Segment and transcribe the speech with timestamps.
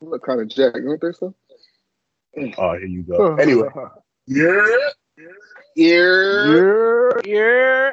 [0.00, 1.34] Look kind of jacked, don't think so?
[2.58, 3.34] Oh, here you go.
[3.36, 3.68] Anyway,
[4.26, 4.66] yeah,
[5.16, 5.26] Yeah.
[5.76, 7.90] Yeah, yeah.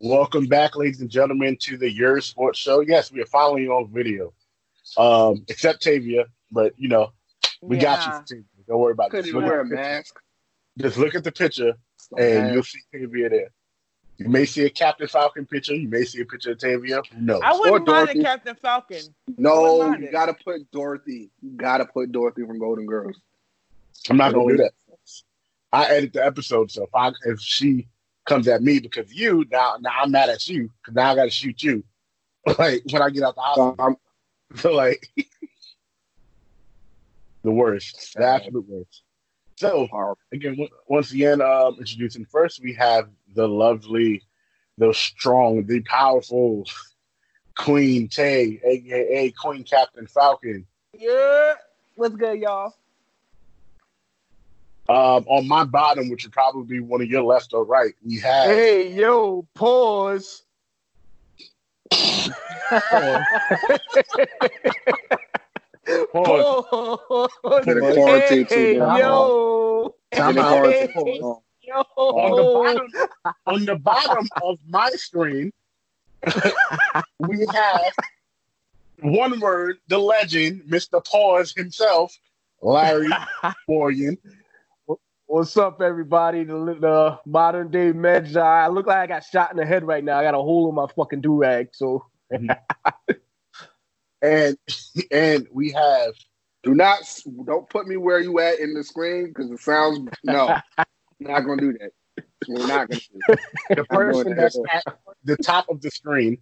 [0.00, 2.80] welcome back, ladies and gentlemen, to the Yerrr Sports Show.
[2.80, 4.32] Yes, we are finally on video.
[4.96, 7.12] Um, except Tavia, but you know,
[7.60, 8.12] we got you.
[8.36, 8.44] Tavia.
[8.66, 9.10] Don't worry about it.
[9.10, 10.18] Couldn't Just even look, wear a the mask.
[10.78, 11.74] Just look at the picture,
[12.16, 13.50] and you'll see Tavia there.
[14.18, 15.74] You may see a Captain Falcon picture.
[15.74, 17.00] You may see a picture of Tavia.
[17.16, 17.40] No.
[17.40, 18.20] I wouldn't mind Dorothy.
[18.20, 19.02] a Captain Falcon.
[19.36, 20.12] No, you it.
[20.12, 21.30] gotta put Dorothy.
[21.40, 23.16] You gotta put Dorothy from Golden Girls.
[24.10, 24.72] I'm not gonna do that.
[25.72, 27.86] I edit the episode, so if I if she
[28.26, 31.24] comes at me because you, now now I'm mad at you because now I got
[31.24, 31.84] to shoot you.
[32.58, 35.06] Like when I get out the So hospital, I'm, so like
[37.42, 39.02] the worst, the absolute worst.
[39.56, 40.18] So horrible.
[40.32, 44.20] again, on- once again, um, introducing first, we have the lovely,
[44.78, 46.66] the strong, the powerful
[47.56, 50.66] Queen Tay, aka Queen Captain Falcon.
[50.92, 51.54] Yeah.
[51.94, 52.74] What's good, y'all?
[54.88, 58.18] Um, on my bottom, which would probably be one of your left or right, we
[58.20, 60.42] have Hey, yo, pause.
[62.70, 63.26] Pause.
[66.12, 67.28] Pause.
[67.66, 69.94] Been in quarantine too, Hey, yo.
[70.10, 70.48] Been in Time out.
[70.48, 71.40] quarantine too long.
[71.68, 71.82] Yo.
[71.96, 72.88] on the bottom
[73.46, 75.52] on the bottom of my screen
[77.18, 77.92] we have
[79.00, 82.16] one word the legend mr pause himself
[82.62, 83.10] larry
[83.68, 84.16] morgan
[85.30, 86.44] What's up, everybody?
[86.44, 88.40] The, the modern day Medjai.
[88.40, 90.18] I look like I got shot in the head right now.
[90.18, 91.68] I got a hole in my fucking do rag.
[91.74, 93.12] So mm-hmm.
[94.22, 94.56] and
[95.10, 96.14] and we have
[96.62, 97.00] Do not
[97.44, 100.56] don't put me where you at in the screen because it sounds no.
[101.20, 102.24] Not gonna do that.
[102.48, 103.38] We're not gonna do that.
[103.76, 104.84] the person that's at
[105.24, 106.38] the top of the screen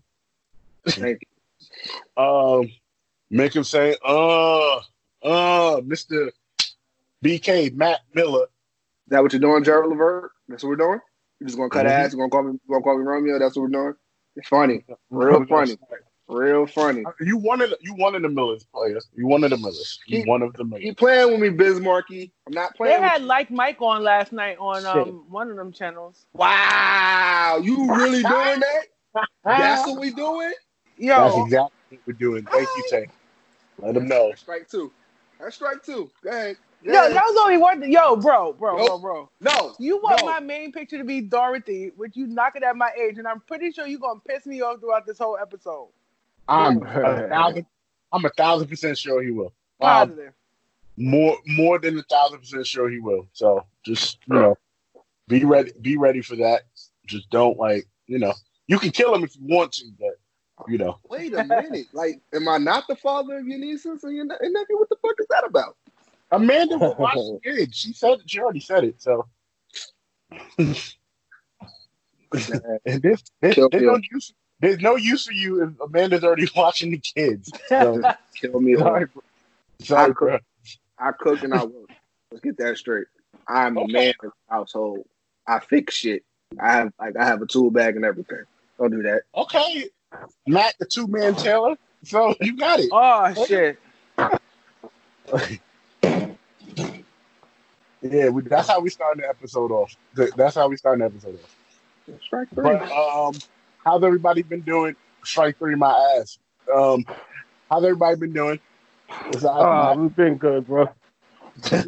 [0.87, 1.21] Thank
[2.17, 2.23] you.
[2.23, 2.69] um
[3.31, 4.77] make him say uh
[5.23, 6.31] uh mr
[7.25, 8.49] bk matt miller Is
[9.09, 10.31] that what you're doing, Jared Levert?
[10.49, 11.01] That's what we're doing?
[11.41, 11.91] You're just gonna cut Mhm.
[11.91, 13.95] ass, you're gonna call me you're gonna call me Romeo, that's what we're doing?
[14.37, 14.85] It's funny.
[15.11, 15.77] Real funny.
[16.29, 17.05] Real funny.
[17.21, 20.53] you wanted you wanted the millers players you wanted the millers you He- one of
[20.55, 22.33] the millers You playing with me, Bismarcky.
[22.49, 25.57] I'm not They playing with had like Mike on last night on um one of
[25.57, 26.27] them channels.
[26.33, 28.83] Wow, you really doing that?
[29.45, 30.53] That's what we doing?
[30.99, 32.45] Yo, that's exactly what we're doing.
[32.47, 33.07] Thank you, Tay.
[33.79, 34.29] Let them know.
[34.31, 34.91] That's strike two.
[35.39, 36.11] That's strike two.
[36.25, 36.57] Go ahead.
[36.85, 37.13] Go yo, ahead.
[37.13, 37.91] that was only one.
[37.91, 39.01] Yo, bro, bro, bro, Nope.
[39.03, 39.31] bro.
[39.41, 39.75] No.
[39.79, 40.27] You want No.
[40.27, 43.71] my main picture to be Dorothy, which you knocking at my age, and I'm pretty
[43.73, 45.89] sure you're gonna piss me off throughout this whole episode.
[46.49, 47.67] I'm a thousand.
[48.13, 49.53] I'm a thousand percent sure he will.
[49.81, 50.33] Um, Positive.
[50.97, 53.27] more more than a thousand percent sure he will.
[53.33, 54.57] So just you know,
[55.29, 55.73] be ready.
[55.81, 56.63] Be ready for that.
[57.07, 58.35] Just don't like you know.
[58.69, 60.99] You can kill him if you want to, but you know.
[61.09, 61.87] Wait a minute.
[61.93, 64.79] Like, am I not the father of your nieces and your ne- nephew?
[64.79, 65.77] What the fuck is that about?
[66.31, 67.75] Amanda will watch the kid.
[67.75, 69.01] She said she already said it.
[69.01, 69.27] So
[70.59, 70.77] and
[73.03, 73.69] this, this Bill.
[73.73, 74.33] no use.
[74.61, 77.51] There's no use for you if Amanda's already watching the kids.
[77.69, 78.01] So,
[78.41, 78.77] Kill me.
[78.77, 79.07] sorry, Sorry.
[79.07, 79.23] bro.
[79.81, 80.39] sorry, I could- bro.
[80.99, 81.91] I cook and I work.
[82.31, 83.07] Let's get that straight.
[83.47, 85.05] I'm a man of the household.
[85.47, 86.25] I fix shit.
[86.59, 88.45] I have like I have a tool bag and everything.
[88.79, 89.23] Don't do that.
[89.37, 89.91] Okay,
[90.47, 91.77] Matt, the Tool Man Taylor.
[92.05, 92.89] So you got it.
[92.93, 93.79] Oh shit.
[98.03, 99.97] Yeah, we, that's how we start the episode off.
[100.15, 101.57] That's how we start the episode off.
[102.23, 102.63] Strike three.
[102.63, 103.35] But um,
[103.87, 104.97] how's everybody been doing?
[105.25, 106.39] Strike three, my ass.
[106.75, 107.05] Um,
[107.71, 108.61] how's everybody been doing?
[109.31, 109.99] Besides Matt?
[109.99, 110.89] we've been good, bro.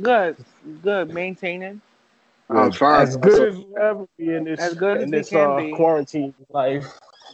[0.00, 0.36] Good,
[0.82, 1.12] good.
[1.12, 1.82] Maintaining.
[2.48, 3.02] I'm fine.
[3.02, 5.60] As good as we'll ever be in this, As good as in we this uh,
[5.74, 6.86] quarantine life.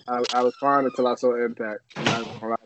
[0.08, 1.80] I, I was fine until I saw Impact.
[1.96, 2.56] I'm not gonna lie.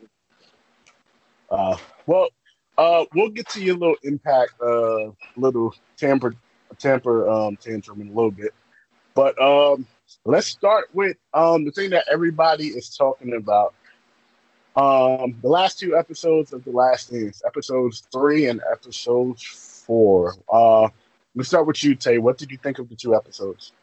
[1.51, 1.77] Uh,
[2.07, 2.29] well,
[2.77, 6.33] uh, we'll get to your little impact, uh, little tamper,
[6.79, 8.53] tamper, um, tantrum in a little bit.
[9.13, 9.85] But um,
[10.25, 13.73] let's start with um the thing that everybody is talking about.
[14.75, 20.35] Um, the last two episodes of The Last Dance, episodes three and episode four.
[20.47, 20.87] Uh,
[21.35, 22.17] let's start with you, Tay.
[22.17, 23.73] What did you think of the two episodes?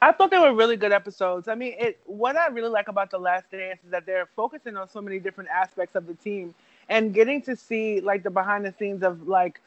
[0.00, 1.48] I thought they were really good episodes.
[1.48, 1.98] I mean, it.
[2.04, 5.18] What I really like about the Last Dance is that they're focusing on so many
[5.18, 6.54] different aspects of the team
[6.88, 9.60] and getting to see like the behind the scenes of like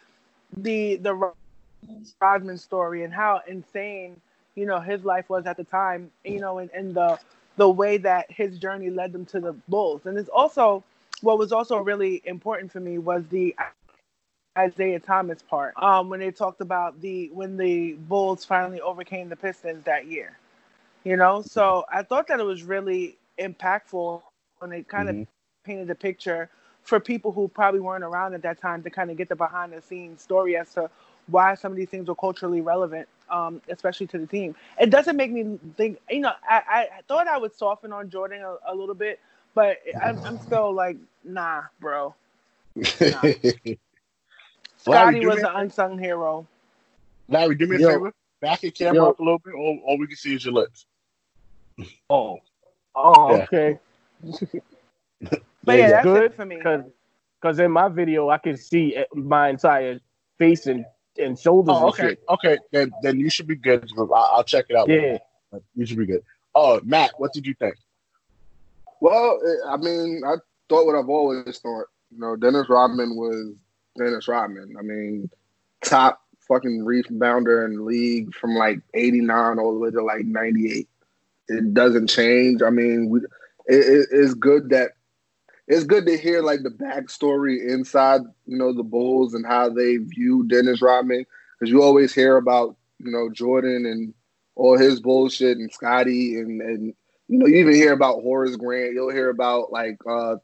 [0.55, 1.33] the the
[2.19, 4.21] Rodman story and how insane
[4.55, 6.11] you know his life was at the time.
[6.23, 7.19] You know, and, and the
[7.57, 10.05] the way that his journey led them to the Bulls.
[10.05, 10.83] And it's also
[11.21, 13.55] what was also really important for me was the
[14.57, 15.73] Isiah Thomas part.
[15.81, 20.37] Um, when they talked about the when the Bulls finally overcame the Pistons that year.
[21.03, 24.21] You know, so I thought that it was really impactful
[24.59, 25.09] when it kind Mhm.
[25.09, 25.17] of
[25.65, 26.49] painted the picture
[26.83, 29.73] for people who probably weren't around at that time to kind of get the behind
[29.73, 30.89] the scenes story as to
[31.27, 34.55] why some of these things were culturally relevant, um, especially to the team.
[34.79, 38.41] It doesn't make me think, you know, I, I thought I would soften on Jordan
[38.43, 39.19] a, a little bit,
[39.55, 42.13] but I'm, I'm still like, nah, bro.
[44.77, 46.47] Scotty was an unsung hero.
[47.29, 47.89] Larry, do me a Yo.
[47.89, 48.13] favor.
[48.41, 49.09] Back your camera Yo.
[49.09, 49.53] up a little bit.
[49.53, 50.85] All, all we can see is your lips.
[52.09, 52.39] Oh,
[52.95, 53.43] oh, Yeah.
[53.43, 53.79] okay.
[55.63, 56.57] But yeah, that's good it for me.
[56.57, 56.83] because
[57.39, 59.99] because in my video I can see eh, my entire
[60.39, 60.85] face and,
[61.19, 62.07] and shoulders Oh, and okay.
[62.09, 62.23] shit.
[62.29, 62.57] Okay.
[62.71, 63.89] Then then you should be good.
[63.97, 64.89] I'll, I'll check it out.
[64.89, 65.17] Yeah.
[65.75, 66.23] You should be good.
[66.55, 67.75] Oh, Matt, what did you think?
[68.99, 70.35] Well, I mean, I
[70.69, 71.87] thought what I've always thought.
[72.11, 73.53] You know, Dennis Rodman was
[73.97, 74.75] Dennis Rodman.
[74.77, 75.29] I mean,
[75.83, 80.87] top fucking rebounder in the league from like '89 all the way to like '98.
[81.47, 82.61] It doesn't change.
[82.61, 83.19] I mean, we,
[83.67, 84.91] it, it, it's good that
[85.71, 89.97] it's good to hear like the backstory inside, you know, the Bulls and how they
[89.97, 91.25] view Dennis Rodman
[91.59, 94.13] because you always hear about you know Jordan and
[94.55, 96.93] all his bullshit and Scotty and and
[97.27, 98.93] you know, you even hear about Horace Grant.
[98.93, 100.35] You'll hear about like uh,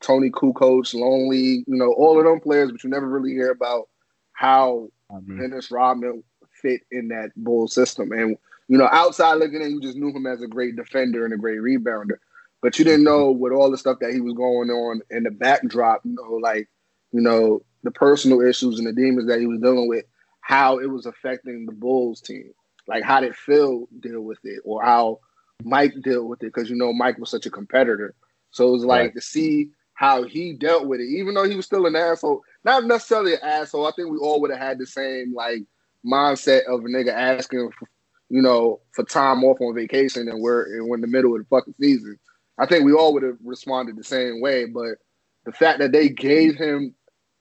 [0.00, 3.88] Toni Kukoc, Longley, you know, all of them players, but you never really hear about
[4.34, 5.40] how Mm-hmm.
[5.40, 8.12] Dennis Rodman fit in that Bull system.
[8.12, 8.36] And
[8.68, 11.38] you know, outside looking in, you just knew him as a great defender and a
[11.38, 12.16] great rebounder,
[12.64, 13.24] but you didn't mm-hmm.
[13.24, 16.00] know with all the stuff that he was going on in the backdrop.
[16.02, 16.66] You know, like
[17.12, 20.06] you know the personal issues and the demons that he was dealing with,
[20.40, 22.52] how it was affecting the Bulls team.
[22.88, 25.20] Like how did Phil deal with it, or how
[25.62, 26.54] Mike dealt with it?
[26.54, 28.14] Because you know Mike was such a competitor,
[28.50, 29.14] so it was like Right.
[29.14, 32.40] to see how he dealt with it, even though he was still an asshole.
[32.64, 33.86] Not necessarily an asshole.
[33.86, 35.60] I think we all would have had the same like
[36.04, 37.88] mindset of a nigga asking, for,
[38.30, 41.42] you know, for time off on vacation, and we're and we're in the middle of
[41.42, 42.18] the fucking season.
[42.58, 44.66] I think we all would have responded the same way.
[44.66, 44.96] But
[45.44, 46.94] the fact that they gave him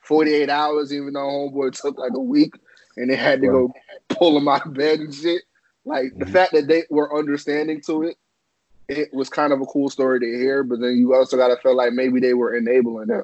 [0.06, 2.54] 48 hours, even though homeboy took like a week,
[2.98, 3.74] and they had to go
[4.10, 5.44] pull him out of bed and shit.
[5.86, 6.32] Like the Mhm.
[6.32, 8.18] fact that they were understanding to it,
[8.90, 10.64] it was kind of a cool story to hear.
[10.64, 13.24] But then you also got to feel like maybe they were enabling him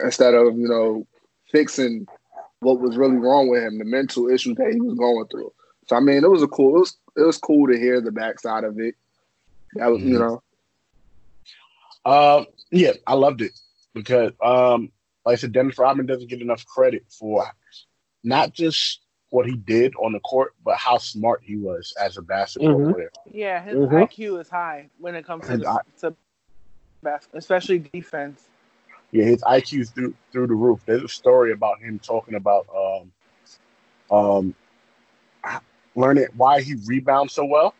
[0.00, 1.06] instead of you know
[1.50, 2.06] fixing
[2.60, 5.52] what was really wrong with him, the mental issues that he was going through.
[5.86, 6.76] So I mean, it was a cool.
[6.76, 8.94] It was it was cool to hear the backside of it.
[9.74, 10.20] That was you Mhm.
[10.20, 10.42] know
[12.04, 13.52] Um, yeah, I loved it
[13.94, 14.90] because, um,
[15.24, 17.46] like I said, Dennis Rodman doesn't get enough credit for
[18.24, 19.00] not just
[19.30, 22.92] what he did on the court, but how smart he was as a basketball Mhm.
[22.92, 23.12] player.
[23.30, 23.92] Yeah, his Mhm.
[23.92, 26.16] IQ is high when it comes to, And I- to
[27.02, 28.48] bas- especially defense.
[29.12, 30.84] Yeah, his IQ's through through the roof.
[30.86, 33.12] There's a story about him talking about um,
[34.10, 34.54] um,
[35.94, 37.74] learning why he rebounds so well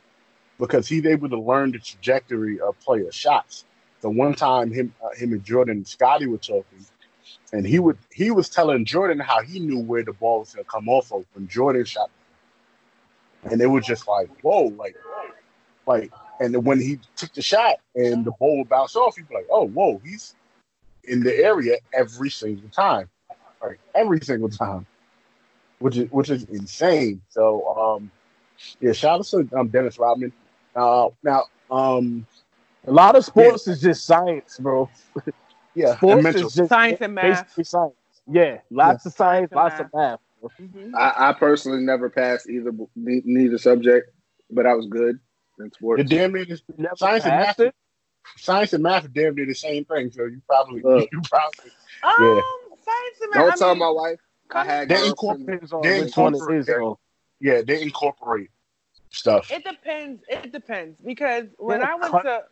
[0.59, 3.65] because he's able to learn the trajectory of player shots.
[4.01, 6.85] So one time, him uh, him and Jordan and Scotty were talking,
[7.53, 10.65] and he would he was telling Jordan how he knew where the ball was gonna
[10.65, 12.11] come off of when Jordan shot,
[13.45, 14.97] and it was just like whoa, like
[15.87, 19.35] like, and when he took the shot and the ball would bounce off, he'd be
[19.35, 20.35] like, oh whoa, he's
[21.05, 23.09] in the area every single time,
[23.63, 24.87] like every single time,
[25.79, 27.21] which is which is insane.
[27.29, 28.11] So um,
[28.81, 30.33] yeah, shout out to um, Dennis Rodman.
[30.77, 32.27] Uh, now um,
[32.87, 34.89] A lot of sports is just science, bro.
[35.75, 36.47] yeah, Sports mental.
[36.47, 37.45] is just Science and math.
[37.45, 37.95] basically science.
[38.27, 40.19] Yeah, lots of science, and lots of math.
[40.41, 40.51] bro.
[40.59, 44.11] hmm I, I personally never passed either ne- neither subject,
[44.51, 45.19] but I was good
[45.59, 45.99] in sports.
[46.11, 46.61] You're damn near the,
[46.97, 47.61] science and math.
[47.61, 47.75] it?
[48.37, 50.11] Science and math are damn near the same thing.
[50.11, 51.09] So you probably Look.
[51.13, 51.71] you probably
[52.03, 52.43] Um, Yeah.
[52.85, 53.35] science and math.
[53.35, 54.21] Don't I tell mean, my wife
[54.55, 56.69] I had They incorporate- They which one it incorporate is,
[57.41, 58.51] yeah they incorporate
[59.11, 59.51] stuff.
[59.51, 60.23] It depends.
[60.29, 62.43] It depends because when Yeah, I went cut- to,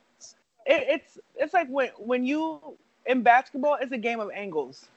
[0.69, 2.61] it, it's it's like when when you
[3.07, 4.89] in basketball, it's a game of angles.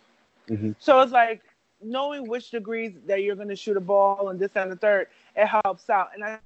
[0.50, 0.76] Mhm.
[0.80, 1.42] So it's like
[1.82, 5.08] knowing which degrees that you're going to shoot a ball and this and the third.
[5.36, 6.38] It helps out, and I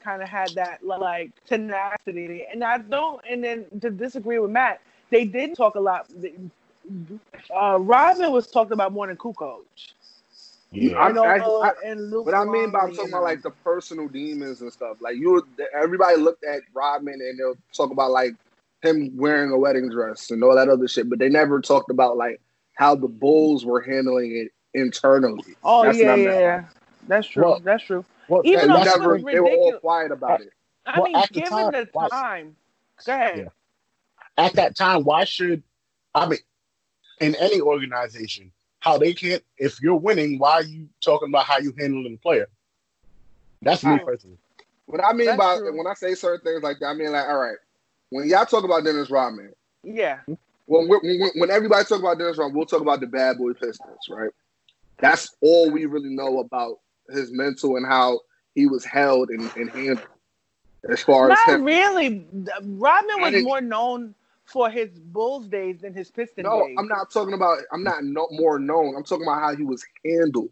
[0.00, 2.44] kind of had that like tenacity.
[2.50, 3.20] And I don't.
[3.28, 6.10] And then to disagree with Matt, they did talk a lot.
[7.54, 9.60] Uh, Rodman was talked about more than Kukoc.
[10.70, 13.22] Yeah, I- And, I- uh, I- and Luke What I mean by I'm talking about
[13.22, 14.98] like the personal demons and stuff.
[15.00, 18.34] Like you, everybody looked at Rodman and they'll talk about like
[18.82, 22.16] him wearing a wedding dress and all that other shit, but they never talked about
[22.16, 22.40] like
[22.74, 25.56] how the Bulls were handling it internally.
[25.64, 26.64] Oh That's yeah, what yeah, yeah.
[27.08, 27.42] That's true.
[27.42, 28.04] Well, That's true.
[28.28, 30.52] well, Even though it never, was they were all quiet about it.
[30.84, 32.56] I Well, mean, at the given time, the why- time,
[33.06, 33.38] go ahead.
[33.38, 33.48] Yeah.
[34.44, 35.62] at that time, why should
[36.14, 36.38] I mean
[37.20, 41.58] in any organization, how they can't if you're winning, why are you talking about how
[41.58, 42.46] you handling the player?
[43.62, 44.06] That's me True.
[44.06, 44.38] personally.
[44.86, 45.76] What I mean That's by true.
[45.76, 47.56] when I say certain things like that, I mean like, all right,
[48.10, 50.20] when y'all talk about Dennis Rodman, Yeah.
[50.66, 54.08] when, when, when everybody talk about Dennis Rodman, we'll talk about the bad boy Pistons,
[54.08, 54.30] right?
[54.98, 56.78] That's all we really know about
[57.10, 58.20] his mental and how
[58.54, 60.06] he was held and, and handled.
[60.88, 62.26] As far Not as him, really.
[62.62, 64.14] Rodman was more known
[64.48, 66.76] for his Bulls days than his Piston no, days.
[66.78, 67.58] I'm not talking about.
[67.72, 68.96] I'm not no, more known.
[68.96, 70.50] I'm talking about how he was handled,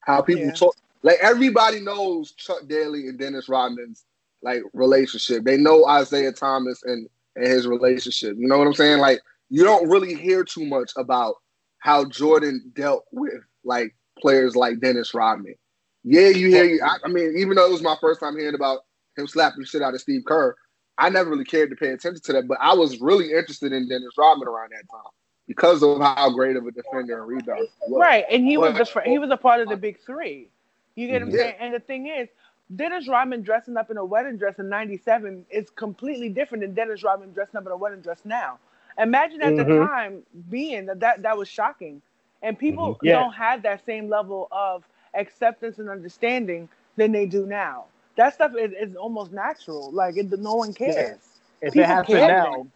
[0.00, 0.52] how people Yeah.
[0.52, 0.76] talk.
[1.02, 4.04] Like everybody knows Chuck Daly and Dennis Rodman's
[4.42, 5.44] like relationship.
[5.44, 8.36] They know Isiah Thomas and and his relationship.
[8.36, 8.98] You know what I'm saying?
[8.98, 11.36] Like you don't really hear too much about
[11.78, 15.54] how Jordan dealt with like players like Dennis Rodman.
[16.02, 16.84] Yeah, you hear.
[16.84, 18.80] I, I mean, even though it was my first time hearing about
[19.16, 20.56] him slapping shit out of Steve Kerr,
[20.98, 22.48] I never really cared to pay attention to that.
[22.48, 25.12] But I was really interested in Dennis Rodman around that time
[25.46, 28.00] because of how great of a defender and rebounder he was.
[28.00, 30.48] Right, and he was the fr- he was a part of the big three.
[30.96, 31.36] You get what I'm Yeah.
[31.38, 31.54] saying?
[31.60, 32.28] And the thing is,
[32.74, 37.02] Dennis Rodman dressing up in a wedding dress in '97 is completely different than Dennis
[37.02, 38.58] Rodman dressing up in a wedding dress now.
[38.98, 39.86] Imagine at the Mhm.
[39.88, 42.02] time being that that, that was shocking,
[42.42, 42.98] and people Mhm.
[43.02, 43.12] Yeah.
[43.20, 47.86] don't have that same level of acceptance and understanding than they do now.
[48.18, 49.90] That stuff is, is almost natural.
[49.92, 51.18] Like it, no one cares.
[51.62, 52.28] If People it happened care.
[52.28, 52.66] now,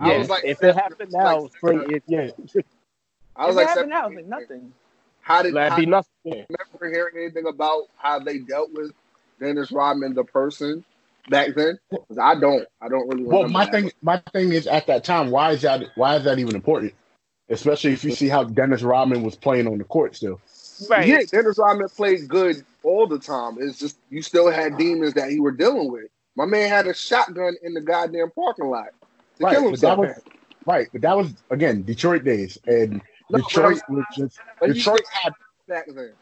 [0.00, 2.30] I yeah, was like- if it happened now, like- straight, it, yeah,
[3.36, 4.72] I was if it like, happened now, it's like nothing.
[5.20, 6.10] How did that'd be nothing.
[6.24, 6.44] Yeah.
[6.48, 8.92] remember hearing anything about how they dealt with
[9.40, 10.84] Dennis Rodman, the person,
[11.28, 11.78] back then?
[11.90, 12.66] 'Cause I don't.
[12.80, 13.24] I don't really.
[13.24, 13.72] Well, remember my that.
[13.72, 15.82] thing, my thing is at that time, why is that?
[15.96, 16.92] Why is that even important?
[17.48, 20.40] Especially if you see how Dennis Rodman was playing on the court still.
[20.88, 21.06] Right.
[21.06, 23.56] Yeah, Dennis Rodman played good all the time.
[23.60, 26.06] It's just you still had demons that you were dealing with.
[26.36, 28.88] My man had a shotgun in the goddamn parking lot
[29.38, 29.98] to Right, kill but that himself.
[29.98, 30.22] was
[30.66, 33.00] right, but that was again Detroit days, and
[33.30, 35.32] No, Detroit was just Detroit had
[35.68, 36.12] back then.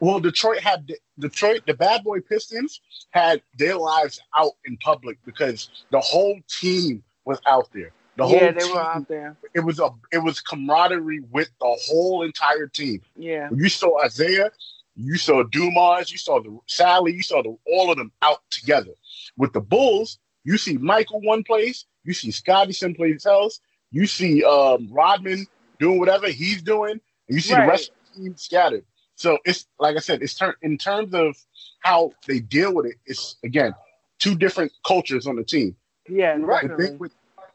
[0.00, 5.68] well, Detroit had Detroit, the bad boy Pistons had their lives out in public because
[5.90, 7.92] the whole team was out there.
[8.16, 9.36] The yeah, whole they team, were out there.
[9.54, 13.00] it was a it was camaraderie with the whole entire team.
[13.16, 13.48] Yeah.
[13.54, 14.50] You saw Isiah,
[14.96, 18.90] you saw Dumars, you saw the Salley, you saw the, all of them out together.
[19.38, 24.44] With the Bulls, you see Michael one place, you see Scotty someplace else, you see
[24.44, 25.46] um, Rodman
[25.78, 26.92] doing whatever he's doing,
[27.28, 27.64] and you see Right.
[27.64, 28.84] the rest of the team scattered.
[29.14, 31.34] So it's like I said, it's turn in terms of
[31.80, 32.96] how they deal with it.
[33.06, 33.74] It's again
[34.18, 35.76] two different cultures on the team.
[36.08, 36.68] Yeah, Right.
[36.68, 37.12] The thing with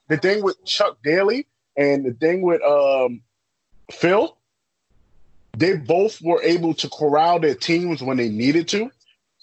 [0.07, 3.21] the thing with Chuck Daly and the thing with um,
[3.91, 4.37] Phil,
[5.57, 8.91] they both were able to corral their teams when they needed to.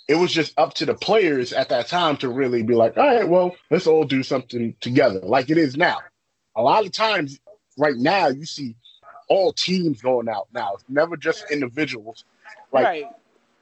[0.06, 3.06] It was just up to the players at that time to really be like, all
[3.06, 5.98] right, well, let's all do something together, like it is now.
[6.56, 7.40] A lot of times,
[7.78, 8.76] right now, you see
[9.28, 10.74] all teams going out now.
[10.74, 12.24] It's never just individuals.
[12.70, 13.06] Like, right.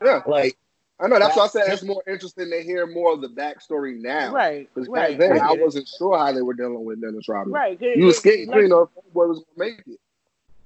[0.05, 0.57] Yeah, like
[1.01, 1.19] I know.
[1.19, 4.33] That's why I said it's more interesting to hear more of the backstory now.
[4.33, 4.69] Right.
[4.73, 5.19] Because Right.
[5.19, 7.53] back then, I I wasn't sure how they were dealing with Dennis Rodman.
[7.53, 7.81] Right.
[7.81, 8.47] You was scared.
[8.47, 9.99] Like- you didn't know if boy was gonna make it.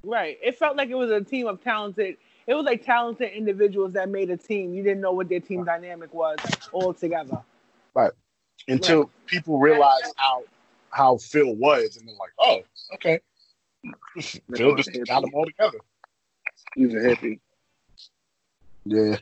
[0.05, 0.39] Right.
[0.43, 2.17] It felt like it was a team of talented.
[2.47, 4.75] It was like talented individuals that made a team.
[4.75, 6.39] You didn't know what their team dynamic was
[6.71, 7.43] all together.
[7.95, 8.13] Right.
[8.69, 10.45] Until people realize how
[10.91, 12.63] how Phil was, and they're like, oh,
[12.95, 13.21] okay,
[14.55, 15.79] Phil just got them all together.
[16.75, 17.41] He's a hippie.
[18.85, 19.17] Yeah.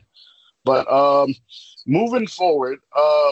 [0.65, 1.33] But um
[1.85, 3.31] moving forward, uh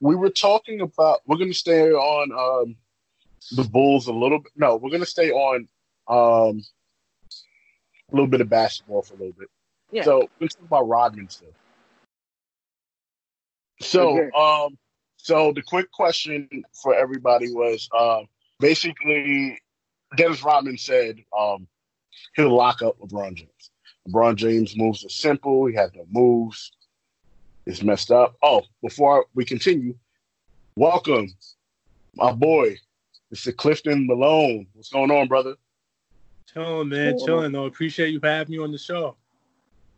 [0.00, 2.76] we were talking about we're gonna stay on um
[3.52, 4.52] the Bulls a little bit.
[4.54, 5.66] No, we're gonna stay on
[6.06, 6.62] um
[8.12, 9.48] a little bit of basketball for a little bit.
[9.90, 10.04] Yeah.
[10.04, 11.48] So let's talk about Rodman still.
[13.80, 14.30] So Okay.
[14.36, 14.78] um
[15.16, 16.48] so the quick question
[16.82, 18.26] for everybody was um
[18.58, 19.58] basically
[20.16, 21.66] Dennis Rodman said um
[22.36, 23.69] he'll lock up LeBron James.
[24.08, 25.66] LeBron James moves are simple.
[25.66, 26.72] He has no moves.
[27.66, 28.36] It's messed up.
[28.42, 29.94] Oh, before we continue,
[30.76, 31.28] welcome,
[32.14, 32.76] my boy,
[33.34, 33.54] Mr.
[33.54, 34.66] Clifton Malone.
[34.74, 35.56] What's going on, brother?
[36.52, 37.26] Chilling, man, Cool.
[37.26, 37.52] chilling.
[37.52, 39.16] No, appreciate you having me on the show.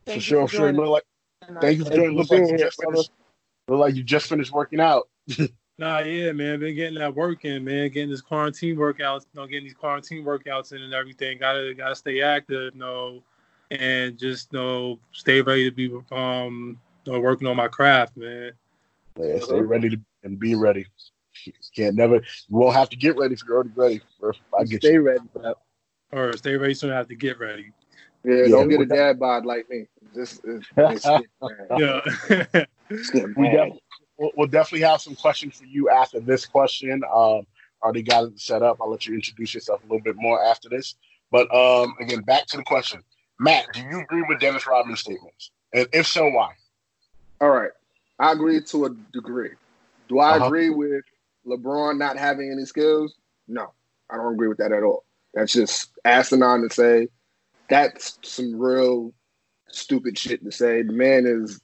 [0.04, 0.60] Thank for you sure, for sure.
[0.72, 1.04] joining Look like
[1.48, 1.56] us.
[1.60, 2.12] thank you for Thank doing.
[2.12, 3.10] you Look like you just finished.
[3.68, 5.08] Look like you just finished working out.
[5.78, 9.46] Nah, yeah, man, been getting that work in, man, getting this quarantine workouts, you know,
[9.46, 11.38] getting these quarantine workouts in and everything.
[11.38, 13.22] Gotta gotta stay active, you know,
[13.80, 18.16] and just you know, stay ready to be um you know, working on my craft,
[18.16, 18.52] man.
[19.18, 20.86] Yeah, stay ready to and be ready.
[21.44, 22.16] You can't never.
[22.16, 22.22] You
[22.56, 24.00] won't have to get ready if you're already ready.
[24.20, 24.32] bro.
[24.58, 25.02] I get Stay you.
[25.02, 25.56] ready for that.
[26.12, 26.90] Or stay ready soon.
[26.92, 27.72] I have to get ready.
[28.24, 29.86] Yeah, Yeah, don't get a we- dad bod like me.
[30.14, 30.42] Just
[30.76, 31.06] it's,
[31.78, 32.00] Yeah.
[32.90, 33.26] We bad.
[33.34, 33.82] definitely,
[34.18, 37.02] we'll, we'll definitely have some questions for you after this question.
[37.12, 37.46] Um,
[37.82, 38.78] already got it set up.
[38.80, 40.96] I'll let you introduce yourself a little bit more after this.
[41.30, 43.02] But um, again, back to the question,
[43.42, 43.72] Matt.
[43.74, 45.50] Do you agree with Dennis Rodman's statements?
[45.74, 46.52] And if so, why?
[47.40, 47.72] All right.
[48.20, 49.50] I agree to a degree.
[50.08, 50.46] Do I Uh-huh.
[50.46, 51.04] agree with
[51.46, 53.16] LeBron not having any skills?
[53.48, 53.72] No,
[54.08, 55.04] I don't agree with that at all.
[55.34, 57.08] That's just asinine to say.
[57.68, 59.12] That's some real
[59.68, 60.82] stupid shit to say.
[60.82, 61.60] The man is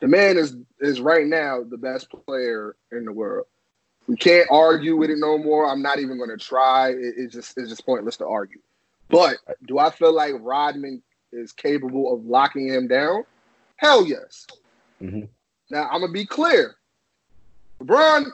[0.00, 3.46] the man is is right now the best player in the world.
[4.06, 5.66] We can't argue with it no more.
[5.66, 6.90] I'm not even going to try.
[6.90, 8.60] It, it's just it's just pointless to argue.
[9.08, 13.24] But do I feel like Rodman is capable of locking him down?
[13.76, 14.46] Hell yes.
[15.00, 15.28] Mhm.
[15.70, 16.76] Now I'm gonna be clear.
[17.80, 18.26] LeBron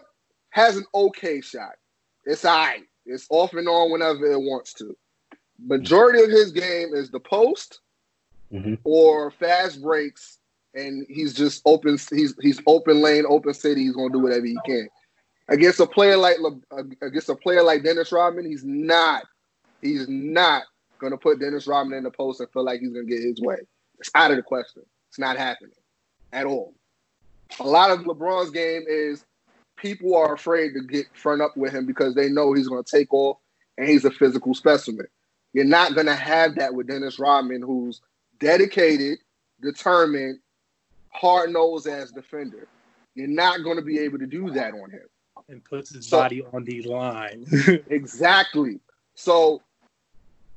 [0.50, 1.76] has an okay shot.
[2.24, 2.84] It's alright.
[3.06, 4.96] It's off and on whenever it wants to.
[5.58, 7.80] Majority of his game is the post
[8.52, 8.78] Mhm.
[8.84, 10.38] or fast breaks,
[10.74, 11.98] and he's just open.
[12.10, 13.82] He's he's open lane, open city.
[13.82, 14.88] He's gonna do whatever he can.
[15.48, 16.60] Against a player like Le,
[17.02, 19.24] against a player like Dennis Rodman, he's not.
[19.82, 20.64] He's not
[20.98, 23.58] gonna put Dennis Rodman in the post and feel like he's gonna get his way.
[23.98, 24.82] It's out of the question.
[25.08, 25.72] It's not happening
[26.32, 26.74] at all.
[27.58, 29.24] A lot of LeBron's game is
[29.76, 32.90] people are afraid to get front up with him because they know he's going to
[32.98, 33.38] take off
[33.76, 35.06] and he's a physical specimen.
[35.52, 38.00] You're not going to have that with Dennis Rodman, who's
[38.38, 39.18] dedicated,
[39.60, 40.38] determined,
[41.08, 42.68] hard nosed as defender.
[43.16, 45.06] You're not going to be able to do that on him.
[45.48, 47.44] and puts his So- body on the line.
[47.90, 48.78] Exactly.
[49.14, 49.60] So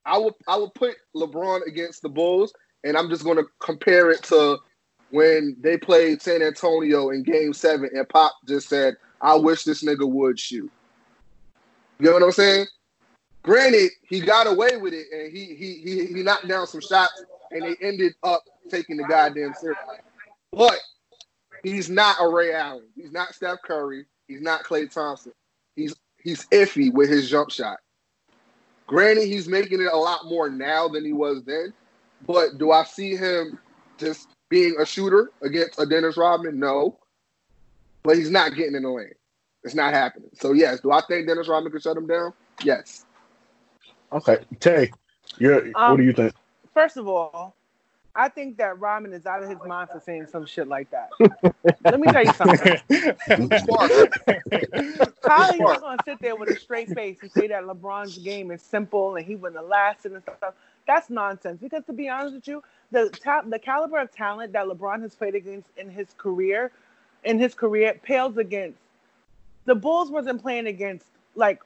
[0.06, 4.12] I would I would put LeBron against the Bulls, and I'm just going to compare
[4.12, 4.58] it to
[5.12, 9.84] when they played San Antonio in Game Seven, and Pop just said, "I wish this
[9.84, 10.72] nigga would shoot."
[12.00, 12.66] You know what I'm saying?
[13.44, 17.24] Granted, he got away with it, and he he he, he knocked down some shots,
[17.52, 19.78] and they ended up taking the goddamn series.
[20.52, 20.80] But
[21.64, 22.88] he's not a Ray Allen.
[22.96, 24.06] He's not Steph Curry.
[24.28, 25.34] He's not Klay Thompson.
[25.76, 27.78] He's he's iffy with his jump shot.
[28.94, 31.74] Granted, he's making it a lot more now than he was then.
[32.28, 33.58] But do I see him
[33.98, 36.60] just being a shooter against a Dennis Rodman?
[36.60, 37.00] No.
[38.04, 39.16] But he's not getting in the lane.
[39.64, 40.30] It's not happening.
[40.34, 42.34] So yes, do I think Dennis Rodman could shut him down?
[42.64, 43.06] Yes.
[44.12, 44.92] Okay, Tay,
[45.40, 46.36] you're, what Um, do you think?
[46.76, 47.56] First of all,
[48.16, 51.10] I think that Rodman is out of his mind for saying some shit like that.
[51.84, 52.80] Let me tell you something.
[55.30, 58.62] Are you gonna sit there with a straight face and say that LeBron's game is
[58.62, 60.54] simple and he wouldn't have lasted and stuff?
[60.86, 61.60] That's nonsense.
[61.60, 65.16] Because to be honest with you, the ta- the caliber of talent that LeBron has
[65.16, 66.72] played against in his career,
[67.24, 68.78] in his career, pales against
[69.66, 71.62] the Bulls wasn't playing against like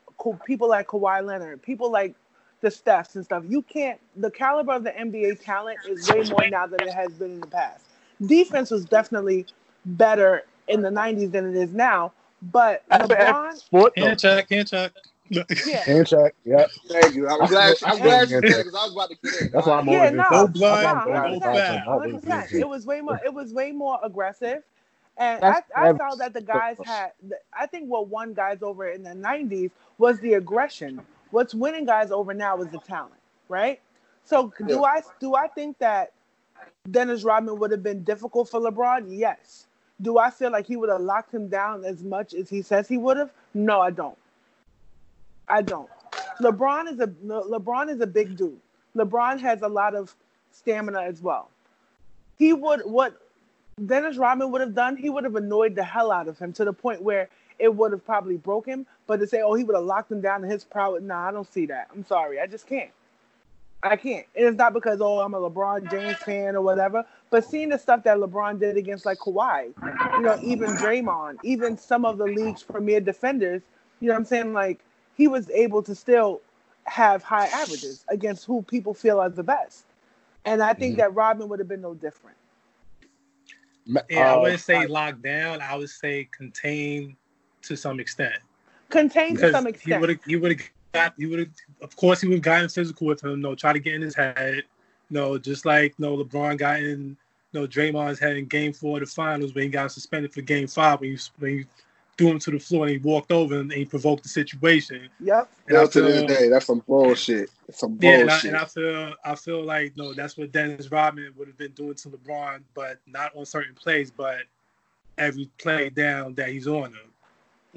[0.45, 2.15] people like Kawhi Leonard, people like
[2.61, 3.43] the Stephs and stuff.
[3.47, 3.99] You can't.
[4.15, 7.41] The caliber of the NBA talent is way more now than it has been in
[7.41, 7.85] the past.
[8.25, 9.47] Defense was definitely
[9.85, 12.13] better in the '90s than it is now.
[12.41, 14.93] But LeBron, Sport, Hand check, hand check.
[15.63, 16.35] yeah, Hand check.
[16.45, 16.71] Yep.
[16.89, 17.27] Thank you.
[17.29, 17.75] I'm glad.
[17.83, 19.51] I'm glad you said because I was about to get in.
[19.51, 20.25] That's why I'm Yeah, over here.
[20.29, 21.83] no, No blood, no, I'm no 100%, fat.
[21.87, 22.49] 100%.
[22.57, 23.19] It was way more.
[23.25, 24.63] It was way more aggressive,
[25.17, 27.11] and That's I, I ever- felt that the guys had.
[27.57, 31.01] I think what won guys over in the '90s was the aggression.
[31.31, 33.79] What's winning guys over now is the talent, right?
[34.23, 34.81] So do Yeah.
[34.81, 36.13] I do I think that
[36.89, 39.05] Dennis Rodman would have been difficult for LeBron?
[39.09, 39.67] Yes.
[40.01, 42.87] Do I feel like he would have locked him down as much as he says
[42.87, 43.31] he would have?
[43.53, 44.17] No, I don't.
[45.47, 45.89] I don't.
[46.41, 48.59] LeBron is a LeBron is a big dude.
[48.95, 50.15] LeBron has a lot of
[50.51, 51.49] stamina as well.
[52.37, 53.21] He would what
[53.85, 54.97] Dennis Rodman would have done.
[54.97, 57.91] He would have annoyed the hell out of him to the point where it would
[57.91, 58.85] have probably broke him.
[59.07, 61.31] But to say, oh, he would have locked him down in his prowess, nah, I
[61.31, 61.89] don't see that.
[61.93, 62.91] I'm sorry, I just can't.
[63.83, 64.25] I can't.
[64.35, 67.77] And it's not because oh I'm a LeBron James fan or whatever, but seeing the
[67.77, 69.73] stuff that LeBron did against like Kawhi,
[70.17, 73.61] you know, even Draymond, even some of the league's premier defenders,
[73.99, 74.53] you know what I'm saying?
[74.53, 74.79] Like
[75.15, 76.41] he was able to still
[76.85, 79.85] have high averages against who people feel are the best.
[80.45, 80.97] And I think Mhm.
[80.97, 82.37] that Rodman would have been no different.
[84.09, 85.61] Yeah, I uh, wouldn't say locked down.
[85.61, 87.15] I would say contained
[87.63, 88.35] to some extent.
[88.89, 90.01] Contained to Because some he extent.
[90.01, 91.49] would have, he would have got, he would have,
[91.81, 93.41] of course, he would have gotten physical with him.
[93.41, 94.63] No, try to get in his head.
[95.09, 97.15] No, just like no, LeBron got in,
[97.53, 100.67] no, Draymond's head in Game Four of the Finals when he got suspended for Game
[100.67, 101.65] Five when he when he
[102.17, 105.07] threw him to the floor and he walked over and he provoked the situation.
[105.19, 105.49] Yep.
[105.67, 107.49] And I Still to this day, that's some bullshit.
[107.67, 110.91] It's some Yeah, and I, and I feel I feel like no, that's what Dennis
[110.91, 114.39] Rodman would have been doing to LeBron, but not on certain plays, but
[115.17, 117.11] every play down that he's on him.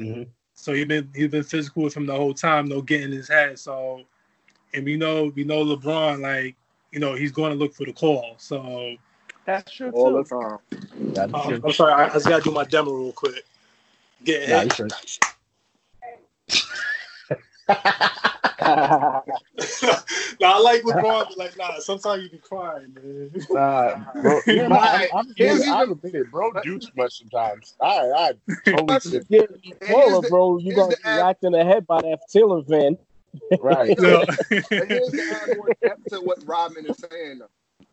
[0.01, 0.27] Mhm.
[0.55, 3.59] So he's been he's been physical with him the whole time, no getting his head.
[3.59, 4.03] So,
[4.75, 6.57] and we know we know LeBron like
[6.93, 8.35] you know he's going to look for the call.
[8.39, 8.97] So
[9.47, 10.59] That's true all the too.
[11.15, 11.35] time.
[11.35, 13.45] Um, should- I'm sorry, I, I just gotta do my demo real quick.
[14.25, 14.65] Get yeah, ahead.
[14.67, 14.93] you should.
[18.63, 19.23] Nah,
[20.43, 23.31] I like LeBron, but like, nah, sometimes you be crying, man.
[23.51, 24.41] Nah, bro.
[24.47, 26.53] Yeah, nah, I, I'm, Here's I'm, even- admit it, bro.
[26.63, 27.75] Do too much sometimes.
[27.81, 28.33] I, I
[28.71, 29.41] totally sit Yeah,
[29.83, 30.59] here's the- bro.
[30.59, 32.99] You here's gonna the be ad- whacked in the head by that Taylor van.
[33.61, 33.99] right.
[33.99, 37.49] So, And here's the add more to what Rodman is saying, though,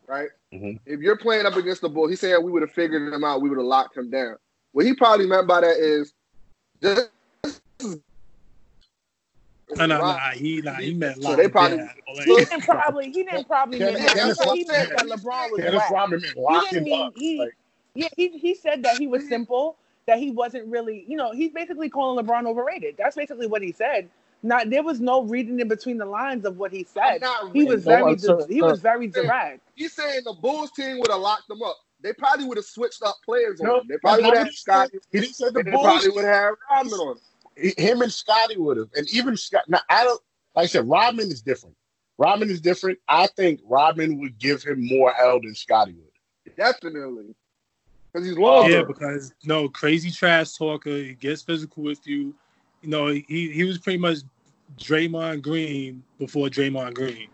[0.06, 0.28] right?
[0.52, 0.78] Mhm.
[0.86, 3.40] If you're playing up against the Bulls, he's saying we would have figured him out,
[3.42, 4.36] we would have locked him down.
[4.72, 6.12] What he probably meant by that is
[6.82, 7.08] just.
[9.76, 13.04] Nah, nah, nah, he, nah, he meant So they probably- Like, He didn't probably.
[13.10, 14.16] He didn't probably mean Dennis- that.
[14.16, 15.90] Dennis That's what he meant that LeBron was Dennis whack.
[15.90, 17.38] Rodman meant He didn't mean he.
[17.40, 17.56] Like,
[17.94, 19.76] Yeah, he he said that he was simple.
[20.06, 21.04] That he wasn't really.
[21.06, 22.94] You know, he's basically calling LeBron overrated.
[22.96, 24.08] That's basically what he said.
[24.42, 27.20] Not there was no reading in between the lines of what he said.
[27.52, 28.02] He was No, very.
[28.12, 29.60] I'm he was very direct.
[29.74, 31.76] He's saying the Bulls team would have locked them up.
[32.00, 33.86] They probably would have switched up players on no, him.
[33.88, 34.98] They probably would have that's had not what Scotty.
[35.10, 35.20] he said.
[35.20, 36.14] Didn't say the and They probably Bulls.
[36.14, 37.18] would have Rodman on him.
[37.58, 39.64] Him and Scotty would have, and even Scott.
[39.68, 40.20] Now I don't
[40.54, 40.88] like I said.
[40.88, 41.76] Rodman is different.
[42.18, 42.98] Rodman is different.
[43.08, 46.56] I think Rodman would give him more hell than Scotty would.
[46.56, 47.34] Definitely.
[48.12, 48.70] Because he's longer.
[48.72, 50.90] yeah, because no crazy trash talker.
[50.90, 52.34] He gets physical with you.
[52.82, 54.18] You know, he he was pretty much
[54.78, 57.28] Draymond Green before Draymond Green.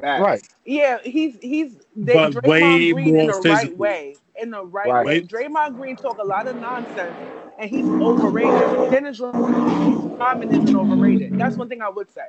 [0.00, 0.22] Facts.
[0.22, 0.48] Right.
[0.64, 4.16] Yeah, he's he's they, But Draymond way Green in more the right way.
[4.40, 5.06] In the right, Right.
[5.06, 5.20] way.
[5.22, 7.16] Draymond Green talk a lot of nonsense
[7.58, 8.90] and he's overrated.
[8.90, 11.38] Dennis Rodman isn't overrated.
[11.38, 12.28] That's one thing I would say.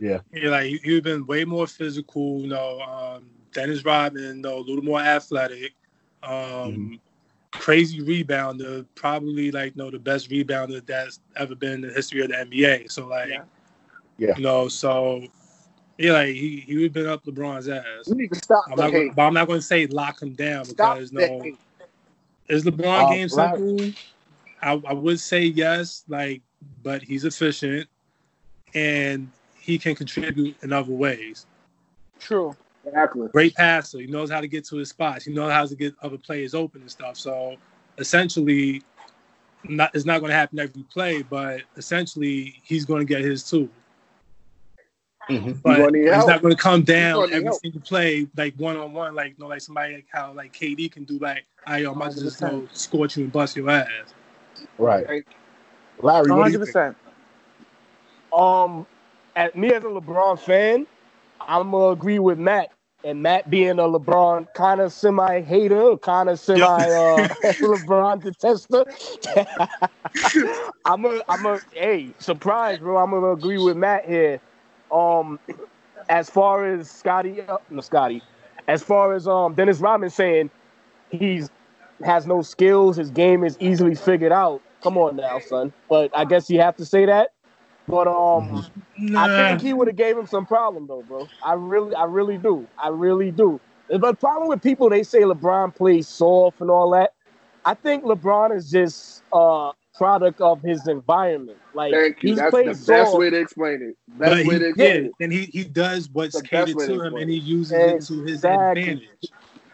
[0.00, 2.40] Yeah, Yeah, like he, he would been way more physical.
[2.40, 5.72] You know, um, Dennis Rodman, you know, a little more athletic.
[6.22, 7.00] Um, Mhm.
[7.52, 12.22] Crazy rebounder, probably like you know the best rebounder that's ever been in the history
[12.22, 12.88] of the NBA.
[12.90, 13.42] So like, Yeah.
[14.16, 14.34] Yeah.
[14.36, 15.22] you know, so
[15.98, 17.84] yeah, like he he would been up LeBron's ass.
[18.06, 19.14] You need to stop I'm the not, gonna, hate.
[19.14, 21.58] but I'm not going to say lock him down Stop because the no, hate.
[22.48, 23.56] Is LeBron Uh, game right.
[23.56, 23.92] simple?
[24.62, 26.42] I, I would say yes, like,
[26.82, 27.88] but he's efficient
[28.74, 29.28] and
[29.58, 31.46] he can contribute in other ways.
[32.18, 32.56] True.
[32.84, 33.28] Exactly.
[33.28, 34.00] Great passer.
[34.00, 35.24] He knows how to get to his spots.
[35.24, 37.16] He knows how to get other players open and stuff.
[37.16, 37.56] So
[37.98, 38.82] essentially,
[39.64, 43.48] not it's not going to happen every play, but essentially he's going to get his
[43.48, 43.68] too.
[45.28, 45.62] Mhm.
[45.62, 46.28] But gonna it's help.
[46.28, 47.60] not going to come down every help.
[47.60, 50.90] single play like one on one, like you know, like somebody like how like KD
[50.90, 53.70] can do like, I I'm about to just you know, scorch you and bust your
[53.70, 53.88] ass.
[54.78, 55.08] Right.
[55.08, 55.24] Right.
[56.00, 56.94] Larry, what do you 100%.
[58.32, 58.86] Um,
[59.36, 60.86] at me as a LeBron fan,
[61.40, 62.72] I'm gonna agree with Matt.
[63.04, 68.86] And Matt being a LeBron kind of semi hater, kind of semi uh, LeBron detester.
[70.84, 72.96] I'm a, I'm a, hey, surprise, bro.
[72.96, 74.40] I'm gonna agree with Matt here.
[74.92, 75.38] Um,
[76.08, 78.22] as far as Scotty, uh, no Scotty,
[78.68, 80.50] as far as um Dennis Rodman saying
[81.10, 81.50] he's
[82.04, 84.60] has no skills, his game is easily figured out.
[84.82, 85.72] Come on now, son.
[85.88, 87.32] But I guess you have to say that.
[87.86, 88.64] But um,
[89.16, 91.28] I think he would have gave him some problem though, bro.
[91.44, 92.66] I really, I really do.
[92.78, 93.60] I really do.
[93.88, 97.12] But the problem with people, they say LeBron plays soft and all that.
[97.64, 101.58] I think LeBron is just a product of his environment.
[101.74, 102.30] Like Thank you.
[102.30, 103.18] he That's plays the best soft.
[103.18, 103.96] way to explain it.
[104.18, 105.12] But Best he, way to yeah, explain it.
[105.20, 107.42] and he, he does what's catered to to him, and he it.
[107.42, 109.08] uses it to his advantage.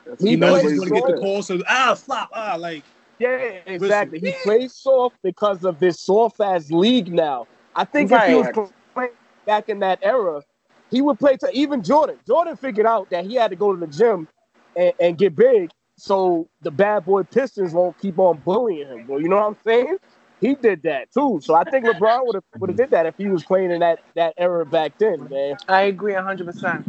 [0.07, 2.31] That's He He knows he's going to to get the explain call, so ah, flop,
[2.35, 2.85] ah, like
[3.19, 4.21] Yeah, exactly.
[4.21, 7.47] He plays soft because of this soft ass league now.
[7.75, 9.11] I think if he was playing
[9.47, 10.43] back in that era,
[10.91, 12.19] he would play to even Jordan.
[12.27, 14.29] Jordan figured out that he had to go to the gym
[14.77, 19.19] and, and get big so the bad boy Pistons won't keep on bullying him, bro.
[19.19, 19.99] You know what I'm saying?
[20.41, 21.41] He did that too.
[21.43, 23.81] So I think LeBron would have would have did that if he was playing in
[23.81, 25.57] that, that era back then, man.
[25.69, 26.85] I agree 100%.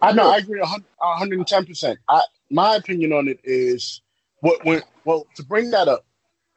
[0.00, 0.30] I know.
[0.30, 0.60] I agree.
[0.60, 1.66] a 110.
[1.66, 4.02] percent I my opinion on it is
[4.40, 6.06] what when well to bring that up.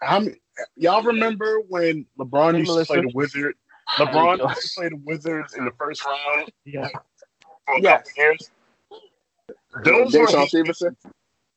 [0.02, 0.36] How many,
[0.76, 2.94] y'all remember when LeBron Hey, used Melissa.
[2.94, 3.56] to play the Wizard?
[4.00, 6.90] LeBron used to play the Wizards in the first round Yeah.
[7.66, 8.08] for a Yes.
[8.14, 8.52] couple years.
[9.84, 10.98] Those were DeShawn his, Stevenson.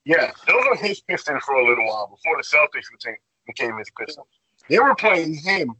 [0.08, 3.16] Yeah, those were his Pistons for a little while before the Celtics became,
[3.46, 4.26] became his Pistons.
[4.70, 5.74] They were playing him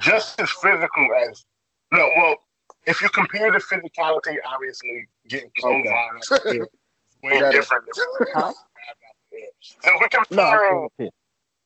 [0.00, 1.44] just as physical as
[1.92, 2.08] no.
[2.16, 2.36] Well,
[2.86, 5.88] if you compare the physicality, obviously getting close Okay.
[5.90, 6.30] on is
[7.22, 7.52] way it.
[7.52, 7.84] different.
[8.34, 8.52] Huh?
[9.60, 11.10] So if we're comparing, No,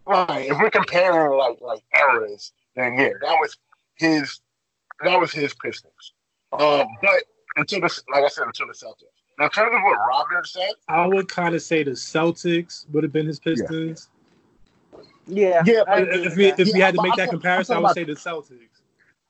[0.05, 0.51] right?
[0.51, 3.57] If we're comparing like like eras, then yeah, that was
[3.95, 4.41] his.
[5.05, 6.13] That was his Pistons.
[6.53, 7.23] Um, but
[7.57, 9.20] until the like I said, until the Celtics.
[9.41, 13.03] Now, in terms of what Robin said, I would kind of say the Celtics would
[13.03, 14.11] have been his Pistons.
[15.27, 15.63] Yeah.
[15.65, 16.61] Yeah, I but If we that.
[16.61, 18.83] if we had to make I'm that talking- comparison, I would say the Celtics.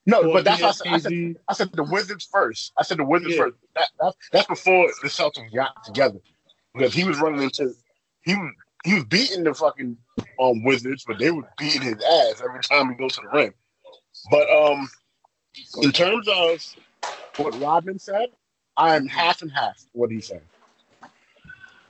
[0.06, 0.86] no, Or but that's I said.
[0.88, 2.72] I said I said the Wizards first.
[2.76, 3.42] I said the Wizards Yeah.
[3.44, 3.56] first.
[3.76, 6.18] That, that, that's before the Celtics got together
[6.74, 7.72] because he was running into
[8.22, 8.52] he was
[8.84, 9.96] he was beating the fucking
[10.40, 13.54] um Wizards, but they were beating his ass every time he goes to the rim.
[14.30, 14.88] But um,
[15.82, 16.64] In terms of
[17.36, 18.28] what Rodman said,
[18.76, 20.42] I am half and half what he said.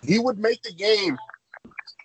[0.02, 1.18] He would make the game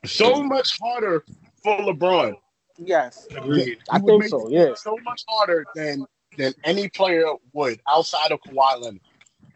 [0.05, 1.23] so much harder
[1.63, 2.35] for LeBron.
[2.77, 3.27] Yes.
[3.35, 3.79] Agreed.
[3.89, 4.73] I think so, the yeah.
[4.75, 6.05] So much harder than
[6.37, 8.99] than any player would outside of Kawhi Leonard.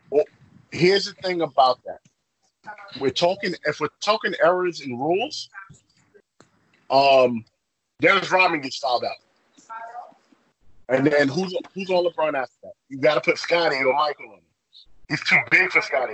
[0.10, 0.26] Well,
[0.72, 2.00] here's the thing about that.
[3.00, 5.50] We're talking if we're talking errors and rules,
[6.90, 7.44] um,
[8.00, 9.18] Dennis Rodman gets fouled out.
[10.88, 12.74] And then who's who's on LeBron after that?
[12.88, 14.44] You got to put Scotty or Michael on him.
[15.10, 16.14] He's too big for Scotty.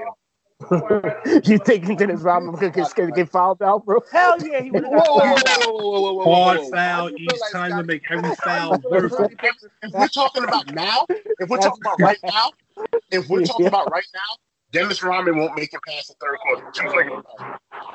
[1.49, 4.01] you think Dennis Rodman could get, get, get fouled out, bro?
[4.12, 8.36] Hell yeah, he would Hard foul Why do each like time to make every why
[8.36, 9.38] foul do you feel worth like it.
[9.38, 12.51] Scotty- If we're talking about now, if we're talking about right now,
[13.12, 14.21] if we're talking about right now,
[14.71, 16.71] Dennis Rodman won't make it past the third quarter.
[16.71, 17.25] Two seconds.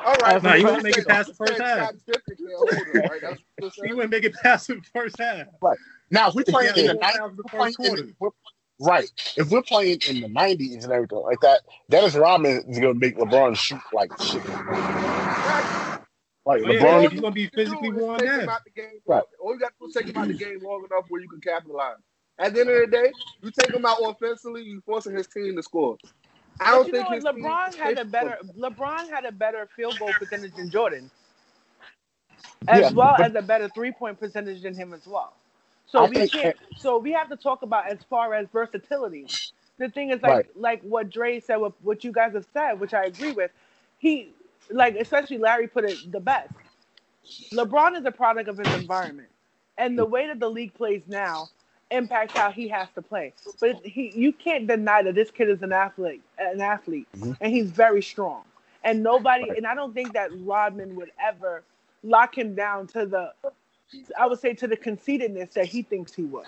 [0.05, 1.79] All right, Nah, he so wouldn't make it past the first half.
[1.79, 3.21] Scottie Pippen can't hold it, right?
[3.23, 3.97] That's what you're He saying?
[3.97, 5.47] wouldn't make it past the first half.
[6.11, 8.03] Now, if we're playing in the four nineties, fouls the we're playing first in quarter.
[8.03, 8.31] the, we're,
[8.81, 9.11] right.
[9.37, 12.99] If we're playing in the nineties and everything like that, Dennis Rodman is going to
[13.01, 14.45] make LeBron shoot like shit.
[16.47, 18.49] Like Oh, yeah, LeBron, he's gonna be physically is worn down.
[18.49, 18.61] out.
[19.07, 19.23] Right.
[19.40, 21.29] All you got to do is take him out the game long enough where you
[21.29, 21.97] can capitalize.
[22.38, 23.12] At the end of the day,
[23.43, 25.99] you take him out offensively, you forcing his team to score.
[26.59, 27.35] I don't you think know his what?
[27.37, 31.11] team LeBron had a better LeBron had a better field goal percentage than Jordan,
[32.69, 35.35] as Yeah, well but- as a better three point percentage than him as well.
[35.90, 36.57] So I we can't.
[36.76, 39.31] So we have to talk about as far as versatility.
[39.79, 40.50] The thing is like Right.
[40.57, 43.53] like what Dre said, what, what you guys have said, which I agree with.
[43.98, 44.35] He
[44.70, 46.55] like especially Larry put it the best.
[47.55, 49.31] LeBron is a product of his environment,
[49.79, 51.50] and the way that the league plays now
[51.90, 53.35] impacts how he has to play.
[53.61, 57.37] But he, you can't deny that this kid is an athlete, an athlete, Mhm.
[57.40, 58.44] and he's very strong.
[58.85, 59.59] And nobody, Right.
[59.59, 61.64] and I don't think that Rodman would ever
[62.05, 63.33] lock him down to the,
[64.18, 66.46] I would say to the conceitedness that he thinks he was.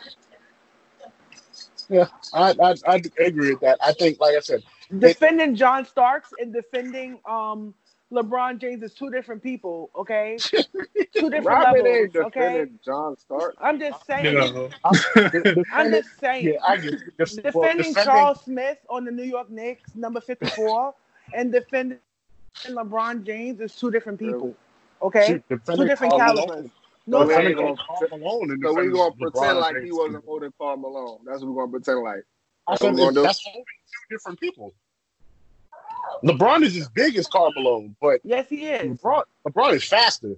[1.88, 3.78] yeah, I, I I agree with that.
[3.85, 4.62] I think, like I said,
[4.98, 7.74] Defending John Starks and defending um
[8.12, 9.90] LeBron James is two different people.
[9.96, 10.38] Okay,
[11.14, 12.14] two different Robin levels.
[12.14, 13.57] ain't Okay, John Starks.
[13.61, 14.26] I'm just saying.
[14.26, 14.70] You know,
[15.72, 16.46] I'm just saying.
[16.46, 17.16] yeah, I get it.
[17.16, 20.94] Def- well, defending Charles Smith on the New York Knicks, number 54,
[21.35, 21.98] and defending
[22.68, 24.55] LeBron James is two different people.
[25.00, 25.26] Okay?
[25.26, 26.70] shoot, Two different Karl calibers.
[27.07, 27.07] Malone.
[27.07, 27.85] No, So we Defending ain't sir.
[27.85, 31.19] gonna- Karl Malone and So we're gonna pretend like he wasn't holding Karl Malone.
[31.25, 32.25] That's what we're gonna pretend like.
[32.67, 33.23] I That's what gonna do.
[33.23, 34.73] that's holding two different people.
[36.25, 38.99] LeBron is as big as Karl Malone, but Yes, he is.
[39.01, 40.37] LeBron, LeBron is faster.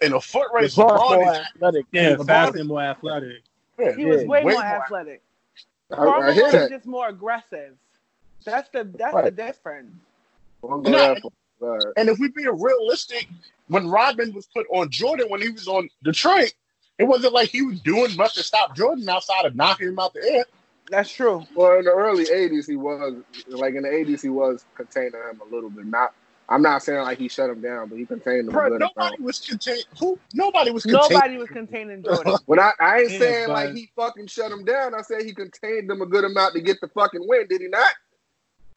[0.00, 1.86] In a foot race, LeBron's LeBron more is athletic.
[1.92, 3.42] yeah, LeBron fast is- and more athletic.
[3.78, 5.22] yeah, He was Yeah, way, way more more athletic.
[5.92, 7.76] I, Karl I hear Malone is just more aggressive.
[8.44, 9.94] That's the that's the difference.
[10.62, 10.80] We'll
[11.60, 11.92] go No, that far.
[11.94, 13.28] But And if we're being realistic,
[13.68, 16.52] when Rodman was put on Jordan when he was on Detroit,
[16.98, 20.14] it wasn't like he was doing much to stop Jordan outside of knocking him out
[20.14, 20.44] the air.
[20.90, 21.44] That's true.
[21.56, 25.40] Well, in the early '80s, he was like in the '80s, he was containing him
[25.40, 25.86] a little bit.
[25.86, 26.12] Not,
[26.48, 28.80] I'm not saying like he shut him down, but he contained him a Bro, good
[28.80, 29.84] nobody was contained.
[29.98, 30.18] Who?
[30.34, 31.10] Nobody was contained.
[31.14, 32.38] Nobody was containing Jordan.
[32.44, 34.94] When I, I ain't Yeah, saying but- like he fucking shut him down.
[34.94, 37.46] I said he contained him a good amount to get the fucking win.
[37.48, 37.92] Did he not?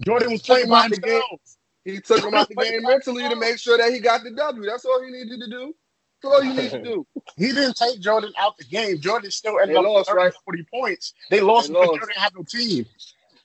[0.06, 1.42] Jordan was playing by Took the himself.
[1.88, 4.70] He took him out the game mentally to make sure that he got the W.
[4.70, 5.76] That's all he needed to do.
[6.22, 7.08] That's all you need to do.
[7.38, 9.00] He didn't take Jordan out the game.
[9.00, 10.34] Jordan still ended They up with lost, 30, right?
[10.46, 11.14] 40 points.
[11.32, 12.00] They lost They because lost.
[12.00, 12.86] Jordan had no team.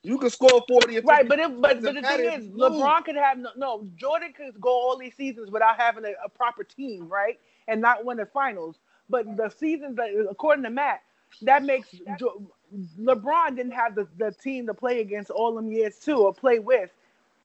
[0.03, 1.09] You can score 40 or 50.
[1.09, 2.83] Right, but it, but but the thing is, you lose.
[2.83, 3.89] LeBron could have no, no.
[3.97, 8.05] Jordan could go all these seasons without having a, a proper team, right, and not
[8.05, 8.79] win the finals.
[9.09, 11.03] But the seasons that, according to Matt,
[11.43, 12.51] that makes Jo-
[13.01, 16.59] LeBron didn't have the, the team to play against all them years too, or play
[16.61, 16.91] with,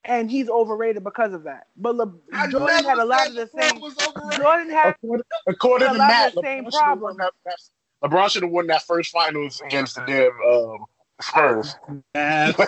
[0.07, 1.67] and he's overrated because of that.
[1.75, 2.13] But Le,
[2.49, 3.79] Jordan had a lot of the same.
[3.79, 3.95] was.
[4.37, 7.15] Jordan had According, according A to lot of Matt, the same LeBron should have won
[7.15, 7.31] problem.
[7.45, 7.59] that,
[8.01, 10.85] that, LeBron should have won that first finals against the damn um,
[11.21, 11.75] Spurs.
[12.15, 12.55] Ass.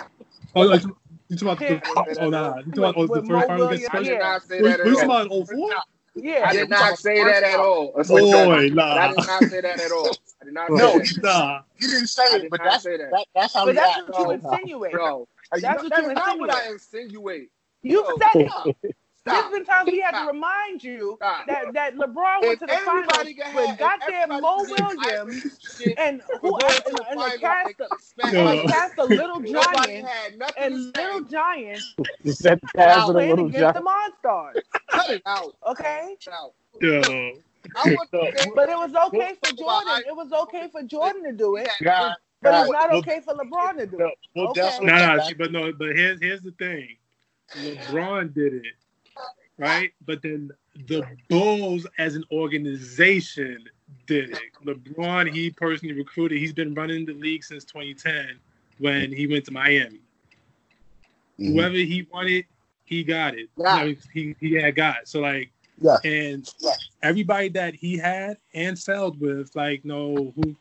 [0.56, 2.56] Oh, like, you talking about the, oh, nah.
[2.56, 4.08] You talking about oh, the first final against Spurs?
[4.08, 5.70] did not say Were that were you at talking about 04?
[6.16, 6.42] yeah.
[6.44, 7.92] I did not say that at all.
[7.96, 8.94] That's Boy, I nah.
[8.94, 10.10] I did not say that at all.
[10.42, 11.18] I did not say No, that.
[11.22, 11.60] Nah.
[11.78, 13.12] he didn't say it, but that's say that.
[13.12, 14.30] that, that's how But that's what you No.
[14.32, 14.92] insinuate.
[14.92, 16.50] Bro, That's that what you not what.
[16.50, 17.50] I insinuate.
[17.82, 18.48] You Yo, said it.
[18.48, 18.66] stop.
[19.28, 19.52] There's Stop.
[19.52, 21.46] been times we had to remind you Stop.
[21.46, 25.60] that, that LeBron went If to the finals everybody can have, with goddamn Mo Williams
[25.98, 28.40] and who going and, to the and the cast and of, expect No.
[28.40, 30.94] and the cast of Little Nobody Giants had nothing and.
[30.96, 31.84] Little giant
[32.22, 33.86] You said pass a little against the giant.
[33.86, 34.62] Monstars.
[34.90, 35.56] Cut it out.
[35.66, 36.54] Okay, Cut it out.
[36.80, 37.42] Yo.
[37.74, 38.30] I want No.
[38.32, 40.02] to say, but it was okay for Jordan.
[40.06, 43.78] It was okay for Jordan to do it, God, but it's not okay for LeBron
[43.78, 44.14] to do no, it.
[44.34, 44.60] we'll Okay.
[44.62, 46.96] definitely No, get no, back see, but no, but here's here's the thing.
[47.56, 48.74] LeBron did it,
[49.58, 49.92] right?
[50.06, 50.50] But then
[50.86, 53.64] the Bulls as an organization
[54.06, 54.38] did it.
[54.64, 56.38] LeBron, he personally recruited.
[56.38, 58.38] He's been running the league since 2010
[58.78, 60.00] when he went to Miami.
[61.38, 61.52] Mhm.
[61.54, 62.46] Whoever he wanted,
[62.84, 63.48] he got it.
[63.56, 63.84] Yeah.
[63.84, 65.08] You know, he he had got.
[65.08, 65.50] So like,
[65.80, 65.96] Yeah.
[66.04, 66.48] and
[67.02, 70.54] everybody that he had and failed with, like no who,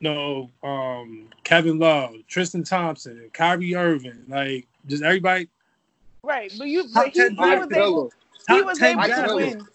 [0.00, 5.48] no um Kevin Love, Tristan Thompson, Kyrie Irving, like just everybody.
[6.22, 8.12] Right, but you, Top but he, 10 he was able,
[8.48, 9.66] he was 10 able to win.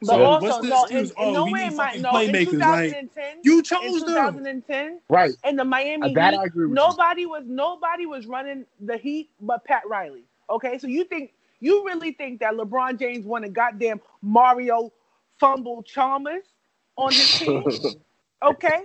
[0.00, 1.10] But So also, what's the no, in, excuse?
[1.10, 4.34] in Oh, no way, need my, no, in playmakers, like, 2010, You in chose them.
[4.34, 5.30] 2010, Right.
[5.44, 6.74] in the Miami Uh, that Heat, I agree with you.
[6.74, 10.24] nobody was nobody was running the Heat but Pat Riley.
[10.50, 14.92] Okay, so you think you really think that LeBron James won a goddamn Mario
[15.38, 16.44] Fumble Chalmers
[16.96, 17.64] on his team?
[18.44, 18.82] Okay,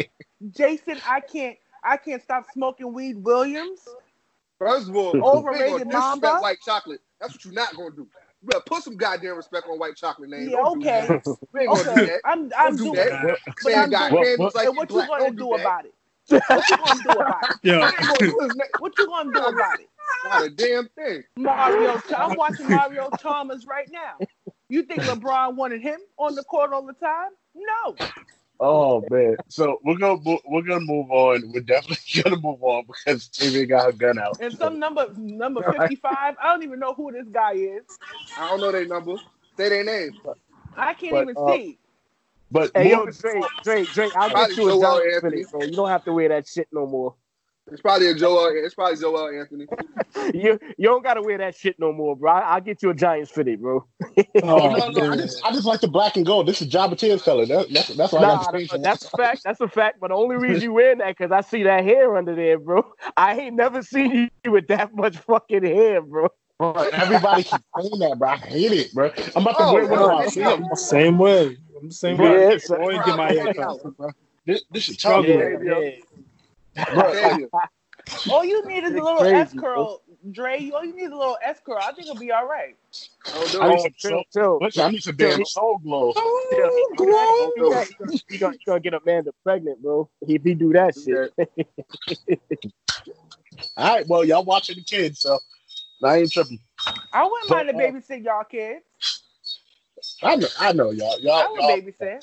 [0.51, 3.17] Jason, I can't I can't stop smoking weed.
[3.23, 3.81] Williams,
[4.59, 6.39] First of all, Overrated Mamba?
[6.39, 7.01] white chocolate.
[7.19, 8.07] That's what you're not gonna do.
[8.41, 10.49] You better put some goddamn respect on white chocolate name.
[10.49, 11.37] yeah, Don't do okay, that.
[11.53, 12.21] We ain't gonna do okay, that.
[12.25, 13.29] I'm I'm Don't do doing that.
[13.29, 13.39] it.
[13.63, 15.07] But I'm got doing hands What- like you what you black.
[15.09, 15.93] gonna Don't do do about it?
[16.49, 17.57] What you gonna do about it?
[17.63, 18.67] Yo, You ain't gonna do his name.
[18.77, 19.89] What you gonna do about it?
[20.25, 21.23] Not a damn thing.
[21.37, 24.17] Mario, I'm watching Mario Chalmers right now.
[24.69, 27.29] You think LeBron wanted him on the court all the time?
[27.55, 27.95] No.
[28.59, 29.37] Oh man.
[29.49, 31.51] So we're gonna we're gonna move on.
[31.53, 34.39] We're definitely gonna move on because TV got her gun out.
[34.41, 37.83] And some number number 55, I don't even know who this guy is.
[38.39, 39.17] I don't know their number.
[39.57, 40.19] Say their name.
[40.75, 41.79] I can't But, even uh, see.
[42.49, 45.15] But Hey yo, moving- Drake, Drake, Drake, I'll get you a Joel Joel Anthony.
[45.15, 47.15] Anthony, so you don't have to wear that shit no more.
[47.71, 48.51] It's probably a Joel.
[48.55, 49.65] It's probably Joel Anthony.
[50.33, 52.31] You you don't gotta wear that shit no more, bro.
[52.31, 53.85] I, will get you a Giants fitted, bro.
[54.43, 56.47] Oh, no, no, I just I just like the black and gold.
[56.47, 57.45] This is Jabba Tins fella.
[57.45, 58.71] That, that's that's why I Nah, got the face.
[58.81, 59.41] that's a fact.
[59.43, 59.99] That's a fact.
[59.99, 62.83] But the only reason you wearing that because I see that hair under there, bro.
[63.15, 66.29] I ain't never seen you with that much fucking hair, bro.
[66.57, 68.29] Bro, everybody keeps saying that, bro.
[68.29, 69.11] I hate it, bro.
[69.35, 71.57] I'm about to Oh, wear one of my same way.
[71.79, 72.43] I'm the same Yeah, way.
[72.53, 73.79] it's- Always get my hair cut.
[74.45, 75.27] This, this is Struggle.
[75.29, 75.91] Yeah, yeah.
[76.93, 77.49] Bro,
[78.29, 80.71] All you need is a little S curl, Dre.
[80.73, 81.77] All you need is a little S curl.
[81.77, 82.75] I think it'll be all right.
[83.25, 84.59] Don't do I need some Chill, soul.
[84.71, 84.85] chill.
[84.85, 86.13] I need some damn Soul Glo.
[86.13, 86.23] chill.
[86.53, 87.85] You gonna,
[88.39, 90.09] gonna, you gonna get Amanda pregnant, bro.
[90.21, 91.33] If he do that shit.
[93.77, 95.37] All right, well, y'all watching the kids, so
[96.03, 96.59] I ain't tripping.
[97.13, 98.83] I wouldn't mind to uh, babysit y'all kids.
[100.21, 102.21] I know, I know, y'all, I y'all, would y'all, babysit.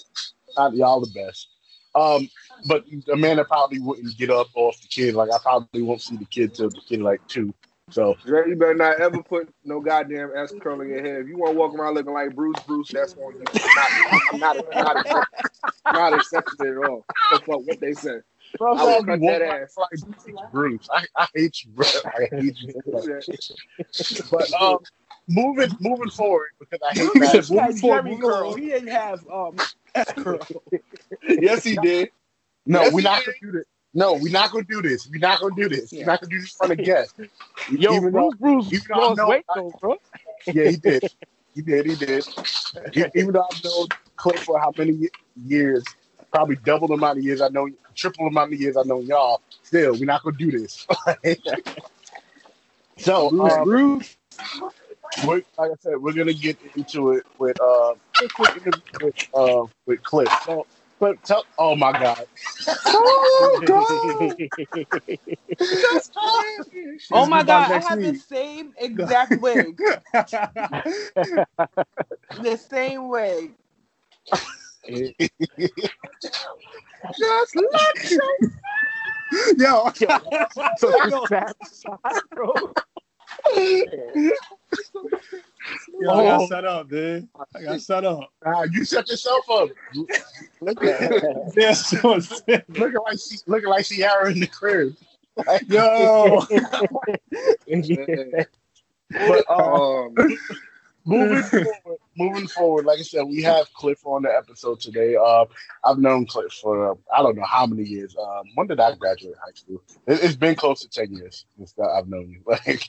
[0.57, 1.49] y'all, y'all the best.
[1.94, 2.28] Um,
[2.66, 5.14] but Amanda probably wouldn't get up off the kid.
[5.14, 7.54] Like I probably won't see the kid till the kid like two.
[7.90, 11.20] So Dre, you better not ever put no goddamn S curl in your head.
[11.20, 13.42] If you want to walk around looking like Bruce, Bruce, that's on you.
[14.33, 15.42] I'm not, I'm not, accepting,
[15.92, 17.04] not accepting it at all.
[17.30, 18.20] So fuck what they say.
[18.59, 19.76] bro, I will you cut that like- ass.
[19.76, 20.88] like Bruce.
[20.90, 21.87] I, I hate you, bro.
[22.07, 22.74] I hate you.
[24.30, 24.78] But um,
[25.28, 27.44] moving moving forward because I hate He that.
[27.44, 28.54] said, Like Before Jerry we curl.
[28.54, 29.57] He didn't have um
[30.16, 30.38] curl.
[31.22, 32.11] Yes, he did.
[32.66, 33.35] No, Yes, we're not did.
[33.40, 33.66] gonna do this.
[33.96, 35.09] No, we're not gonna do this.
[35.09, 35.92] We're not gonna do this.
[35.92, 37.14] We're not gonna do this in front of guests.
[37.70, 39.96] Yo, Even though- Bruce, Bruce even though I lost know- weight though, bro.
[40.46, 41.05] Yeah, he did.
[41.55, 41.87] He did.
[41.87, 42.27] He did.
[43.14, 45.09] Even though I've known Clay for how many
[45.46, 45.85] years,
[46.33, 49.00] probably double the amount of years I know, triple the amount of years I know
[49.00, 49.40] y'all.
[49.62, 50.87] Still, we're not gonna do this.
[52.98, 54.16] so, um, Bruce.
[55.27, 59.29] we're, like I said, we're gonna get into it with uh, a quick interview with
[59.35, 60.29] uh, with Cliff.
[60.44, 60.66] So,
[61.05, 62.27] but tell, oh my god,
[67.12, 69.81] Oh my god, I next have the same exact wig.
[72.38, 73.53] the same wig.
[77.19, 78.23] Just let you.
[79.59, 79.90] Yo,
[80.77, 81.57] so this fat
[82.35, 82.73] bro.
[86.00, 87.28] Yo, I got set up, dude.
[87.54, 88.30] I got set up.
[88.44, 89.70] Ah, you set yourself up.
[90.61, 91.12] Look at
[91.57, 92.64] Yeah, so sick.
[92.68, 94.94] looking like she, looking like Sierra in the crib.
[95.68, 96.42] Yo,
[99.11, 100.14] But uh, Um,
[101.05, 105.17] moving forward, moving forward, like I said, we have Cliff on the episode today.
[105.17, 105.45] Uh,
[105.85, 108.17] I've known Cliff for uh, I don't know how many years.
[108.17, 109.83] Um, when did I graduate high school?
[110.07, 112.43] It, it's been close to ten years since I've known you.
[112.47, 112.88] Like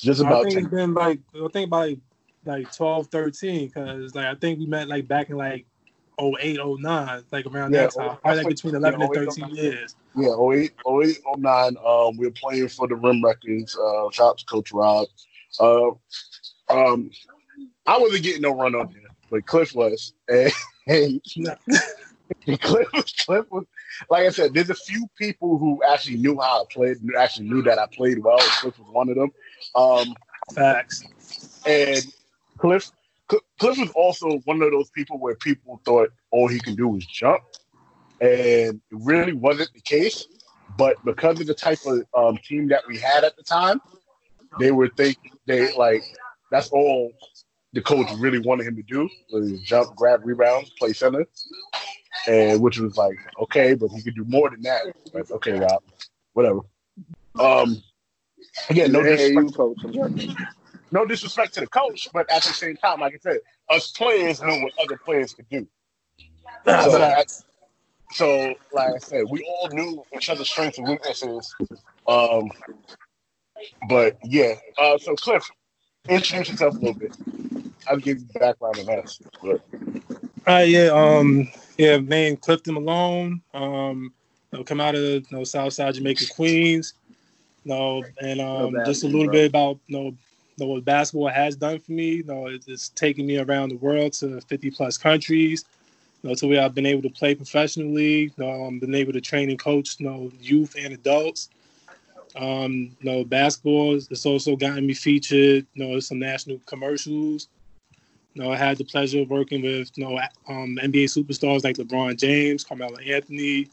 [0.00, 0.40] just about.
[0.40, 0.64] I think ten.
[0.64, 1.98] it's been like I think about like,
[2.44, 5.66] like 12, 13, because like I think we met like back in like
[6.20, 8.10] 08, 09, like around Yeah, that time.
[8.10, 9.56] oh, Probably like between eleven yeah, and thirteen 09.
[9.56, 9.96] years.
[10.16, 11.76] Yeah, 08, 08, 09.
[11.84, 13.76] Um, we were playing for the Rim Records.
[13.76, 15.06] Uh, to Coach Rob.
[15.60, 15.90] Uh,
[16.70, 17.10] um,
[17.88, 20.12] I wasn't getting no run on here, but Cliff was.
[20.28, 20.52] And,
[20.86, 23.64] and Cliff, was- Cliff was,
[24.10, 27.62] like I said, there's a few people who actually knew how I played, actually knew
[27.62, 28.36] that I played well.
[28.38, 29.30] Cliff was one of them.
[29.74, 30.14] Um,
[30.54, 31.02] Facts.
[31.66, 32.04] and
[32.58, 32.90] Cliff,
[33.26, 37.06] Cliff was also one of those people where people thought all he can do was
[37.06, 37.40] jump,
[38.20, 40.26] and it really wasn't the case.
[40.76, 43.80] But because of the type of um, team that we had at the time,
[44.60, 46.02] they were thinking they like
[46.50, 47.12] that's all
[47.72, 51.26] the coach really wanted him to do was jump, grab rebounds, play center,
[52.26, 54.82] and which was like okay, but he could do more than that.
[55.12, 55.82] But okay, Rob,
[56.32, 56.60] whatever.
[57.38, 57.82] Um,
[58.70, 59.78] again, no disrespect, coach.
[60.90, 63.38] No disrespect to the coach, but at the same time, like I said,
[63.68, 65.66] us players know what other players could do.
[66.66, 67.24] So, I-
[68.12, 71.54] so like I said, we all knew each other's strengths and weaknesses.
[72.06, 72.50] Um,
[73.88, 75.44] but yeah, uh, so Cliff,
[76.08, 77.14] introduce yourself a little bit.
[77.88, 79.18] I'll give you background on that.
[79.42, 79.60] But
[80.46, 83.42] Uh, yeah, um, yeah, man, Clifton Malone.
[83.54, 84.12] Um,
[84.52, 86.94] you know, come out of you know, Southside Jamaica, Queens.
[87.64, 89.32] You know, and um, No just a little bro.
[89.32, 90.16] bit about you know, you
[90.58, 92.14] know what basketball has done for me.
[92.16, 95.64] You know, it's, it's taken me around the world to 50 plus countries.
[96.22, 98.22] You know, to where I've been able to play professionally.
[98.22, 101.50] You know, I've been able to train and coach, you know, youth and adults.
[102.36, 107.48] Um, you know, basketball has also gotten me featured, you know, in some national commercials.
[108.38, 110.16] You know, I had the pleasure of working with, you know,
[110.48, 113.66] um, NBA superstars like LeBron James, Carmelo Anthony,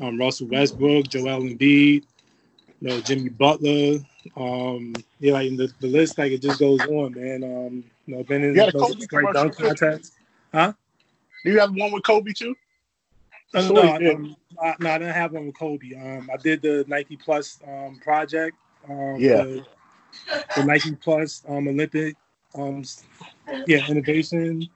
[0.00, 2.02] um, Russell Westbrook, Joel Embiid,
[2.80, 4.00] you know, Jimmy Butler.
[4.36, 7.44] Um, yeah, like the, the list, like it just goes on, man.
[7.44, 10.10] Um, you know, been in You those great dunk contests.
[10.52, 10.74] do
[11.44, 12.56] you have one with Kobe too?
[13.54, 15.94] No, no, you um, I, no, I didn't have one with Kobe.
[15.94, 18.56] Um, I did the Nike Plus um, project.
[18.88, 19.44] Um, Yeah.
[19.44, 19.64] The,
[20.56, 22.16] the Nike Plus um, Olympic,
[22.54, 22.84] um,
[23.66, 24.68] yeah, innovation.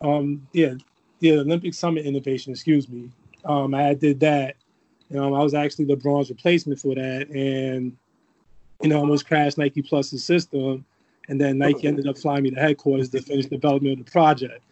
[0.00, 0.74] Um, yeah,
[1.20, 2.52] yeah, Olympic Summit Innovation.
[2.52, 3.10] Excuse me.
[3.44, 4.56] Um, I did that.
[5.10, 7.96] You know, I was actually LeBron's replacement for that, and
[8.82, 10.84] you know, almost crashed Nike Plus's system.
[11.28, 14.62] And then Nike ended up flying me to headquarters to finish development of the project.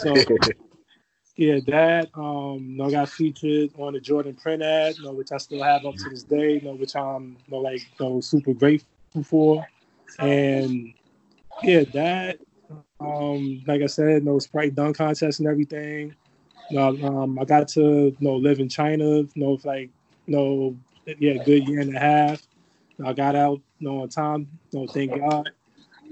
[0.00, 0.14] So
[1.36, 5.12] yeah, that um, you know, I got featured on the Jordan print ad, you know,
[5.12, 7.82] which I still have up to this day, you know, which I'm you know, like
[7.98, 9.66] you know, super grateful for.
[10.18, 10.94] And
[11.62, 12.38] yeah, that
[13.00, 16.14] um, like I said, you know, Sprite dunk contest and everything.
[16.70, 19.90] You know, um, I got to you know live in China, you know, for like
[20.26, 20.76] you know,
[21.18, 22.42] yeah, good year and a half.
[23.04, 25.48] I got out, you know, on time, you know, thank God.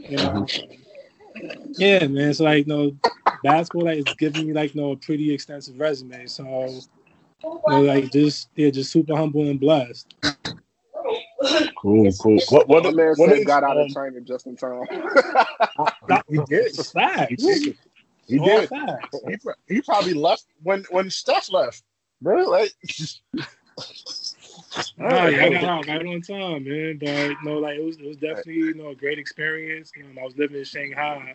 [0.09, 0.47] And, um,
[1.77, 2.97] yeah, man, it's like you know,
[3.45, 6.27] basketball like it's giving me like you know a pretty extensive resume.
[6.27, 6.45] So
[7.45, 10.15] you know, like just yeah, just super humble and blessed.
[11.77, 12.41] Cool, cool.
[12.51, 14.85] What what My man what said is, got out um, of China just in time.
[16.29, 16.77] He did.
[16.77, 17.31] Facts.
[17.31, 17.79] He did.
[18.27, 18.69] He did.
[18.69, 19.19] facts.
[19.27, 21.83] He, pro- he probably left when when Steph left,
[22.21, 22.45] bro.
[22.45, 22.75] Like,
[24.99, 26.99] No, yeah, I got out right on time, man.
[26.99, 29.93] But you know, like it was, it was definitely you know a great experience.
[29.97, 31.35] You know, I was living in Shanghai,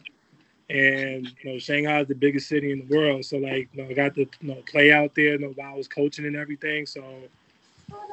[0.69, 3.23] and you know, Shanghai is the biggest city in the world.
[3.25, 5.33] So like, you know, I got to you know play out there.
[5.33, 6.85] You know, while I was coaching and everything.
[6.85, 7.03] So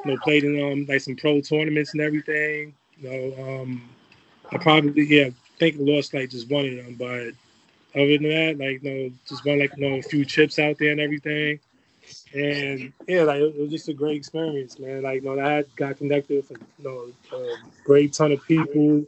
[0.05, 2.73] you know, played in um like some pro tournaments and everything.
[2.99, 3.89] You know, um,
[4.51, 5.29] I probably yeah,
[5.59, 7.33] think lost like just one of them, but
[7.99, 10.77] other than that, like you know, just won like you know a few chips out
[10.77, 11.59] there and everything.
[12.33, 15.03] And yeah, like it was just a great experience, man.
[15.03, 19.05] Like, you know, I got connected with you know a great ton of people.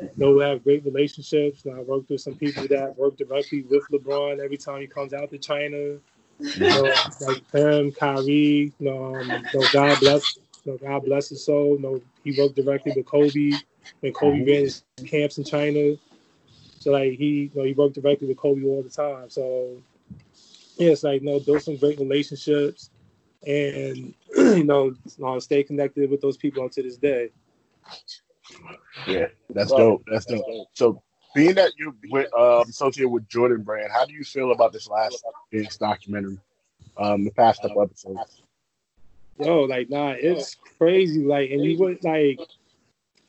[0.00, 1.64] You know, we have great relationships.
[1.64, 5.14] And I worked with some people that work directly with LeBron every time he comes
[5.14, 5.96] out to China.
[6.38, 8.72] You know, like him, Kyrie.
[8.78, 10.38] You know, um, you know, God bless.
[10.64, 11.76] You know, God bless his soul.
[11.76, 13.52] You know, he worked directly with Kobe
[14.00, 15.94] when Kobe ran his camps in China.
[16.78, 19.30] So like he, you know, he worked directly with Kobe all the time.
[19.30, 19.76] So
[20.76, 22.90] yeah, it's like you know, build some great relationships,
[23.46, 24.94] and you know,
[25.38, 27.30] stay connected with those people up to this day.
[29.06, 30.04] yeah, that's dope.
[30.06, 30.44] That's dope.
[30.72, 31.02] So,
[31.34, 34.88] being that you're with, um, associated with Jordan Brand, how do you feel about this
[34.88, 36.38] last this documentary?
[36.96, 38.42] Um, the past couple episodes.
[39.38, 41.24] Yo, like nah, it's crazy.
[41.24, 42.40] Like, and you would like,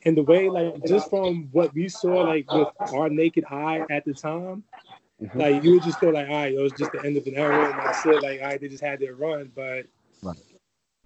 [0.03, 4.05] in the way, like, just from what we saw, like with our naked eye at
[4.05, 4.63] the time,
[5.21, 5.35] Mhm.
[5.35, 7.35] like you would just feel like, all right, it was just the end of an
[7.35, 8.21] era, and that's it.
[8.21, 9.51] Like, all right, they just had their run.
[9.55, 9.87] But
[10.21, 10.37] Right.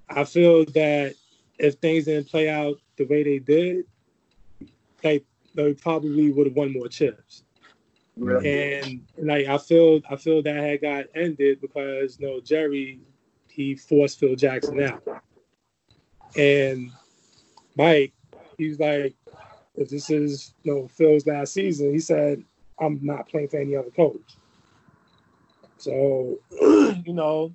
[0.09, 1.15] I feel that
[1.59, 3.85] if things didn't play out the way they did,
[5.03, 5.23] like
[5.55, 7.43] they probably would have won more chips.
[8.43, 12.99] And like I feel, I feel that had got ended because you know Jerry,
[13.47, 15.03] he forced Phil Jackson out,
[16.35, 16.91] and
[17.75, 18.13] Mike,
[18.57, 19.15] he's like,
[19.75, 22.43] if this is you know Phil's last season, he said,
[22.79, 24.37] I'm not playing for any other coach.
[25.77, 27.53] So, you know,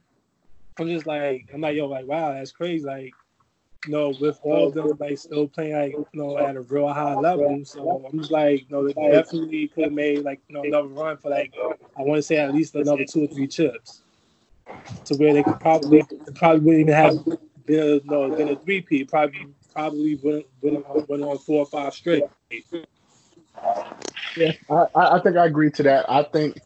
[0.79, 2.85] I'm just like, I'm like, yo, like, wow, that's crazy.
[2.85, 3.13] Like,
[3.93, 7.15] know, with all of them like still playing like you know at a real high
[7.15, 7.65] level.
[7.65, 11.17] So I'm just like, know, they definitely could have made like you know another run
[11.17, 11.55] for like
[11.97, 14.03] I want to say at least another two or three chips,
[15.05, 16.03] to where they could probably
[16.35, 17.25] probably wouldn't even have
[17.67, 19.05] been a, no been a three P.
[19.05, 22.25] Probably probably went went on, went on four or five straight.
[24.37, 26.11] Yeah, I I think I agree to that.
[26.11, 26.59] I think,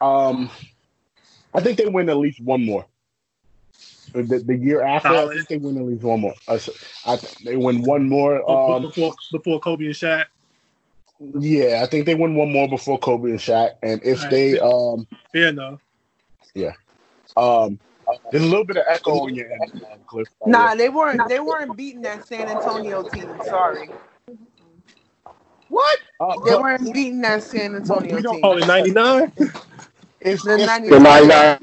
[0.00, 0.50] um,
[1.52, 2.86] I think they win at least one more.
[4.14, 6.34] The, the year after, I think they win at least one more.
[6.46, 6.70] I, s-
[7.04, 8.48] I think they win one more.
[8.48, 10.26] Um, before before Kobe and Shaq.
[11.40, 13.70] yeah, I think they win one more before Kobe and Shaq.
[13.82, 14.30] And if Right.
[14.30, 15.80] they, um, Fair enough.
[16.54, 16.74] Yeah,
[17.36, 17.80] um,
[18.30, 20.28] there's a little bit of echo on your end, Cliff.
[20.46, 21.28] Nah, they weren't.
[21.28, 23.28] They weren't beating that San Antonio team.
[23.46, 23.88] Sorry,
[25.68, 25.98] What?
[26.20, 28.44] Uh, they but weren't beating that San Antonio we don't- team.
[28.44, 29.32] Oh, in '99.
[30.24, 31.58] If, The if, 90 The 99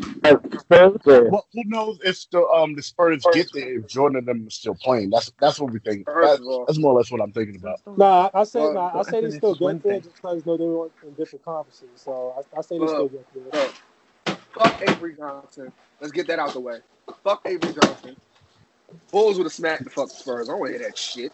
[0.59, 4.27] Spurs, or- well, who knows if the um the Spurs get there if Jordan and
[4.27, 5.09] them are still playing?
[5.09, 6.05] That's that's what we think.
[6.05, 7.79] First That- of all, that's more or less what I'm thinking about.
[7.97, 10.37] Nah, I say Well, nah, I say they it's still one get there just because
[10.45, 11.89] you know they were in different conferences.
[11.95, 13.61] So I, I say they Well, still get there.
[14.27, 15.71] look, fuck Avery Johnson.
[15.99, 16.79] Let's get that out the way.
[17.23, 18.15] Fuck Avery Johnson.
[19.11, 20.49] Bulls would have smacked the fuck Spurs.
[20.49, 21.31] I don't want to hear that shit.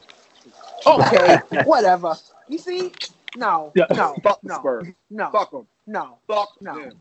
[0.86, 2.16] Okay, whatever.
[2.48, 2.94] You see,
[3.36, 3.86] no, Yeah.
[3.92, 4.88] no, Fuck the no, Spurs.
[5.10, 5.68] no, Fuck them.
[5.86, 6.18] no.
[6.28, 6.76] Fuck No.
[6.80, 6.94] them.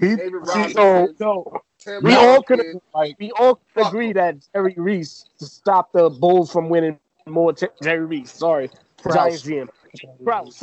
[0.00, 0.74] He, Avery see, Robinson.
[0.74, 2.62] So, so Tim we all could
[2.94, 4.14] like we all Fuck agree him.
[4.14, 7.52] that Jerry Reese to stop the Bulls from winning more.
[7.52, 8.70] T- Jerry Reese, sorry,
[9.12, 9.68] Giants GM.
[10.24, 10.62] Krause.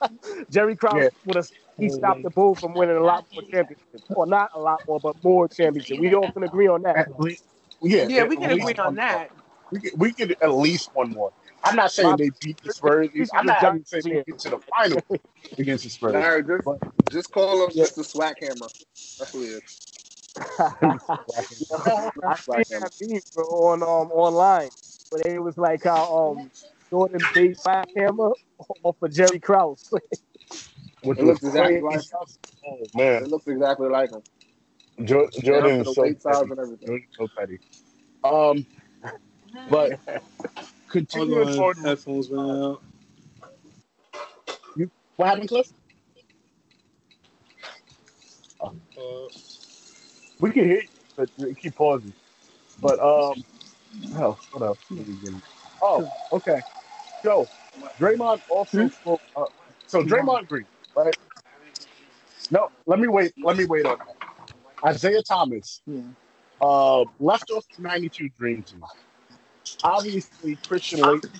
[0.50, 1.08] Jerry Krause Yeah.
[1.24, 1.48] would have
[1.78, 5.00] he stopped the Bulls from winning a lot more championships, or not a lot more,
[5.00, 5.98] but more championships.
[6.00, 7.08] We all can agree on that.
[7.18, 7.44] least,
[7.82, 9.30] yeah, Yeah, we can agree on one that.
[9.70, 11.32] We could, we could at least one more.
[11.62, 13.10] I'm not saying they beat the Spurs.
[13.34, 15.02] I'm not even saying they get to the final
[15.58, 16.12] against the Spurs.
[16.14, 16.68] Larry, just,
[17.10, 17.98] just call him Mr.
[18.04, 18.70] Swackhammer.
[19.18, 19.62] That's who he is.
[20.38, 24.70] I seen that meme bro, on um online
[25.10, 26.04] where it was like how
[26.38, 26.50] um
[26.90, 27.58] Jordan beat
[27.96, 28.32] Hammer
[28.82, 29.90] off of Jerry Krause.
[31.02, 31.82] Which It looks exactly crazy.
[31.82, 32.04] like
[32.66, 34.22] Oh It looks exactly like him.
[35.04, 36.50] Jo- Jordan is so petty.
[36.50, 36.88] and everything.
[36.88, 37.58] Jordan's so petty.
[38.24, 38.66] Um,
[39.70, 40.00] but
[40.90, 42.82] continuing Hold forward, on, headphones went out.
[45.16, 45.72] what happened, Cliff?
[48.62, 48.70] Uh,
[50.40, 52.12] We can hear you, but we keep pausing.
[52.80, 53.44] But um,
[54.10, 54.40] what else?
[54.52, 54.78] What else?
[55.82, 56.60] Oh, okay.
[57.22, 57.46] So
[57.98, 59.22] Draymond also spoke.
[59.36, 59.44] Uh,
[59.86, 60.66] so Draymond Green,
[60.96, 61.16] right?
[62.50, 63.32] No, let me wait.
[63.42, 63.98] Let me wait on
[64.82, 64.94] that.
[64.94, 66.02] Isiah Thomas Yeah.
[66.60, 68.82] uh, left off the '92 Dream Team.
[69.82, 71.30] Obviously, Christian Laettner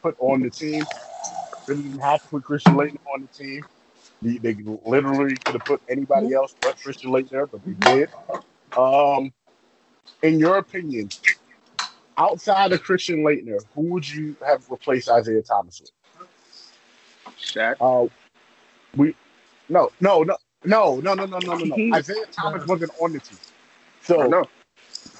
[0.00, 0.84] put on the team.
[1.66, 3.64] Really didn't have to put Christian Laettner on the team.
[4.22, 4.54] They, they
[4.84, 8.10] literally could have put anybody else but Christian Laettner there, but they did.
[8.76, 9.32] Um,
[10.22, 11.10] in your opinion,
[12.16, 15.90] outside of Christian Laettner, who would you have replaced Isiah Thomas with?
[17.38, 17.76] Shaq.
[17.80, 18.08] Uh,
[18.96, 19.14] we
[19.68, 21.98] no, no, no, no, no, no, no, no, no, no.
[21.98, 23.38] Isiah Thomas wasn't on the team.
[24.02, 24.44] So know.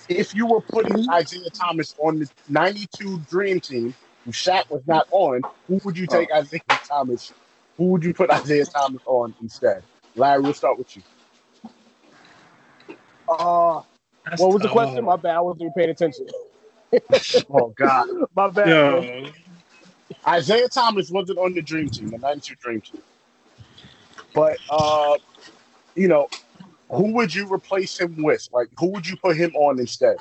[0.09, 5.07] If you were putting Isiah Thomas on the '92 Dream Team, who Shaq was not
[5.11, 7.35] on, who would you take Isiah Thomas?
[7.79, 9.85] Who would you put Isiah Thomas on instead?
[10.17, 11.03] Larry, we'll start with you.
[13.29, 13.83] Uh,
[14.25, 14.71] that's what was the tough.
[14.71, 15.05] question?
[15.05, 15.37] My bad.
[15.37, 16.27] I wasn't even paying attention.
[17.51, 18.85] Oh God, My bad.
[18.85, 19.05] man.
[19.05, 19.33] Yo,
[20.37, 23.03] Isiah Thomas wasn't on the Dream Team, the '92 Dream Team.
[24.35, 25.19] But uh,
[25.95, 26.29] you know,
[26.93, 28.47] who would you replace him with?
[28.53, 30.17] Like, who would you put him on instead?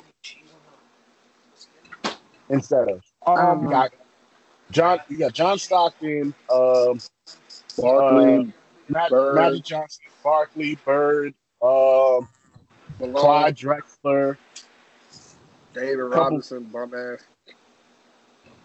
[2.48, 3.90] Instead of Um, you got
[4.70, 7.00] John, you got John Stockton, um,
[7.78, 8.52] Barkley,
[8.88, 9.34] Matt, Bird.
[9.34, 12.28] Magic Johnson, Barkley, Bird, um,
[12.98, 14.36] Malone, Clyde Drexler.
[15.74, 17.22] David Robinson, bum ass.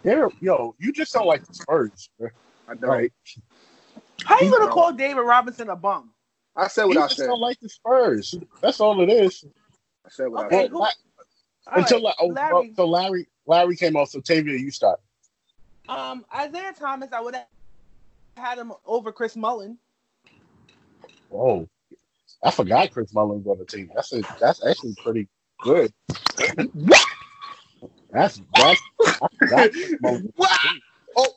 [0.02, 2.28] They're yo, you just don't like the Spurs, bro.
[2.68, 2.90] I don't.
[2.90, 3.12] right?
[4.24, 6.10] How you gonna call David Robinson a bum?
[6.58, 7.26] I said You what I just said.
[7.28, 8.34] don't like the Spurs.
[8.60, 9.44] That's all it is.
[10.04, 10.70] I said what Okay, I said.
[10.70, 10.86] who-
[11.72, 12.52] Until right, oh, Larry.
[12.52, 14.10] well, so Larry, Larry came off.
[14.10, 14.98] So Tavia, you start.
[15.88, 17.46] Um, Isiah Thomas, I would have
[18.36, 19.78] had him over Chris Mullin.
[21.32, 21.68] Oh,
[22.42, 23.90] I forgot Chris Mullins on the team.
[23.94, 25.28] That's a, that's actually pretty
[25.62, 25.92] good.
[28.10, 28.82] that's that's.
[29.00, 30.32] I forgot Chris Mullins.
[30.36, 30.58] What?
[31.16, 31.28] Oh,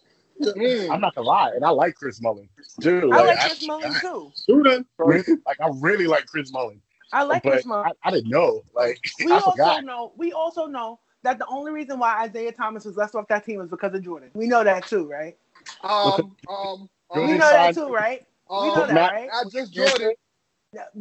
[0.42, 0.92] mm.
[0.92, 2.50] I'm not gonna lie, and I like Chris Mullins
[2.82, 3.10] too.
[3.14, 4.32] I like I Chris Mullin too.
[4.46, 4.86] Shooting.
[4.98, 6.82] really, like I really like Chris Mullins,
[7.14, 7.92] I like but Chris Mullin.
[8.04, 8.62] I, I didn't know.
[8.76, 9.84] Like We I also forgot.
[9.84, 10.14] know.
[10.18, 13.60] We also know that the only reason why Isiah Thomas was left off that team
[13.60, 14.32] was because of Jordan.
[14.34, 15.38] We know that too, right?
[15.84, 18.26] Um, um, We know that too, right?
[18.50, 19.30] We um, know that, Matt- right?
[19.32, 20.14] Not just Jordan.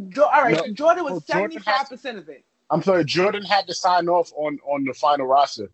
[0.09, 0.73] Jo- all right, No.
[0.73, 2.45] Jordan was seventy five percent of it.
[2.71, 5.71] I'm sorry, Jordan had to sign off on on the final roster.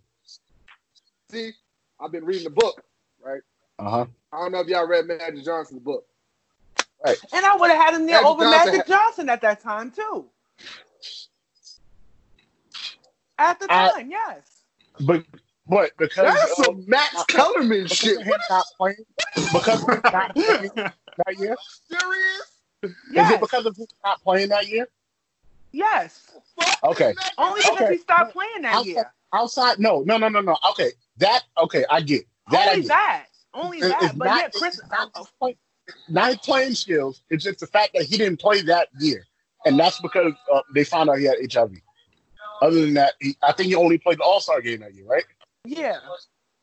[1.30, 1.52] see,
[2.00, 2.82] I've been reading the book,
[3.22, 3.40] right?
[3.78, 4.06] Uh huh.
[4.32, 6.06] I don't know if y'all read Magic Johnson's book.
[7.04, 9.60] And I would have had him there Magic over Johnson Magic had- Johnson at that
[9.60, 10.26] time too.
[13.38, 14.62] At the I- time, yes.
[15.00, 15.24] But
[15.68, 18.18] but because That's of, some Max Kellerman because shit.
[18.20, 18.96] of him not playing,
[19.52, 21.56] because of him not playing that year,
[21.90, 22.60] Serious?
[22.82, 23.32] is Yes.
[23.32, 24.88] it because of him not playing that year?
[25.72, 26.30] yes.
[26.82, 27.12] Okay.
[27.36, 27.92] Only because Okay.
[27.92, 29.12] he stopped playing that Outside- year.
[29.34, 30.56] Outside, no, no, no, no, no.
[30.70, 32.68] Okay, that okay, I get that.
[32.68, 32.86] I get.
[32.88, 33.26] that.
[33.56, 34.16] Only It's that.
[34.18, 34.78] But not- yeah, Chris.
[34.78, 35.54] it's not
[36.08, 37.22] not playing skills.
[37.30, 39.24] It's just the fact that he didn't play that year,
[39.64, 41.72] and that's because uh, they found out he had HIV.
[42.62, 45.06] Other than that, he, I think he only played the All Star game that year,
[45.06, 45.24] right?
[45.64, 45.98] Yeah.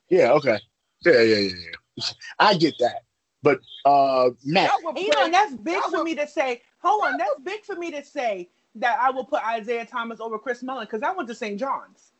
[0.09, 0.31] Yeah.
[0.33, 0.59] Okay.
[1.05, 1.21] Yeah.
[1.21, 1.37] Yeah.
[1.37, 1.49] Yeah.
[1.97, 2.05] Yeah.
[2.39, 3.03] I get that,
[3.43, 6.61] but uh, Matt, you know, that's big that for would- me to say.
[6.79, 10.37] Hold on, that's big for me to say that I will put Isiah Thomas over
[10.37, 11.57] Chris Mullin because I went to St.
[11.57, 12.11] John's,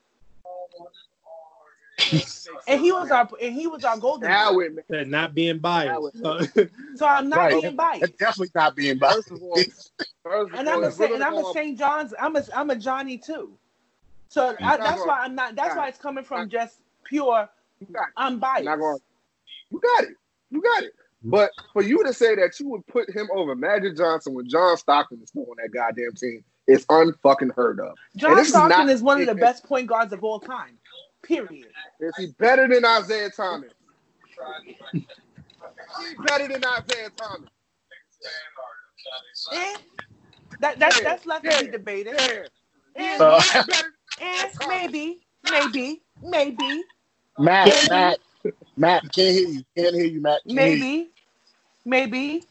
[2.68, 4.30] and he was our and he was our golden.
[4.30, 4.66] Now boy.
[4.66, 6.18] it That not being biased.
[6.22, 6.40] So,
[6.96, 7.62] So I'm not Right.
[7.62, 8.02] being biased.
[8.02, 9.30] that's definitely not being biased.
[9.30, 9.56] First of all,
[10.24, 11.78] first of And I'm a if we're and I'm a St.
[11.78, 12.14] John's.
[12.20, 13.52] I'm a I'm a Johnny too.
[14.30, 15.56] So I, that's why I'm not.
[15.56, 17.48] That's why it's coming from just pure
[17.82, 17.98] I'm it.
[18.18, 18.66] unbiased.
[18.66, 18.98] Not going.
[19.70, 20.16] You got it.
[20.50, 20.94] You got it.
[21.24, 24.76] But for you to say that you would put him over Magic Johnson when John
[24.78, 27.96] Stockton is still on that goddamn team is unfucking heard of.
[28.18, 30.78] John this is Stockton not- is one of the best point guards of all time.
[31.24, 31.68] Period.
[32.00, 33.72] Is he better than Isiah Thomas?
[36.00, 37.50] Is he better than Isiah Thomas?
[39.52, 39.78] Eh?
[40.60, 42.16] That that's Yeah, that's left yeah, to be debated.
[42.18, 42.44] Yeah.
[42.96, 46.84] Eh, Uh, He's better eh, maybe, maybe, maybe,
[47.40, 48.20] Matt, Matt,
[48.78, 49.64] Matt, can't hear you.
[49.76, 50.42] Can't hear you, Matt.
[50.48, 50.86] Can't hear you.
[50.86, 51.12] maybe,
[51.86, 52.44] maybe.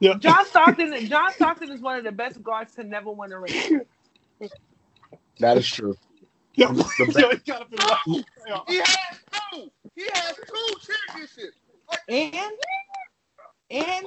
[0.00, 0.14] yeah.
[0.18, 1.06] John Stockton.
[1.08, 3.82] John Stockton is one of the best guards to never win a ring.
[5.40, 5.96] That is true.
[6.56, 6.84] Yo, The
[7.20, 7.98] yo, you gotta be like,
[8.48, 8.62] yo.
[8.68, 9.18] He has
[9.52, 9.70] two.
[9.96, 10.74] He has two
[11.08, 11.56] championships.
[12.08, 12.52] And
[13.70, 14.06] and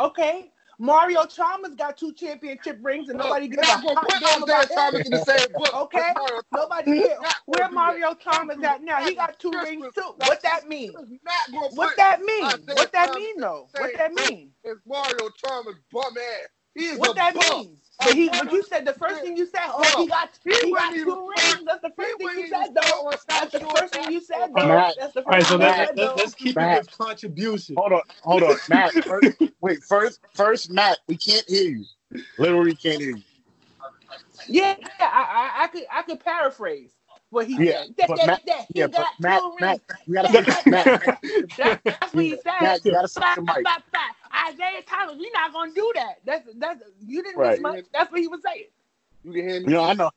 [0.00, 4.42] okay, Mario Chalmers got two championship rings, and nobody gives a Not gonna hot damn
[4.42, 5.02] about him.
[5.06, 5.74] In the same book.
[5.74, 5.98] Okay.
[5.98, 6.44] as Mario Thomas.
[6.52, 7.18] Nobody cares.
[7.46, 8.14] Where Mario.
[8.14, 9.04] Chalmers at now?
[9.04, 10.02] He got two rings too.
[10.16, 10.92] What that mean?
[11.08, 12.42] He's not gonna What that mean?
[12.44, 13.68] Uh, what that mean though?
[13.76, 14.50] What that mean?
[14.64, 16.48] as Mario Chalmers bum ass.
[16.74, 17.76] He is What a that bum.
[18.00, 18.04] Mean?
[18.04, 19.62] But he, but you said the first thing you said.
[19.68, 21.64] Oh, he got He he got two rings.
[21.66, 22.82] That's the first thing you said though.
[22.82, 24.56] start on That's the first thing you said Matt.
[24.56, 24.94] though.
[24.98, 26.72] That's the All right, so thing you let's, let's, let's keep Matt.
[26.72, 27.76] it contribution.
[27.76, 28.94] Hold on, hold on, Matt.
[29.06, 29.28] First,
[29.60, 31.86] wait, first, first, Matt, we can't hear you.
[32.38, 33.22] Literally can't hear you.
[34.48, 35.06] Yeah, I,
[35.60, 36.92] I, I could I could paraphrase
[37.30, 37.94] what he Yeah, said.
[37.98, 39.82] That, but that, Matt- that, he Yeah, but got Matt, two Matt, rings.
[40.06, 40.86] you gotta fix Matt.
[41.56, 42.42] That, that's what he said.
[42.62, 43.64] Matt, you gotta fix Blah, the blah, mic.
[43.64, 44.50] blah, blah.
[44.50, 46.14] Isiah Thomas, we're not gonna do that.
[46.24, 47.52] That's that's you didn't Right.
[47.52, 47.84] miss much.
[47.92, 48.64] That's what he was saying.
[49.24, 49.66] You can hear me.
[49.68, 50.10] know, I know,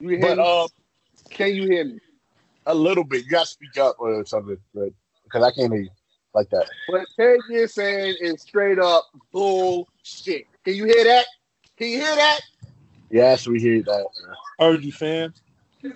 [0.00, 0.44] You can hear but me.
[0.44, 0.68] uh,
[1.30, 1.98] Can you hear me?
[2.66, 3.24] a little bit.
[3.24, 4.90] You gotta speak up or something, but
[5.24, 5.90] because I can't hear you
[6.34, 6.68] like that.
[6.88, 10.46] What Ted is saying is straight up bullshit.
[10.64, 11.26] Can you hear that?
[11.76, 12.40] Can you hear that?
[13.10, 14.06] Yes, we hear that.
[14.58, 15.32] Heard you, fam.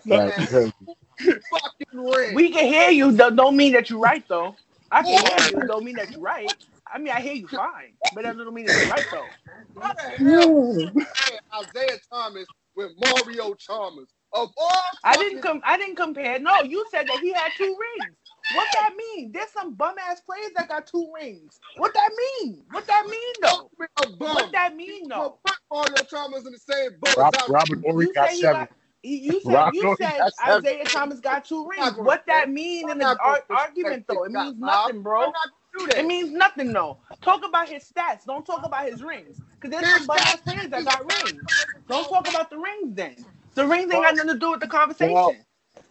[0.06, 0.72] Right, because-
[1.20, 2.34] Fucking ring.
[2.34, 3.12] We can hear you.
[3.14, 4.56] Don't, don't mean that you're right though.
[4.90, 5.66] I can hear you.
[5.68, 6.50] Don't mean that you're right.
[6.92, 9.82] I mean, I hear you fine, but that doesn't mean that you're right though.
[9.82, 11.40] How the hell you compare
[11.86, 14.08] Isiah Thomas with Mario Chalmers?
[14.32, 16.38] Of all I didn't fucking- com- I didn't compare.
[16.38, 17.64] No, you said that he had two
[17.98, 18.16] rings.
[18.54, 19.30] What that mean?
[19.32, 21.58] There's some bum ass players that got two rings.
[21.76, 22.10] What that
[22.42, 22.62] mean?
[22.70, 23.70] What that mean though?
[24.18, 25.52] What that mean Well, though?
[25.52, 25.56] put
[25.92, 27.16] Mario Chalmers in the same boat.
[27.48, 28.60] Robert Horry got seven.
[28.60, 28.70] got.
[29.02, 30.26] You you said Rob you said.
[30.58, 31.96] Isiah Thomas got two rings.
[31.96, 34.24] What that mean in the ar- argument though?
[34.24, 35.22] It means nothing, bro.
[35.22, 35.34] I'm not
[35.74, 36.00] gonna do that.
[36.00, 36.98] It means nothing, though.
[37.22, 38.24] Talk about his stats.
[38.26, 39.40] Don't talk about his rings.
[39.60, 41.44] Because there's some bum ass players that got rings.
[41.88, 43.16] Don't talk about the rings then.
[43.54, 45.14] The rings ain't got nothing to do with the conversation.
[45.14, 45.36] Well,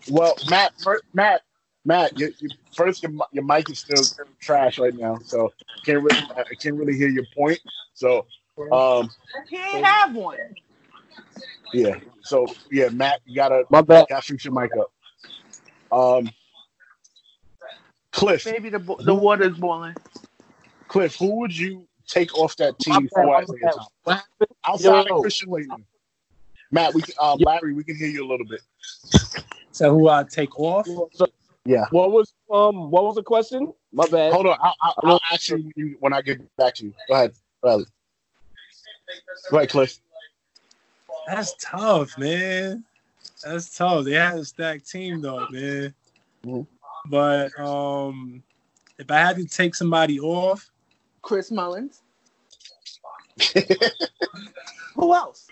[0.10, 1.42] Well, Matt, first, Matt,
[1.86, 4.08] Matt, you, you, first your, your mic is still
[4.42, 5.54] trash right now, so
[5.86, 7.60] can't really I can't really hear your point.
[7.94, 8.28] So,
[8.72, 9.10] um,
[9.50, 10.38] he ain't have one.
[11.74, 12.00] Yeah.
[12.24, 14.06] So yeah, Matt, you gotta My bad.
[14.10, 14.92] gotta fix your mic up.
[15.92, 16.30] Um,
[18.12, 19.96] Cliff, Maybe the bo- the water's boiling.
[20.88, 23.72] Cliff, who would you take off that team bad, for Isiah.
[24.06, 24.24] Thomas?
[24.66, 25.16] Outside Yo.
[25.18, 25.84] of Christian Laettner?
[26.72, 28.62] Matt, we can, um, Larry, we can hear you a little bit.
[29.72, 30.88] So who I take off?
[31.14, 31.28] So,
[31.66, 31.86] Yeah.
[31.92, 33.72] What was um what was the question?
[33.94, 34.34] My bad.
[34.34, 36.94] Hold on, I'll, I'll, I'll ask you when you- when I get back to you.
[37.08, 37.86] Go ahead, Riley.
[39.52, 40.00] Go ahead, Cliff.
[41.30, 42.84] That's tough, man.
[43.44, 44.06] That's tough.
[44.06, 45.94] They had a stacked team though, man.
[46.44, 46.68] Mhm.
[47.06, 48.44] But um
[48.98, 50.70] if I had to take somebody off,
[51.22, 52.02] Chris Mullins.
[54.96, 55.48] Who else?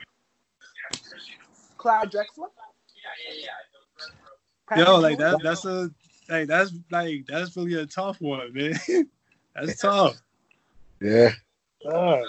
[1.78, 2.50] Clyde Drexler.
[4.76, 5.40] Yo, like that.
[5.44, 5.92] That's a
[6.28, 8.74] like that's like that's really a tough one, man.
[9.56, 10.18] that's tough.
[11.00, 11.32] Yeah.
[11.86, 12.22] Uh,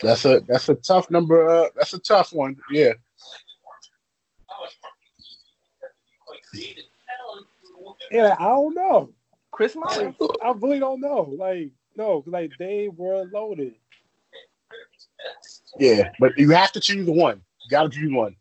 [0.00, 1.48] that's a that's a tough number.
[1.48, 2.56] Uh, that's a tough one.
[2.70, 2.92] Yeah.
[8.10, 9.10] Yeah, I don't know.
[9.50, 9.76] Chris.
[9.76, 11.34] I really don't know.
[11.36, 13.74] Like no, like they were loaded.
[15.78, 17.42] Yeah, but you have to choose one.
[17.62, 18.36] You got to choose one.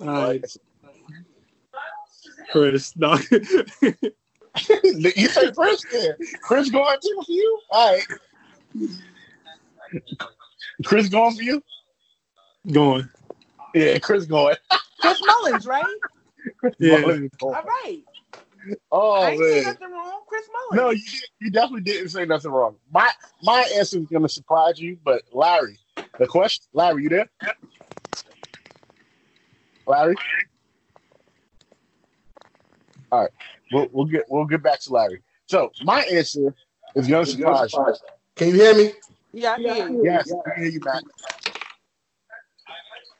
[0.00, 0.44] All right.
[2.50, 3.14] Chris, no.
[3.14, 3.20] you
[5.28, 5.84] say Chris?
[5.92, 6.12] Yeah.
[6.42, 7.60] Chris going too for you?
[7.70, 8.06] All right.
[10.84, 11.62] Chris going for you?
[12.70, 13.08] going.
[13.74, 14.56] Yeah, Chris going.
[15.00, 15.84] Chris Mullins, right?
[16.78, 17.00] Yeah.
[17.00, 17.30] Mullins.
[17.40, 18.02] All right.
[18.92, 19.64] Oh I ain't saying man.
[19.64, 20.20] nothing wrong.
[20.28, 20.84] Chris Mullins.
[20.84, 21.02] No, you
[21.40, 22.76] you definitely didn't say nothing wrong.
[22.92, 23.10] My
[23.42, 25.78] my answer is gonna surprise you, but Larry,
[26.18, 27.30] the question, Larry, you there?
[29.86, 30.14] Larry.
[33.12, 33.30] All right,
[33.72, 35.22] we'll we'll get we'll get back to Larry.
[35.48, 36.54] So my answer
[36.94, 37.86] is gonna surprise you.
[38.36, 38.92] Can you hear me?
[39.32, 40.02] Yeah, I hear you.
[40.02, 41.04] Yes, I can hear you, Matt.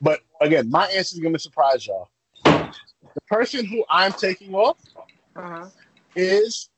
[0.01, 2.09] But again, my answer is gonna surprise y'all.
[3.15, 4.79] The person who I'm taking off
[5.37, 5.67] Uh-huh.
[6.15, 6.71] is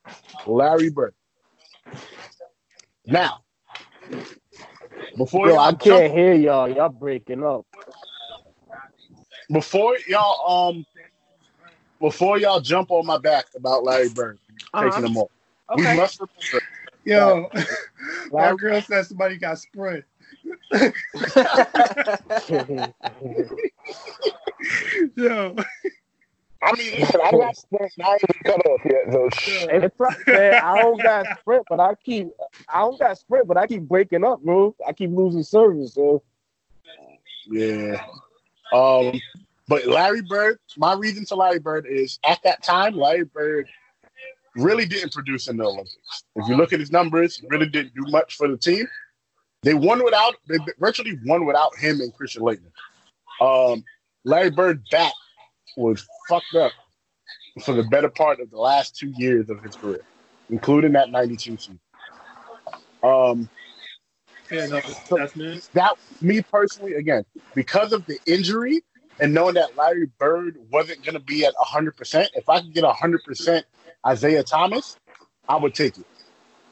[0.47, 1.13] Larry Bird.
[3.05, 3.43] Now,
[5.17, 6.69] before Yo, I can't hear y'all.
[6.69, 7.65] Y'all breaking up.
[9.51, 10.85] before y'all um
[12.03, 14.37] before y'all jump on my back about Larry Bird
[14.73, 14.83] Uh-huh.
[14.85, 15.31] taking them off,
[15.77, 16.65] we must remember
[17.05, 17.49] Yo,
[18.29, 20.03] Larry, that girl said somebody got sprint.
[25.15, 25.55] Yo,
[26.61, 29.47] I mean, listen, I got sprint, not even cut off yet, so shh.
[29.69, 30.57] It's right, man.
[30.61, 32.27] I don't got sprint, but I keep.
[32.67, 34.75] I don't got sprint, but I keep breaking up, bro.
[34.85, 36.21] I keep losing service, so.
[37.49, 38.05] Yeah.
[38.73, 39.21] Um,
[39.67, 43.67] but Larry Bird, my reason to Larry Bird is at that time, Larry Bird
[44.55, 46.23] really didn't produce in the Olympics.
[46.35, 48.87] If you look at his numbers, he really didn't do much for the team.
[49.63, 52.71] They won without, they virtually won without him and Christian Laettner.
[53.41, 53.83] Um,
[54.25, 55.13] Larry Bird's back
[55.77, 56.71] was fucked up
[57.63, 60.01] for the better part of the last two years of his career,
[60.49, 61.79] including that 92 season.
[63.01, 63.49] Um,
[64.51, 65.61] yeah, no, that's me.
[65.73, 68.83] that me personally, again, because of the injury
[69.19, 72.83] and knowing that Larry Bird wasn't going to be at 100%, if I could get
[72.83, 73.63] 100%
[74.11, 74.97] Isiah Thomas,
[75.47, 76.05] I would take it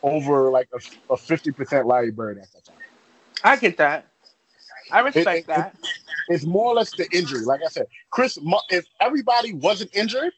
[0.03, 2.77] over like a, a 50% Larry Bird at that time.
[3.43, 4.07] I get that.
[4.91, 5.75] I respect It- it- that.
[6.29, 7.45] It's more or less the injury.
[7.45, 8.37] Like I said, Chris,
[8.69, 10.33] if everybody wasn't injured,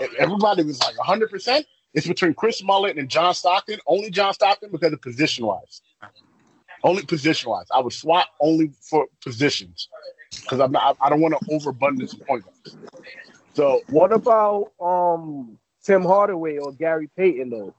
[0.00, 4.70] if everybody was like 100%, it's between Chris Mullet and John Stockton, only John Stockton
[4.72, 5.82] because of position wise.
[6.84, 7.66] Only position wise.
[7.74, 9.88] I would swap only for positions
[10.30, 12.44] because I'm not, I don't want to overabundance of point.
[13.54, 17.74] So What about um Tim Hardaway or Gary Payton though?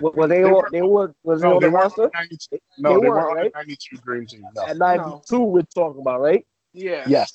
[0.00, 1.84] Were, were they They all, were- they were was they no, on they the weren't
[1.84, 2.04] roster?
[2.04, 2.48] on 92.
[2.50, 3.52] They No, they weren't, weren't on the right?
[3.54, 4.46] 92 Dream Team.
[4.54, 4.66] No.
[4.66, 6.46] At ninety two, we're talking about, right?
[6.72, 7.04] Yeah.
[7.06, 7.34] Yes.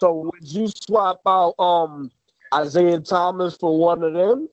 [0.00, 2.10] So would you swap out um
[2.58, 4.48] Isiah Thomas for one of them?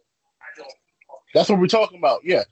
[1.34, 2.22] That's what we're talking about.
[2.24, 2.43] Yeah.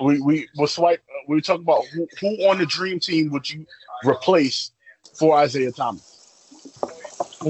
[0.00, 1.00] We we will swipe.
[1.08, 3.66] Uh, we were talking about who, who on the dream team would you
[4.04, 4.70] replace
[5.18, 6.17] for Isiah Thomas?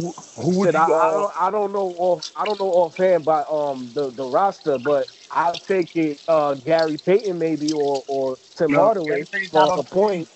[0.01, 0.93] Who, who would Shit, you?
[0.93, 4.11] I, I uh, don't I don't know off I don't know offhand by um the,
[4.13, 9.07] the roster, but I'll take it uh Gary Payton maybe or or Tim No, Hardaway
[9.07, 10.29] Gary Payton's not for on- a point.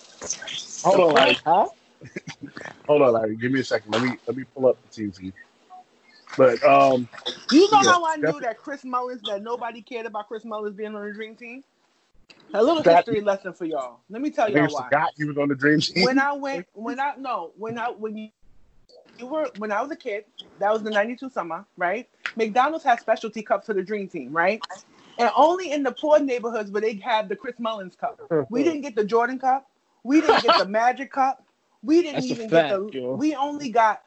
[0.83, 1.37] hold on, Larry.
[1.45, 1.67] Huh?
[2.87, 3.37] Hold on, Larry.
[3.37, 3.91] Give me a second.
[3.91, 5.33] Let me let me pull up the team for you.
[6.37, 7.09] But um,
[7.49, 10.75] You know Yeah, how I knew that Chris Mullins, that nobody cared about Chris Mullins
[10.75, 11.63] being on the dream team?
[12.53, 14.01] A little That- history lesson for y'all.
[14.09, 14.91] Let me tell y'all niggas why.
[14.91, 16.07] forgot he was on the dream team.
[16.07, 18.15] when I went, when I no, when I when
[19.17, 20.25] you you were when I was a kid,
[20.59, 22.07] that was the '92 summer, right?
[22.35, 24.61] McDonald's had specialty cups for the Dream Team, right?
[25.19, 28.19] And only in the poor neighborhoods where they had the Chris Mullins cup.
[28.29, 28.55] We mm-hmm.
[28.63, 29.69] didn't get the Jordan Cup.
[30.03, 31.45] We didn't get the Magic Cup.
[31.83, 32.99] We didn't That's even fact, get the.
[32.99, 33.15] yo.
[33.15, 34.03] We only got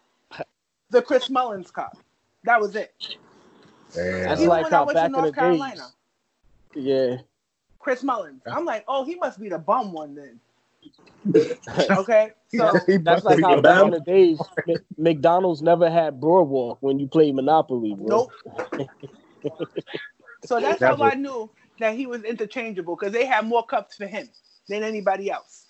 [0.90, 1.96] the Chris Mullins Cup.
[2.44, 2.94] That was it.
[3.94, 4.22] Damn.
[4.24, 5.88] That's Even like how back to in North the Carolina,
[6.74, 6.84] days.
[6.84, 7.16] Yeah.
[7.78, 8.42] Chris Mullins.
[8.46, 10.40] I'm like, oh, he must be the bum one then.
[11.91, 12.72] Okay, so
[13.03, 14.39] That's like how a back in the days
[14.97, 18.07] McDonald's never had Boardwalk when you played Monopoly, bro.
[18.09, 18.32] Nope.
[20.45, 21.05] so that's how Never.
[21.05, 24.28] I knew that he was interchangeable because they had more cups for him
[24.68, 25.66] than anybody else.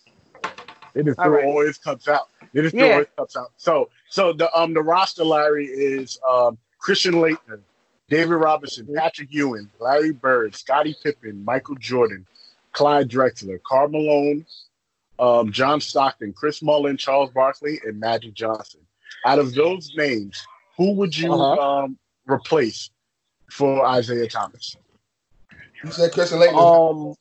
[0.94, 2.28] They just All throw all his cups out.
[2.52, 2.98] They just throw Yeah.
[2.98, 3.52] his cups out.
[3.56, 7.60] So so the um the roster, Larry, is um Christian Laettner,
[8.08, 12.26] David Robinson, Patrick Ewing, Larry Bird, Scottie Pippen, Michael Jordan,
[12.72, 14.46] Clyde Drexler, Karl Malone,
[15.18, 18.80] um, John Stockton, Chris Mullin, Charles Barkley, and Magic Johnson.
[19.24, 20.40] Out of those names,
[20.76, 21.84] who would you Uh-huh.
[21.84, 22.90] um, replace
[23.50, 24.76] for Isiah Thomas?
[25.84, 26.90] You said Christian Laettner.
[27.10, 27.14] Um,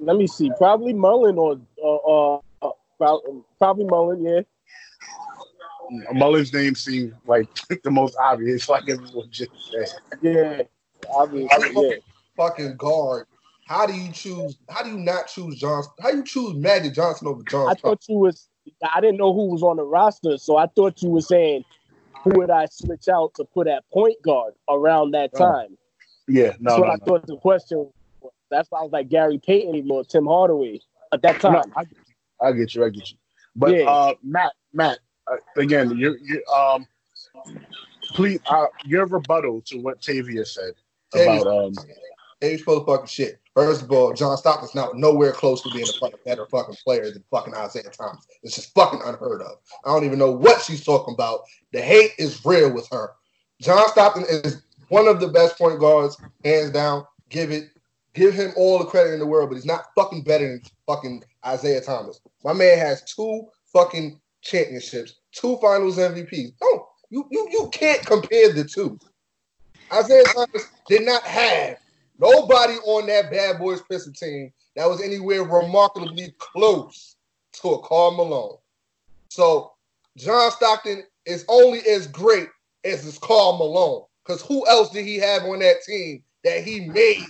[0.00, 0.50] let me see.
[0.58, 1.58] Probably Mullin or
[2.62, 3.18] uh, uh,
[3.58, 4.24] probably Mullin.
[4.24, 4.40] Yeah.
[6.12, 7.48] Mullin's name seemed like
[7.84, 9.88] the most obvious, like everyone just said.
[10.22, 10.62] Yeah.
[11.08, 11.70] Obviously.
[11.88, 11.96] Yeah.
[12.36, 13.26] fucking guard.
[13.66, 14.56] How do you choose?
[14.70, 15.92] How do you not choose Johnson?
[16.00, 17.68] How do you choose Magic Johnson over John?
[17.68, 18.48] I thought you was.
[18.94, 21.64] I didn't know who was on the roster, so I thought you were saying
[22.22, 25.76] who would I switch out to put at point guard around that Oh, time.
[26.28, 27.04] Yeah, no, That's what no, I no.
[27.04, 27.78] thought the question.
[27.78, 28.32] was.
[28.50, 30.80] That's why I was like Gary Payton or Tim Hardaway
[31.12, 31.72] at that No, time.
[31.76, 32.14] I, get you.
[32.40, 32.84] I get you.
[32.84, 33.16] I get you.
[33.56, 33.90] But Yeah.
[33.90, 34.98] uh, Matt, Matt,
[35.30, 36.86] uh, again, you, you, um,
[38.14, 40.74] please, uh, your rebuttal to what Tavia said
[41.12, 41.74] about um,
[42.54, 43.40] Of fucking shit.
[43.54, 47.10] First of all, John Stockton's not nowhere close to being a fucking better fucking player
[47.10, 48.26] than fucking Isiah Thomas.
[48.42, 49.56] It's just fucking unheard of.
[49.84, 51.40] I don't even know what she's talking about.
[51.72, 53.12] The hate is real with her.
[53.60, 57.04] John Stockton is one of the best point guards, hands down.
[57.30, 57.70] Give it,
[58.14, 61.24] give him all the credit in the world, but he's not fucking better than fucking
[61.50, 62.20] Isiah Thomas.
[62.44, 63.42] My man has two
[63.72, 66.52] fucking championships, two finals MVPs.
[66.62, 68.98] No, you you you can't compare the two.
[69.92, 71.78] Isaiah Thomas did not have
[72.18, 77.16] nobody on that bad boys Piston team that was anywhere remarkably close
[77.54, 78.58] to a Karl Malone.
[79.30, 79.72] So
[80.16, 82.48] John Stockton is only as great
[82.84, 84.04] as his Karl Malone.
[84.24, 87.26] Because who else did he have on that team that he made?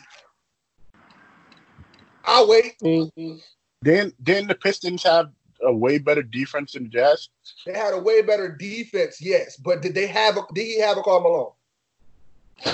[2.25, 2.79] I'll wait.
[2.81, 3.43] Mhm.
[3.85, 5.31] didn't didn't the Pistons have
[5.63, 7.29] a way better defense than the Jazz?
[7.65, 10.99] They had a way better defense, yes, but did they have a did he have
[10.99, 11.53] a Karl Malone?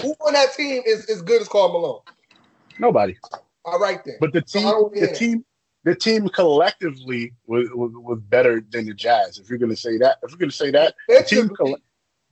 [0.00, 2.00] Who on that team is as good as Karl Malone?
[2.78, 3.16] Nobody.
[3.64, 4.16] All right then.
[4.20, 5.44] But the team, don't the team,
[5.84, 9.38] the team collectively was, was was better than the Jazz.
[9.38, 11.78] If you're gonna say that, if you're gonna say that, the team defensively, coll-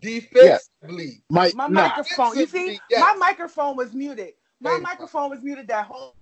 [0.00, 2.38] defensively, might My nah, microphone.
[2.38, 3.00] You see, Yes.
[3.00, 4.34] my microphone was muted.
[4.60, 4.82] My Thank you.
[4.84, 6.14] microphone was muted that whole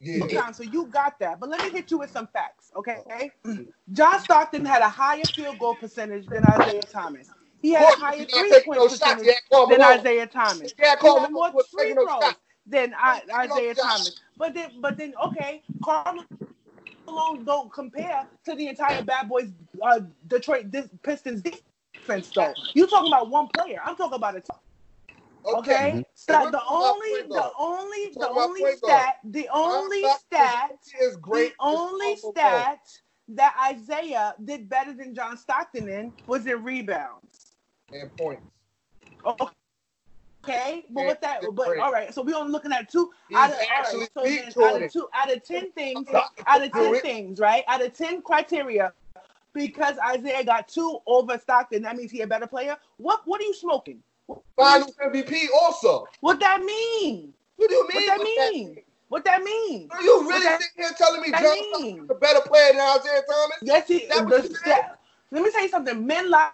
[0.00, 0.26] yeah.
[0.28, 1.40] time, so you got that.
[1.40, 3.32] But let me hit you with some facts, okay?
[3.92, 7.33] John Stockton had a higher field goal percentage than Isiah Thomas.
[7.64, 9.22] He had a higher three point no shots.
[9.22, 10.74] Percentage had than Isiah Thomas.
[10.78, 12.38] He had He had more was free taking no throws shots.
[12.66, 13.76] than I, Taking no Isiah shots.
[13.76, 14.14] Thomas.
[14.38, 16.24] But then, but then, okay, Karl
[17.08, 19.50] Malone don't compare to the entire Bad Boys
[19.82, 22.32] uh, Detroit dis- Pistons defense.
[22.32, 24.56] Though you talking about one player, I'm talking about a team.
[25.54, 26.04] Okay, Mhm.
[26.14, 31.52] so the only, the only, the only stat, the only stat, is great.
[31.52, 32.66] the only as Karl Malone.
[32.66, 32.80] stat
[33.28, 37.43] that Isiah did better than John Stockton in was in rebounds.
[37.92, 38.42] And points.
[39.24, 39.50] Oh.
[40.44, 41.80] Okay, but Yeah, with that, but great.
[41.80, 44.66] all right, so we're only looking at two He's out of, all actually right, so
[44.66, 46.06] out of two out of ten things,
[46.46, 47.64] out of ten things, right?
[47.66, 48.92] Out of ten criteria,
[49.54, 52.76] because Isiah got two over Stockton, that means he a better player.
[52.98, 54.02] What what are you smoking?
[54.54, 56.06] Finals MVP also.
[56.20, 57.32] What that mean?
[57.56, 58.06] What do you mean?
[58.08, 58.36] What mean?
[58.36, 58.76] that with mean?
[59.08, 59.88] What that mean?
[59.92, 61.96] Are you really that- sitting here telling me that John mean?
[62.04, 63.56] Stockton's a better player than Isiah Thomas?
[63.62, 64.98] Yes, he, That what the you stat.
[65.30, 66.06] Let me tell you something.
[66.06, 66.50] Men lie,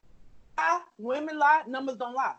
[0.98, 2.34] women lie, numbers don't lie.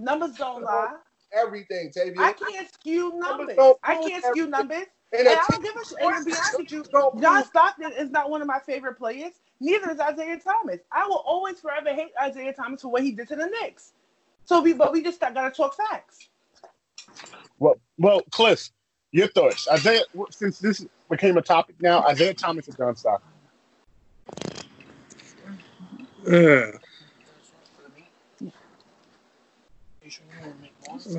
[0.00, 0.94] Numbers don't lie.
[1.32, 2.14] Everything, Tavia.
[2.18, 3.56] I can't skew numbers.
[3.56, 4.50] don't I can't skew everything.
[4.50, 4.86] numbers.
[5.12, 5.98] and And a I team don't give a shit.
[6.00, 6.84] And to be honest with you,
[7.20, 9.32] John Stockton is not one of my favorite players.
[9.60, 10.80] Neither is Isiah Thomas.
[10.92, 13.92] I will always forever hate Isiah Thomas for what he did to the Knicks.
[14.44, 16.28] So we, but we just got to talk facts.
[17.58, 18.70] well, well, Cliff,
[19.12, 19.66] your thoughts.
[19.72, 23.30] Isiah, since this became a topic now, Isiah Thomas and John Stockton.
[26.26, 26.78] Uh,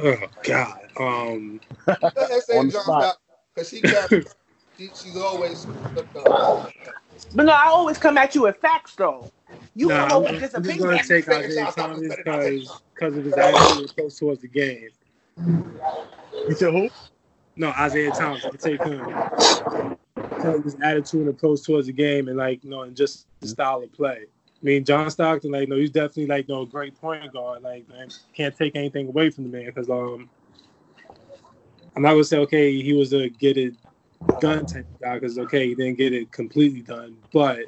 [0.01, 0.79] oh God.
[0.99, 1.61] Um.
[1.87, 3.17] Go ahead, say On the John spot.
[3.53, 4.35] Because she carries.
[4.77, 5.65] she, she's always.
[7.33, 9.31] But no, I always come at you with facts, though.
[9.75, 10.83] You Nah, come I'm, up with just just opinions.
[10.83, 14.47] gonna take Finish Isiah out something Thomas because because of his attitude approach towards the
[14.47, 14.89] game.
[15.37, 16.89] You said who?
[17.57, 18.45] No, Isiah Thomas.
[18.53, 19.05] I take him.
[20.15, 23.27] Because of his attitude and approach towards the game, and like you know, and just
[23.41, 24.25] the style of play.
[24.61, 27.61] I mean, John Stockton, like, no, he's definitely like no great point guard.
[27.61, 30.29] Like, man, can't take anything away from the man because um,
[31.95, 33.73] I'm not gonna say okay, he was a get it
[34.39, 37.59] done type guy because okay, he didn't get it completely done, but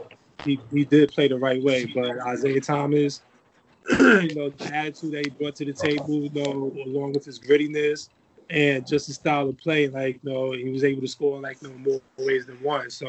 [0.44, 1.86] he, he did play the right way.
[1.86, 3.22] But Isiah Thomas,
[4.00, 7.40] you know, the attitude that he brought to the table, you know, along with his
[7.40, 8.10] grittiness
[8.50, 11.62] and just his style of play, like, you know, he was able to score like
[11.62, 12.90] no more ways than one.
[12.90, 13.08] So,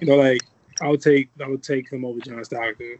[0.00, 0.42] you know, like
[0.80, 2.98] I would take I would take him over John Stockton.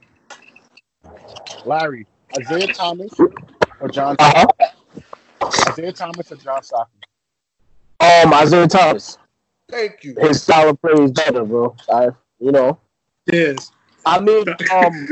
[1.64, 2.07] Larry,
[2.39, 3.12] Isiah Thomas
[3.81, 4.47] or John Uh-huh.
[5.70, 7.01] Isiah Thomas or John Stockton?
[8.01, 9.18] Um, Isiah Thomas.
[9.70, 10.14] Thank you.
[10.18, 11.76] His style of play is better, bro.
[11.93, 12.09] I,
[12.41, 12.79] you know,
[13.31, 13.70] Yes.
[14.07, 15.09] I mean, um,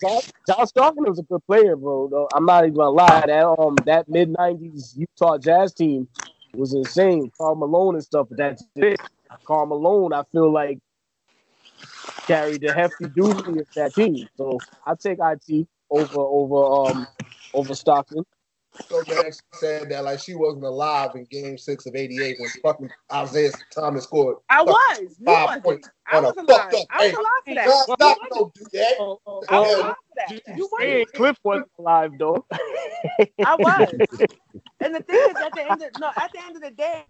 [0.00, 2.08] John, John Stockton was a good player, bro.
[2.08, 3.24] Though I'm not even gonna lie.
[3.26, 6.08] That um, that mid '90s Utah Jazz team
[6.54, 7.30] was insane.
[7.36, 9.00] Karl Malone and stuff, but that's it.
[9.44, 10.78] Karl Malone, I feel like
[12.26, 14.28] carried the hefty duty of that team.
[14.36, 17.08] So I take IT over over um
[17.54, 18.24] over Stockton.
[18.90, 22.90] So man said that like she wasn't alive in Game Six of '88 when fucking
[23.14, 25.16] Isiah Thomas scored I was.
[25.18, 25.64] You five wasn't.
[25.64, 26.46] points I on a was alive.
[26.48, 26.86] fucked up.
[26.90, 27.64] I was Hey, alive for that.
[27.64, 28.94] John You don't do that.
[28.98, 30.58] Oh, oh, I was alive for that.
[30.58, 31.04] You Hey.
[31.06, 32.44] Cliff wasn't alive though.
[33.44, 34.00] I was.
[34.80, 37.04] And the thing is, at the end of no, at the end of the day,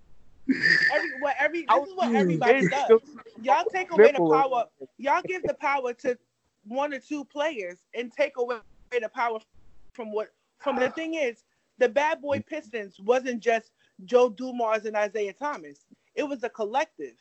[0.49, 3.01] every what every this is what everybody does.
[3.41, 4.65] Y'all take away the power.
[4.99, 6.19] Y'all give the power to
[6.65, 8.57] one or two players and take away
[8.91, 9.39] the power
[9.93, 10.29] from what.
[10.59, 11.43] From the thing is,
[11.79, 13.73] the bad boy Pistons wasn't just
[14.05, 15.87] Joe Dumars and Isiah Thomas.
[16.15, 17.17] It was a collective.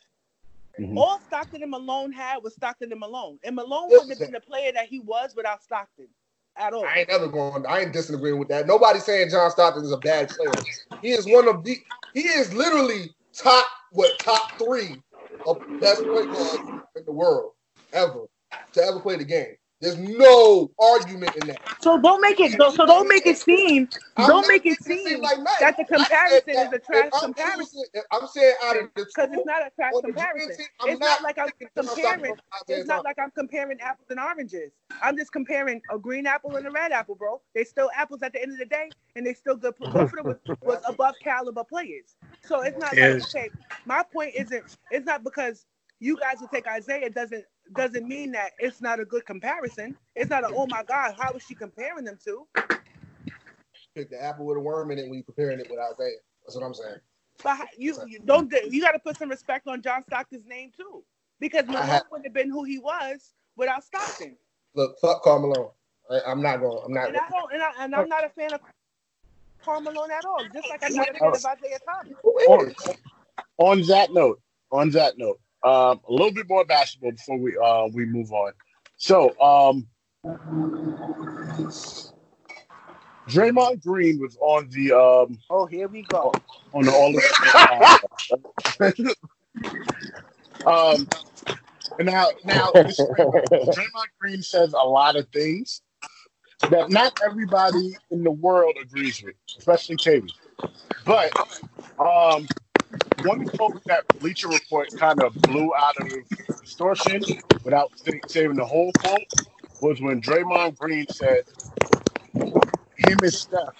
[0.78, 0.96] Mhm.
[0.96, 4.40] All Stockton and Malone had was Stockton and Malone, and Malone wouldn't have been the
[4.40, 6.08] player that he was without Stockton
[6.56, 6.84] at all.
[6.84, 7.66] I ain't never going.
[7.66, 8.66] I ain't disagreeing with that.
[8.66, 10.62] Nobody's saying John Stockton is a bad player.
[11.00, 11.76] He is one of the.
[12.14, 15.02] He is literally top what top three
[15.46, 17.52] of best guards in the world
[17.92, 18.26] ever
[18.74, 19.56] to ever play the game.
[19.82, 21.60] There's no argument in that.
[21.82, 22.52] So don't make it.
[22.52, 23.88] So don't make it seem.
[24.16, 25.60] Don't make it seem like Matt.
[25.60, 27.64] that the comparison that is a trash I'm comparison.
[27.64, 30.48] choosing- if I'm saying out of the Because it's not a trash comparison.
[30.48, 32.36] Giants, It's not like I'm picking John Stockton comparing.
[32.52, 34.72] Oh, it's not like I'm comparing apples and oranges.
[35.02, 37.42] I'm just comparing a green apple and a red apple, bro.
[37.54, 39.74] They still apples at the end of the day, and they still good.
[39.92, 42.14] Both of them was, was above caliber players.
[42.44, 43.20] So it's not Yes.
[43.20, 43.52] like okay.
[43.84, 44.64] My point isn't.
[44.90, 45.66] It's not because
[46.00, 47.44] you guys will take Isiah doesn't
[47.74, 49.96] doesn't mean that it's not a good comparison.
[50.14, 52.46] It's not a oh my god, how is she comparing them to?
[53.94, 56.16] Pick the apple with a worm in it when you're comparing it with Isiah.
[56.44, 56.96] That's what I'm saying.
[57.42, 60.70] But you, you don't do- you got to put some respect on John Stockton's name
[60.76, 61.02] too,
[61.40, 64.36] because Malone have- wouldn't have been who he was without Stockton.
[64.74, 65.70] Look, fuck Karl Malone.
[66.10, 66.82] I, I'm not going.
[66.84, 67.08] I'm not.
[67.08, 68.60] And I don't, and, I, and I'm not a fan of
[69.62, 70.42] Karl Malone at all.
[70.52, 72.12] Just like I'm not a fan of Isiah Thomas.
[72.48, 72.74] On,
[73.58, 74.40] on that note,
[74.70, 78.52] on that note, um, a little bit more basketball before we uh, we move on.
[78.96, 79.86] So, um,
[83.28, 86.32] Draymond Green was on the um, Oh, here we go.
[86.72, 87.14] on the all
[90.66, 91.06] um,
[91.98, 95.82] and now now Draymond Draymond Green says a lot of things
[96.70, 100.30] that not everybody in the world agrees with, especially KD.
[101.04, 101.32] But
[101.98, 102.46] um,
[103.24, 106.08] one quote that Bleacher Report kind of blew out of
[106.60, 107.22] distortion
[107.64, 107.92] without
[108.26, 109.32] saving the whole quote
[109.80, 111.42] was when Draymond Green said
[112.34, 113.74] him and Steph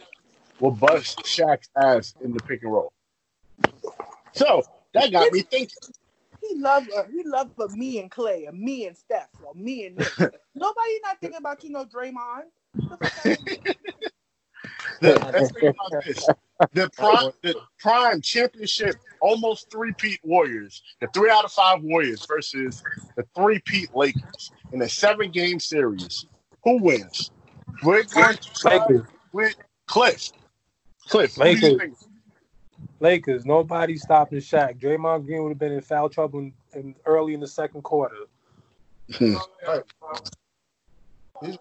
[0.61, 2.93] will bust Shaq's ass in the pick and roll.
[4.33, 4.63] So
[4.95, 5.77] that got me thinking.
[6.41, 9.87] He loved uh, he loved uh, me and Klay, or me and Steph, or me
[9.87, 10.09] and Nick.
[10.55, 12.45] Nobody not thinking about you, know Draymond.
[15.01, 16.29] The, let's think about this.
[16.73, 22.83] The prime, the prime championship, almost three-peat Warriors, the three out of five Warriors versus
[23.17, 26.27] the three-peat Lakers in a seven-game series.
[26.65, 27.31] Who wins?
[27.83, 29.07] We're going to Lakers.
[29.33, 29.57] with
[29.87, 30.31] Cliff.
[31.09, 32.09] Cliff, who do you Lakers.
[33.01, 33.45] Lakers.
[33.45, 34.79] Nobody stopping Shaq.
[34.79, 38.15] Draymond Green would have been in foul trouble in, in early in the second quarter.
[39.15, 39.35] Hmm.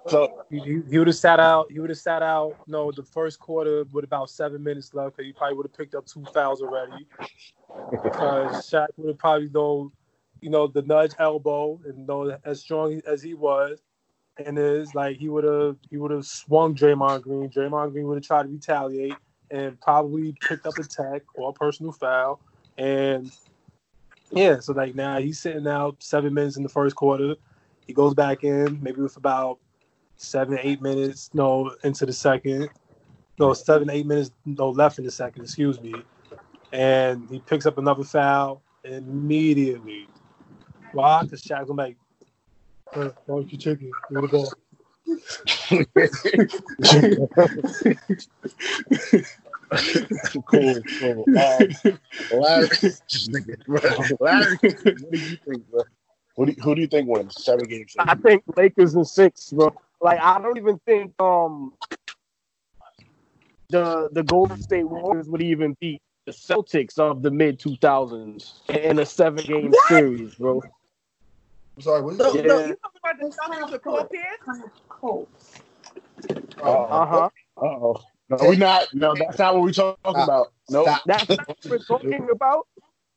[0.07, 0.59] So He,
[0.89, 1.71] he, would have sat out.
[1.71, 2.55] He would have sat out.
[2.67, 5.95] No, the first quarter with about seven minutes left, because he probably would have picked
[5.95, 7.07] up two fouls already.
[7.91, 9.91] Because Shaq would have probably know,
[10.41, 13.81] you know, the nudge elbow, and know as strong as he was,
[14.37, 17.49] and is like he would have he would have swung Draymond Green.
[17.49, 19.15] Draymond Green would have tried to retaliate
[19.49, 22.39] and probably picked up a tech or a personal foul,
[22.77, 23.31] and
[24.31, 27.35] yeah, so like now he's sitting out seven minutes in the first quarter.
[27.85, 29.59] He goes back in maybe with about
[30.21, 32.69] seven, eight minutes, no, into the second.
[33.39, 35.93] No, seven, eight minutes, no, left in the second, excuse me.
[36.71, 40.07] And he picks up another foul immediately.
[40.93, 41.23] Why?
[41.23, 41.97] Because Shaq's gonna make,
[42.95, 43.91] like, "Uh, why don't you take it?
[44.09, 44.53] Give me the ball.
[50.47, 51.25] cool, cool.
[51.29, 52.69] Um, Larry.
[54.19, 55.81] Larry, what do you think, bro?
[56.35, 57.95] Who do you, who do you think wins seven games?
[57.99, 59.73] I think Lakers in six, bro.
[60.01, 61.73] Like I don't even think um
[63.69, 68.61] the the Golden State Warriors would even beat the Celtics of the mid two thousands
[68.69, 70.63] in a seven game series, bro.
[71.77, 72.01] I'm sorry.
[72.03, 72.49] What So, you Yeah.
[72.49, 74.39] so you talking about the Celtics with Paul Pierce?
[76.61, 77.29] Uh huh.
[77.57, 78.01] Uh-oh.
[78.29, 78.93] No, we're not.
[78.93, 80.23] No, that's not what we're talking Stop.
[80.23, 80.53] about.
[80.69, 81.03] No, Stop.
[81.05, 82.67] That's not what we're talking about.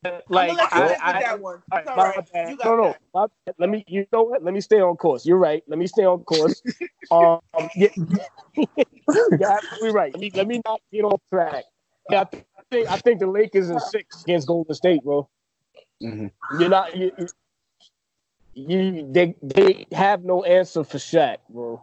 [0.04, 1.62] Like I'm gonna let you I, stick with I, that one.
[1.72, 2.32] all It's right, my right.
[2.32, 2.50] bad.
[2.50, 3.00] You got no, no, that.
[3.14, 3.54] my bad.
[3.58, 3.84] Let me.
[3.88, 4.42] You know what?
[4.44, 5.26] Let me stay on course.
[5.26, 5.62] You're right.
[5.66, 6.62] Let me stay on course.
[7.10, 7.40] um,
[7.76, 7.88] yeah,
[8.56, 10.12] you're absolutely right.
[10.12, 11.64] Let me let me not get off track.
[12.10, 15.28] Yeah, I think I think the Lakers in six against Golden State, bro.
[16.02, 16.30] Mhm.
[16.58, 17.28] You're not you, you-
[18.56, 21.82] you they they have no answer for Shaq, bro.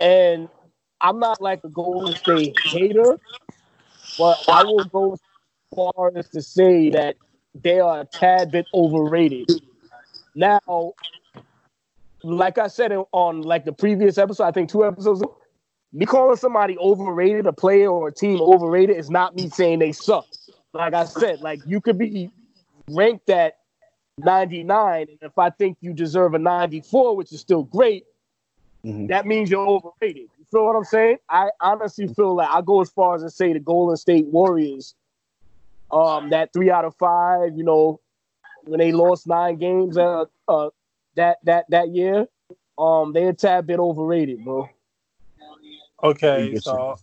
[0.00, 0.48] And
[1.00, 3.18] I'm not like a Golden State hater,
[4.18, 5.20] but I will go as
[5.74, 7.16] far as to say that
[7.54, 9.50] they are a tad bit overrated.
[10.34, 10.92] Now,
[12.22, 15.36] like I said on like the previous episode, I think two episodes ago,
[15.92, 19.92] me calling somebody overrated, a player or a team overrated, is not me saying they
[19.92, 20.26] suck.
[20.74, 22.30] Like I said, like you could be
[22.90, 23.58] ranked at
[24.18, 28.04] 99, and if I think you deserve a 94, which is still great,
[28.84, 29.08] Mhm.
[29.08, 30.28] that means you're overrated.
[30.38, 31.18] You feel what I'm saying?
[31.28, 34.94] I honestly feel like I go as far as to say the Golden State Warriors,
[35.90, 38.00] um, that three out of five, you know,
[38.64, 40.70] when they lost nine games uh, uh
[41.14, 42.26] that that that year,
[42.78, 44.68] um, they're a tad bit overrated, bro.
[46.02, 46.96] Okay, Good so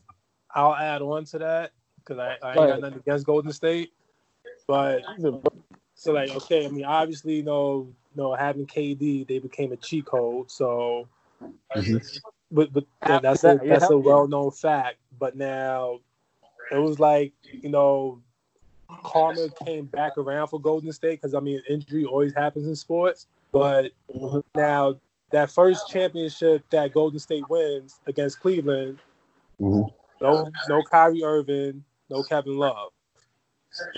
[0.54, 3.92] I'll add on to that because I, I Go ain't got nothing against Golden State,
[4.68, 5.02] but
[5.96, 9.78] so like okay, I mean obviously you know, you know having KD they became a
[9.78, 11.08] cheat code, so
[11.76, 12.22] Mhm.
[12.52, 14.98] but but After that's a that's a well known fact.
[15.18, 16.00] But now
[16.72, 18.22] it was like you know
[19.04, 23.28] karma came back around for Golden State because I mean injury always happens in sports,
[23.52, 23.92] but
[24.56, 25.00] now
[25.32, 29.00] that first championship that Golden State wins against Cleveland,
[29.60, 29.92] Mhm.
[30.22, 32.92] no no Kyrie Irving, no Kevin Love.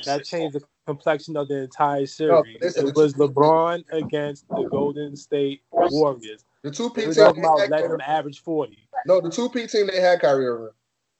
[0.05, 2.57] That changed the complexion of the entire series.
[2.61, 6.45] listen, it was LeBron against the Golden State Warriors.
[6.61, 8.87] The two We're P team talking about letting them average forty.
[9.05, 10.69] no, the two P team they had Kyrie Irving.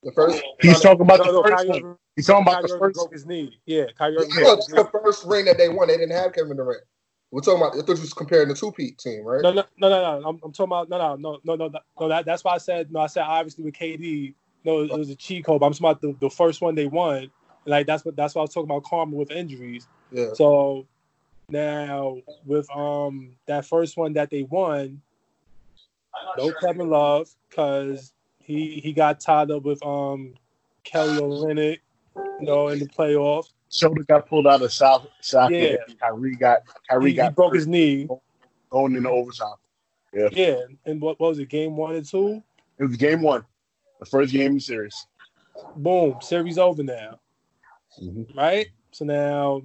[0.05, 1.97] The first He's talking about No, the no, first Kyrie one.
[2.15, 3.59] He's talking about Kyrie the first broke his knee.
[3.65, 4.83] Yeah, Kyrie Irving No, broke that's his knee.
[4.83, 5.87] the first ring that they won.
[5.87, 6.83] They didn't have Kevin Durant.
[7.31, 7.73] We're talking about.
[7.73, 9.41] I thought you was comparing the two P team, right?
[9.41, 10.29] No, no, no, no, no.
[10.29, 12.07] I'm, I'm talking about no, no, no, no, no, no.
[12.07, 12.99] That, that's why I said no.
[12.99, 15.59] I said obviously with KD, no, it was a cheat code.
[15.59, 17.31] But I'm talking about the, the first one they won.
[17.65, 19.87] Like that's what that's why I was talking about karma with injuries.
[20.11, 20.33] Yeah.
[20.33, 20.85] So
[21.49, 25.01] now with um that first one that they won,
[26.37, 28.13] no Kevin Love because
[28.45, 30.35] he he got tied up with um
[30.83, 31.79] Kelly Olynyk,
[32.15, 33.49] you know, in the playoffs.
[33.71, 35.79] shoulder got pulled out of South socket.
[35.87, 35.93] Yeah.
[35.99, 38.07] Kyrie got Kyrie He, he got broke hurt his knee.
[38.69, 39.55] going into overtime.
[40.13, 41.49] Yeah, Yeah, and what, what was it?
[41.49, 42.41] Game one and two.
[42.79, 43.43] It was game one,
[43.99, 45.07] the first game in the series.
[45.75, 47.19] Boom, series over now.
[48.01, 48.33] Mhm.
[48.35, 48.67] right?
[48.91, 49.61] So now,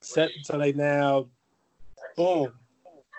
[0.00, 1.26] set so like now,
[2.16, 2.52] boom,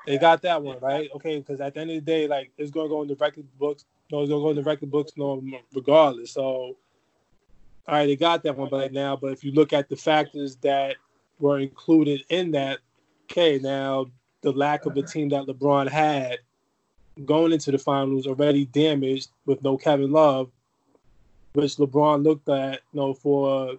[0.05, 1.09] they got that one right.
[1.15, 3.45] Okay, because at the end of the day, like it's gonna go in the record
[3.57, 3.85] books.
[4.21, 5.43] It's gonna go in the record books, no,
[5.73, 6.31] regardless.
[6.31, 6.77] So, all
[7.87, 10.95] right, they got that one, like now, but if you look at the factors that
[11.39, 12.79] were included in that,
[13.25, 14.07] okay, now
[14.41, 16.39] the lack of a team that LeBron had
[17.25, 20.51] going into the finals already damaged with no Kevin Love,
[21.53, 23.75] which LeBron looked at, you know, for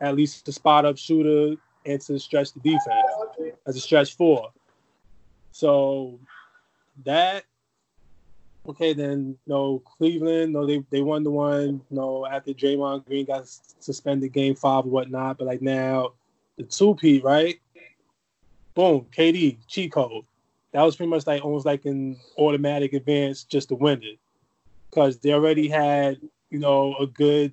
[0.00, 1.56] at least to spot up shooter
[1.86, 4.50] and to stretch the defense as a stretch four.
[5.52, 6.20] So
[7.04, 7.44] that
[8.68, 13.48] okay, then no Cleveland, no they they won the one, no after Draymond Green got
[13.80, 16.12] suspended game five or whatnot, but like now
[16.56, 17.58] the two P right,
[18.74, 20.24] boom, KD cheat code.
[20.72, 24.18] That was pretty much like almost like an automatic advance just to win it,
[24.90, 27.52] because they already had you know a good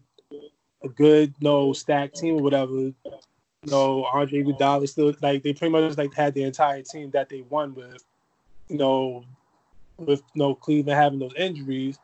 [0.84, 2.74] a good you know stacked team or whatever.
[2.74, 7.30] You know Andre Iguodala still like they pretty much like had the entire team that
[7.30, 8.04] they won with.
[8.68, 9.26] You know
[9.98, 12.00] with you no know, Cleveland having those injuries,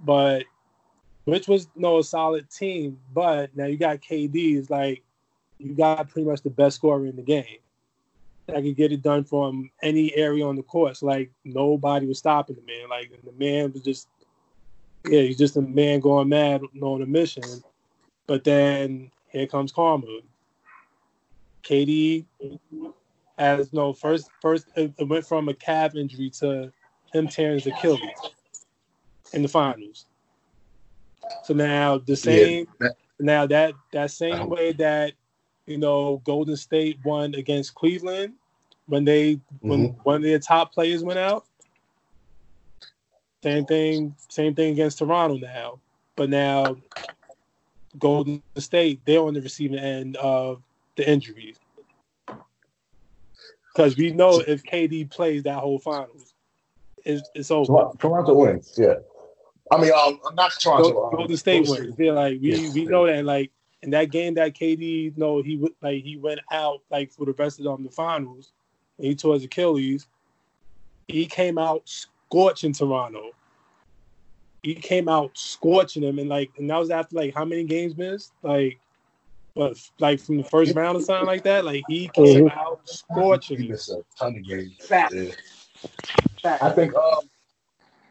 [0.00, 0.44] but
[1.24, 2.98] which was you no know, a solid team.
[3.12, 5.02] But now you got KD like
[5.58, 7.58] you got pretty much the best scorer in the game
[8.46, 11.02] that could get it done from any area on the course.
[11.02, 12.88] Like nobody was stopping the man.
[12.88, 14.08] Like the man was just
[15.06, 17.44] yeah, he's just a man going mad on a mission.
[18.26, 20.20] But then here comes karma.
[21.62, 22.26] KD
[23.38, 26.70] as no first first it went from a calf injury to
[27.14, 28.18] him tearing his Achilles
[29.32, 30.06] in the finals.
[31.44, 34.46] So now the same that- now that that same Uh-huh.
[34.46, 35.14] way that
[35.66, 38.34] you know Golden State won against Cleveland
[38.86, 41.46] when they when one of their top players went out.
[43.42, 45.80] Same thing, same thing against Toronto now.
[46.16, 46.76] But now
[47.98, 50.62] Golden State, they're on the receiving end of
[50.96, 51.58] the injuries.
[53.74, 56.23] Because we know if KD plays that whole finals,
[57.04, 57.66] it's, it's over.
[57.66, 58.74] Toronto, Toronto wins.
[58.76, 58.94] Yeah,
[59.70, 60.92] I mean, um, not Toronto.
[60.92, 61.96] Go- um, Golden State Golden wins.
[61.96, 63.24] Feel like we, we know that.
[63.24, 63.50] Like
[63.82, 67.26] in that game that KD, you know, he w- like he went out like for
[67.26, 68.52] the rest of them the finals.
[68.98, 70.06] And he tore his Achilles.
[71.08, 73.30] He came out scorching Toronto.
[74.62, 77.96] He came out scorching them, and like, and that was after like how many games
[77.96, 78.32] missed?
[78.42, 78.78] Like,
[79.54, 81.64] but Like from the first round or something like that.
[81.64, 83.60] Like he came out scorching.
[83.60, 84.78] He missed a ton of games.
[84.90, 85.08] Yeah.
[86.44, 86.62] Fact.
[86.62, 87.20] I think um,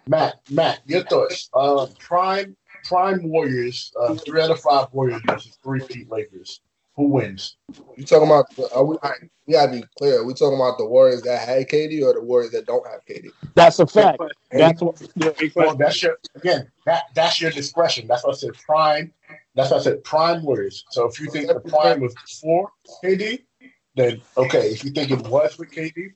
[0.08, 1.50] Matt, Matt, your thoughts.
[1.54, 6.60] Uh, prime prime Warriors, uh, three out of five Warriors versus three-peat Lakers.
[6.96, 7.58] Who wins?
[7.96, 8.46] You talking about?
[8.76, 9.12] Are we, I,
[9.46, 10.20] we gotta be clear.
[10.22, 13.06] Are we talking about the Warriors that had KD or the Warriors that don't have
[13.06, 13.30] KD?
[13.54, 14.18] That's a fact.
[14.18, 15.00] But- That's what.
[15.16, 15.30] Yeah.
[15.56, 16.72] Well, that's your again.
[16.88, 18.08] That that's your discretion.
[18.08, 18.54] That's what I said.
[18.56, 19.14] Prime.
[19.56, 20.04] That's what I said.
[20.04, 20.86] Prime Warriors.
[20.90, 22.70] So if you think the prime was before
[23.04, 23.44] KD,
[23.96, 24.70] then okay.
[24.70, 26.14] If you think it was with KD,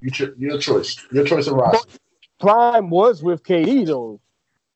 [0.00, 1.04] you cho- your choice.
[1.12, 1.98] Your choice of roster.
[2.38, 4.20] Prime was with KD though,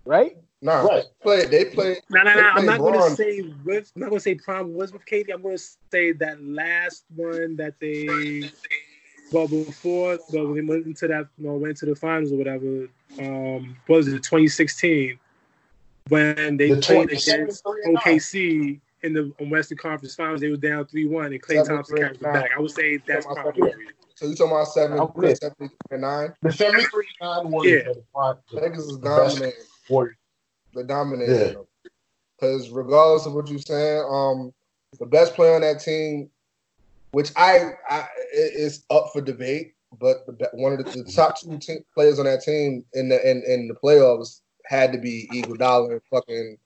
[0.05, 0.37] right?
[0.63, 1.05] Nah, Right.
[1.23, 1.47] play.
[1.47, 1.97] They play.
[2.11, 2.49] No, no, They no.
[2.49, 3.93] I'm not going to say with.
[3.95, 5.33] I'm not going to say Prime was with KD.
[5.33, 8.51] I'm going to say that last one that they.
[9.33, 12.37] Well, before well, when they went into that, you know, went to the finals or
[12.37, 12.89] whatever.
[13.19, 15.19] Um, what was it 2016
[16.09, 18.03] when they The played against 73 and nine.
[18.05, 20.41] OKC in the Western Conference Finals?
[20.41, 22.51] They were down three one, and Klay Seven, Thompson three, carried back.
[22.57, 23.63] I would say that's Seven, Prime three.
[23.63, 23.89] Warriors.
[24.21, 25.35] So you talking about seven, Okay.
[25.35, 26.35] 73 and nine?
[26.43, 27.91] The 73 9 Warriors Yeah.
[27.91, 28.37] are the prime.
[28.53, 29.65] the Lakers is best dominating.
[29.89, 30.17] Warriors.
[30.75, 31.65] The dominating.
[32.39, 34.53] Because regardless of what you're saying, um,
[34.99, 36.29] the best player on that team,
[37.13, 38.01] which I, I
[38.35, 42.19] it- it's up for debate, but the, one of the, the top two te- players
[42.19, 46.59] on that team in the in, in the playoffs had to be Iguodala and fucking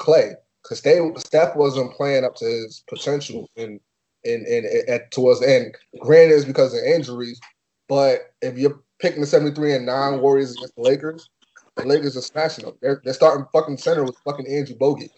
[0.00, 3.80] Klay, because they Steph wasn't playing up to his potential in
[4.24, 5.76] in, in at towards the end.
[6.00, 7.40] Granted, it's because of injuries,
[7.88, 11.28] but if you're picking the 73 and nine Warriors against the Lakers,
[11.76, 12.74] the Lakers are smashing them.
[12.82, 15.10] They're, they're starting fucking center with fucking Andrew Bogut.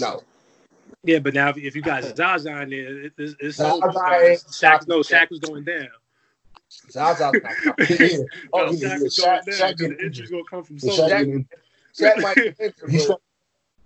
[0.00, 0.22] No,
[1.04, 4.14] Yeah, but now if, if you got Zaza in there, it, it's, it's Zaza over.
[4.24, 5.88] ain't- Shaq, no, Shaq was going down.
[6.90, 7.34] Zaza's not.
[8.52, 8.98] Oh, No, yeah, Shaq yeah.
[8.98, 9.44] was Shaq- going down.
[9.46, 10.30] Shaq because getting The injury's injured.
[10.30, 11.08] gonna come from Yeah, somewhere.
[11.08, 11.48] Shaq Shaq- getting-
[11.98, 13.20] Shaq might be injured, He's but,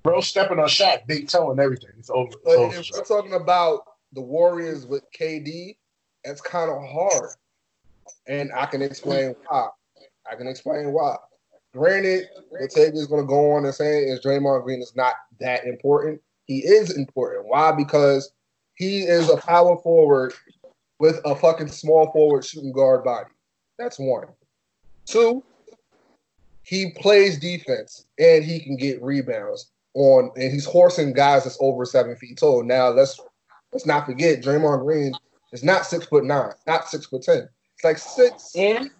[0.02, 1.90] bro stepping on Shaq, big toe and everything.
[1.98, 2.28] It's over.
[2.28, 2.74] It's but over.
[2.74, 3.80] if we're talking about
[4.12, 5.76] the Warriors with KD,
[6.24, 7.30] that's kind of hard,
[8.26, 9.68] and I can explain why.
[10.30, 11.16] I can explain why.
[11.72, 16.20] Granted, Latavia's going to go on and say is Draymond Green is not that important.
[16.44, 17.46] He is important.
[17.46, 17.72] Why?
[17.72, 18.32] Because
[18.74, 20.34] he is a power forward
[20.98, 23.30] with a fucking small forward shooting guard body.
[23.78, 24.28] That's one.
[25.06, 25.42] Two,
[26.62, 31.84] he plays defense and he can get rebounds on, and he's horsing guys that's over
[31.84, 32.62] seven feet tall.
[32.62, 33.20] Now let's
[33.72, 35.12] let's not forget Draymond Green
[35.52, 37.48] is not six foot nine, not six foot ten.
[37.74, 38.54] It's like six.
[38.56, 38.90] And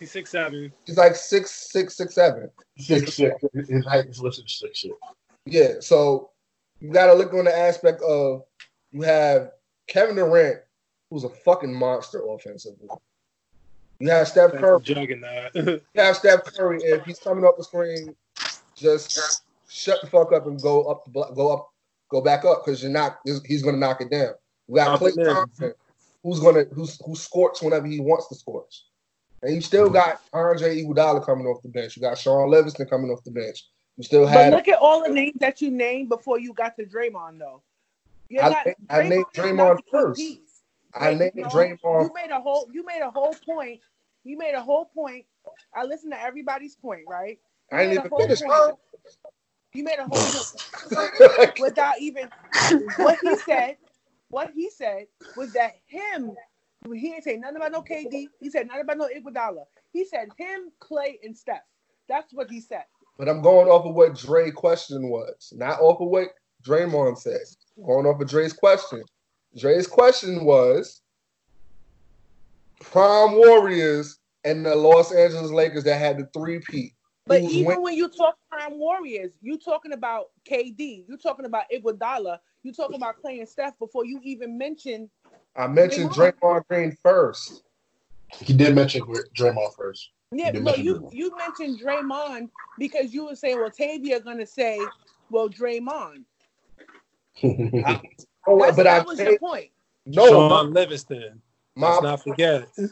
[0.00, 0.72] He's six seven.
[0.86, 2.50] He's like six, six, six, seven.
[2.78, 3.36] Six six.
[3.68, 4.94] His height is listed six six.
[5.44, 5.74] Yeah.
[5.80, 6.30] So
[6.80, 8.42] you got to look on the aspect of
[8.92, 9.50] you have
[9.88, 10.60] Kevin Durant,
[11.10, 12.88] who's a fucking monster offensively.
[13.98, 14.80] You have Steph Curry.
[14.80, 15.54] juggernaut.
[15.54, 16.78] You have Steph Curry.
[16.82, 18.14] If he's coming up the screen,
[18.74, 21.70] just shut the fuck up and go up, the blo- go up,
[22.10, 23.18] go back up because you're not.
[23.24, 24.34] He's going to knock it down.
[24.66, 25.24] We got Knock Klay.
[25.24, 25.72] Thompson,
[26.22, 28.84] who's going to who's who scorch whenever he wants to scorch.
[29.42, 31.96] And you still got Andre Iguodala coming off the bench.
[31.96, 33.64] You got Shaun Livingston coming off the bench.
[33.96, 34.50] You still have.
[34.52, 37.62] but look at all the names that you named before you got to Draymond, though.
[38.28, 40.20] You're I not, named- I named Draymond not first.
[40.20, 40.38] piece.
[40.94, 42.02] I Wait, named no, Draymond.
[42.04, 42.68] You made a whole.
[42.72, 43.80] You made a whole point.
[44.24, 45.24] You made a whole point.
[45.74, 47.38] I listened to everybody's point, right?
[47.72, 48.40] You I didn't made a even finish.
[48.42, 48.76] point.
[49.72, 52.28] You made a whole without even
[52.96, 53.76] what he said.
[54.30, 55.06] What he said
[55.36, 56.32] was that him.
[56.92, 58.28] He didn't say nothing about no KD.
[58.40, 59.64] He said nothing about no Iguodala.
[59.92, 61.62] He said him, Klay, and Steph.
[62.08, 62.84] That's what he said.
[63.18, 66.28] but I'm going off of what Dre question was, not off of what
[66.66, 67.40] Draymond said.
[67.84, 69.02] Going off of Dre's question.
[69.56, 71.02] Dre's question was
[72.80, 76.92] prime Warriors and the Los Angeles Lakers that had the three peat.
[77.30, 81.64] But even win- when you talk prime warriors, you're talking about KD, You're talking about
[81.72, 85.08] Iguodala, You're talking about Klay and Steph before you even mention.
[85.56, 86.32] I mentioned Draymond.
[86.40, 87.62] Draymond Green first.
[88.32, 90.10] He did mention Draymond first.
[90.32, 91.12] Yeah, You no, you Draymond.
[91.12, 94.80] you mentioned Draymond because you were saying, well, Tavia gonna say,
[95.30, 96.24] well, Draymond.
[98.46, 99.70] Oh, That's, but I that was your think point.
[100.06, 100.26] no.
[100.26, 101.42] Shaun Livingston.
[101.76, 102.66] My, Let's not forget.
[102.76, 102.90] It.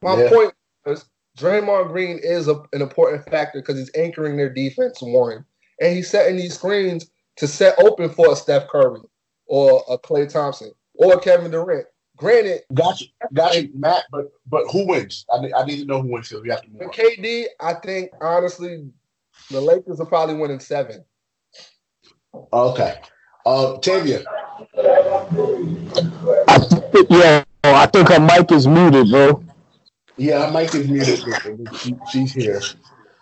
[0.00, 0.28] My Yeah.
[0.30, 0.54] point
[0.86, 1.04] is
[1.38, 5.44] Draymond Green is a, an important factor because he's anchoring their defense, one,
[5.80, 9.00] and he's setting these screens to set open for a Steph Curry
[9.46, 11.86] or a Klay Thompson or Kevin Durant.
[12.16, 14.04] Granted, got you, got you, Matt.
[14.12, 15.26] But but who wins?
[15.34, 16.82] I need, I need to know who wins because we have to move.
[16.82, 16.90] On.
[16.90, 18.88] KD, I think honestly,
[19.50, 21.04] the Lakers are probably winning seven.
[22.52, 23.00] Okay.
[23.44, 24.24] Uh, Tavia.
[26.48, 29.43] I think, yeah, I think her mic is muted, bro.
[30.16, 31.24] Yeah, her mic is muted.
[31.74, 32.60] She, she's here.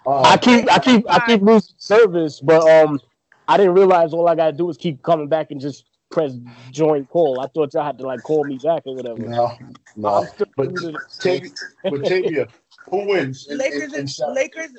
[0.06, 3.00] Uh, I keep, I keep, I keep losing service, but um,
[3.48, 6.32] I didn't realize all I gotta do is keep coming back and just press
[6.70, 7.40] join call.
[7.40, 9.18] I thought y'all had to like call me back or whatever.
[9.18, 9.52] no,
[9.96, 10.08] no.
[10.08, 11.00] I'm But muted.
[11.20, 11.50] Tavia,
[11.88, 12.48] but Tavia,
[12.90, 13.46] who wins?
[13.48, 14.34] in- in- Lakers in and?
[14.34, 14.70] Lakers,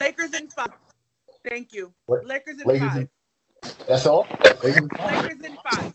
[0.00, 0.68] Lakers in five.
[1.48, 1.94] Thank you.
[2.06, 2.26] What?
[2.26, 2.96] Lakers in Lakers five.
[2.96, 3.08] in-
[3.88, 4.26] That's all.
[4.62, 5.92] Lakers- Lakers in five.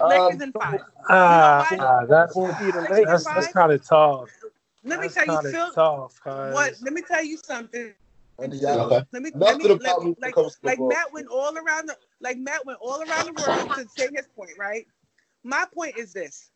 [0.00, 0.80] Um, Lakers in five.
[1.08, 2.34] Ah, You know ah, that's
[3.04, 4.30] that's that's kind of tough.
[4.84, 5.70] Let me That's tell you, Phil.
[5.74, 6.74] tough, What?
[6.82, 7.92] Let me tell you something.
[8.38, 8.82] And the Yankees.
[8.82, 9.02] Okay.
[9.12, 10.78] Let me Enough let me let, problem like comes to the like.
[10.80, 14.26] Matt went all around the like Matt went all around the world to say his
[14.36, 14.86] point, right?
[15.44, 16.50] My point is this.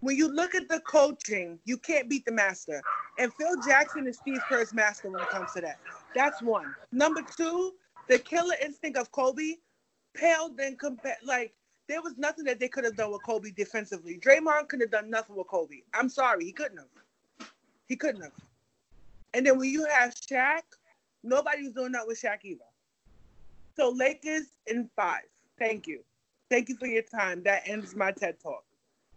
[0.00, 2.82] When you look at the coaching, you can't beat the master.
[3.18, 5.78] And Phil Jackson is Steve Kerr's master when it comes to that.
[6.14, 6.74] That's one.
[6.90, 7.72] Number two,
[8.08, 9.56] the killer instinct of Kobe
[10.14, 11.54] paled and compare like
[11.92, 14.18] there was nothing that they could have done with Kobe defensively.
[14.18, 15.82] Draymond couldn't have done nothing with Kobe.
[15.92, 17.50] I'm sorry, he couldn't have.
[17.86, 18.32] He couldn't have.
[19.34, 20.62] And then when you have Shaq,
[21.22, 22.64] nobody was doing that with Shaq either.
[23.76, 25.24] So Lakers in five.
[25.58, 26.00] Thank you.
[26.48, 27.42] Thank you for your time.
[27.42, 28.64] That ends my TED talk.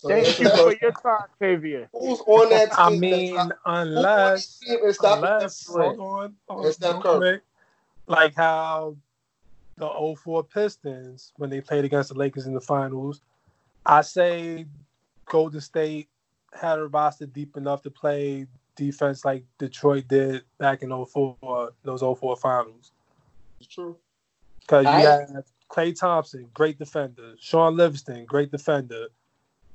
[0.05, 1.87] Thank you for your time, Xavier.
[1.93, 2.77] Who's on that team?
[2.77, 6.95] I mean, not- unless who on that team is stopping unless hold on, hold Steph
[6.95, 7.19] on Curry.
[7.19, 7.43] quick.
[8.07, 8.97] like how
[9.77, 13.21] the 04 Pistons when they played against the Lakers in the finals,
[13.85, 14.65] I say
[15.25, 16.09] Golden State
[16.53, 22.01] had a roster deep enough to play defense like Detroit did back in 04, those
[22.01, 22.91] 04 finals.
[23.59, 23.97] It's true.
[24.61, 27.33] Because you I- had Klay Thompson, great defender.
[27.39, 29.07] Shaun Livingston, great defender.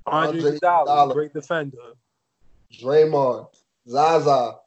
[0.07, 1.13] Andre Andre Iguodala, Iguodala.
[1.13, 1.93] great defender.
[2.73, 3.49] Draymond,
[3.87, 4.59] Zaza.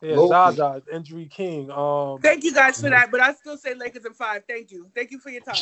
[0.00, 0.56] Yeah, Loki.
[0.56, 1.70] Zaza, injury king.
[1.70, 4.42] Um, Thank you guys for that, but I still say Lakers in five.
[4.48, 4.88] Thank you.
[4.94, 5.56] Thank you for your time.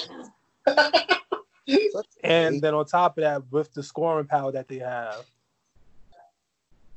[2.22, 5.24] And then on top of that, with the scoring power that they have,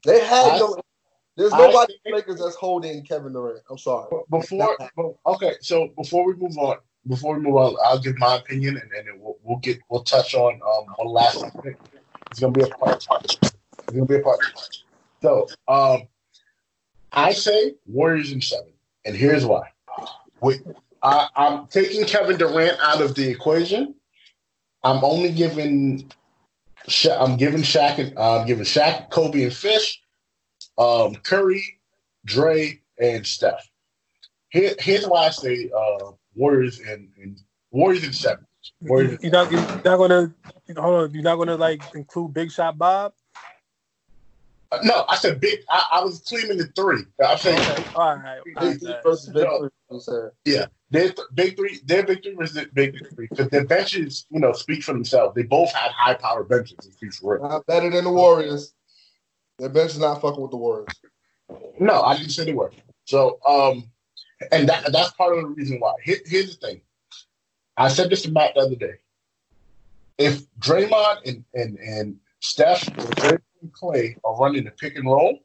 [0.05, 0.77] They had no.
[1.35, 3.63] There's I nobody in the Lakers that's holding Kevin Durant.
[3.69, 4.09] I'm sorry.
[4.29, 4.77] Before,
[5.25, 8.91] okay, so before we move on, before we move on, I'll give my opinion, and
[8.91, 11.75] then we'll, we'll get we'll touch on um one last thing.
[12.29, 13.07] It's gonna be a part.
[13.23, 13.53] It's
[13.91, 14.39] gonna be a part.
[15.21, 16.07] So, um,
[17.11, 18.73] I say Warriors in seven,
[19.05, 19.69] and here's why.
[20.41, 20.59] We,
[21.01, 23.95] I, I'm taking Kevin Durant out of the equation.
[24.83, 26.11] I'm only giving.
[26.87, 30.01] Sha- I'm giving Shaq and uh, I'm giving Shaq, Kobe, and Fish,
[30.77, 31.79] um, Curry,
[32.25, 33.69] Dre, and Steph.
[34.49, 37.37] Here, here's why I say uh, Warriors and, and
[37.71, 38.45] Warriors in seven.
[38.81, 39.19] Warriors.
[39.21, 40.33] you're not, you're not gonna
[40.77, 41.13] hold on.
[41.13, 43.13] You're not gonna like include Big Shot Bob.
[44.83, 45.59] No, I said big.
[45.69, 47.03] I, I was claiming the three.
[47.25, 48.39] I'm saying Okay, all right.
[48.57, 49.03] all Big three right.
[49.03, 49.59] versus big No.
[49.59, 49.69] three.
[49.91, 50.69] You said.
[50.91, 54.39] their th- big three, their big three was the big three because their benches, you
[54.39, 55.33] know, speak for themselves.
[55.35, 56.85] They both had high power benches.
[56.85, 57.41] It speaks for it.
[57.41, 58.73] Not better than the Warriors.
[59.57, 61.01] Their bench is not fucking with the Warriors.
[61.79, 62.71] No, I didn't say they were.
[63.05, 63.89] So, um,
[64.51, 65.93] and that that's part of the reason why.
[66.03, 66.81] Here, here's the thing.
[67.75, 68.93] I said this to Matt the other day.
[70.19, 75.05] If Draymond and and and Steph or Draymond and Klay are running the pick and
[75.05, 75.39] roll,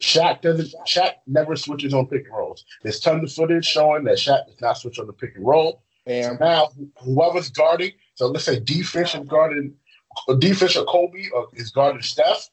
[0.00, 0.74] Shaq doesn't.
[0.86, 2.64] Shaq never switches on pick and rolls.
[2.82, 5.82] There's tons of footage showing that Shaq does not switch on the pick and roll.
[6.06, 6.68] So And now,
[7.02, 9.74] whoever's guarding, so let's say defense is guarding,
[10.28, 12.48] or defense or Kobe or is guarding Steph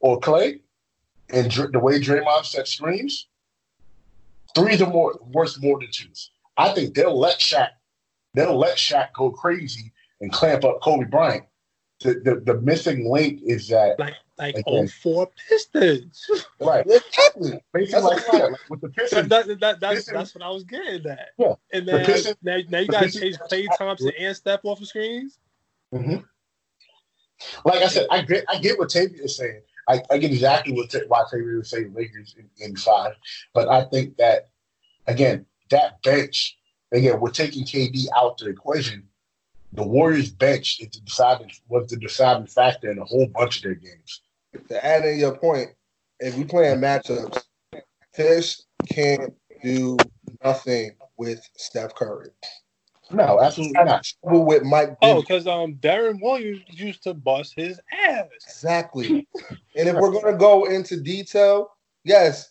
[0.00, 0.60] or Klay,
[1.28, 3.28] and Dr- the way Draymond set screens,
[4.54, 6.30] threes are more worth more than twos.
[6.56, 7.68] I think they'll let Shaq,
[8.34, 11.44] they'll let Shaq go crazy and clamp up Kobe Bryant.
[12.00, 14.88] The, the, the missing link is that Like like Again.
[14.88, 16.26] 04 Pistons.
[16.58, 17.60] right, exactly.
[17.74, 19.28] basically like, That's yeah, like with the That, Pistons.
[19.28, 21.28] that, that, that's, Pistons- that's what I was getting at.
[21.36, 21.54] Yeah.
[21.74, 24.60] And The then Pistons- now, now you the guys Pistons- chase Klay Thompson and Steph
[24.64, 25.38] off the screens.
[25.94, 26.24] Mhm.
[27.64, 29.62] Like I said, I get I get what Tavia is saying.
[29.88, 33.14] I, I get exactly what Ta- why Tavia was saying Lakers in, in five,
[33.54, 34.48] but I think that
[35.06, 36.56] again that bench
[36.92, 39.08] again we're taking KD out of the equation.
[39.72, 43.62] The Warriors bench is the deciding was the deciding factor in a whole bunch of
[43.62, 44.20] their games.
[44.68, 45.70] To add in your point,
[46.18, 47.44] if we playing matchups,
[48.12, 49.32] Fish can't
[49.62, 49.96] do
[50.44, 52.30] nothing with Steph Curry.
[53.12, 54.04] No, absolutely not.
[54.22, 54.96] Trouble with Mike.
[55.02, 58.26] Oh, because um Deron Williams used to bust his ass.
[58.44, 59.26] Exactly.
[59.76, 61.70] and if we're gonna go into detail,
[62.04, 62.50] yes,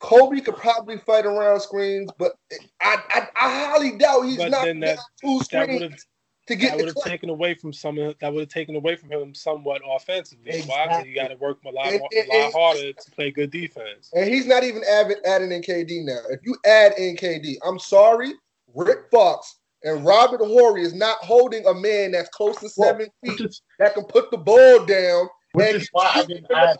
[0.00, 2.32] Kobe could probably fight around screens, but
[2.80, 6.06] I I, I highly doubt he's But not then that- getting two That screens
[6.48, 9.10] have to that would have taken away from some that would have taken away from
[9.10, 10.62] him somewhat offensively.
[10.62, 10.86] Why?
[10.86, 11.08] 'Cause Exactly.
[11.10, 13.50] you got to work a lot, And- and- a lot and- harder to play good
[13.50, 14.10] defense.
[14.14, 16.20] And he's not even add, adding in KD now.
[16.30, 18.32] If you add in KD, I'm sorry,
[18.74, 23.08] Rick Fox and Robert Horry is not holding a man that's close to Well, seven
[23.20, 25.28] which feet is that can put the ball down.
[25.52, 26.78] which is why I didn't add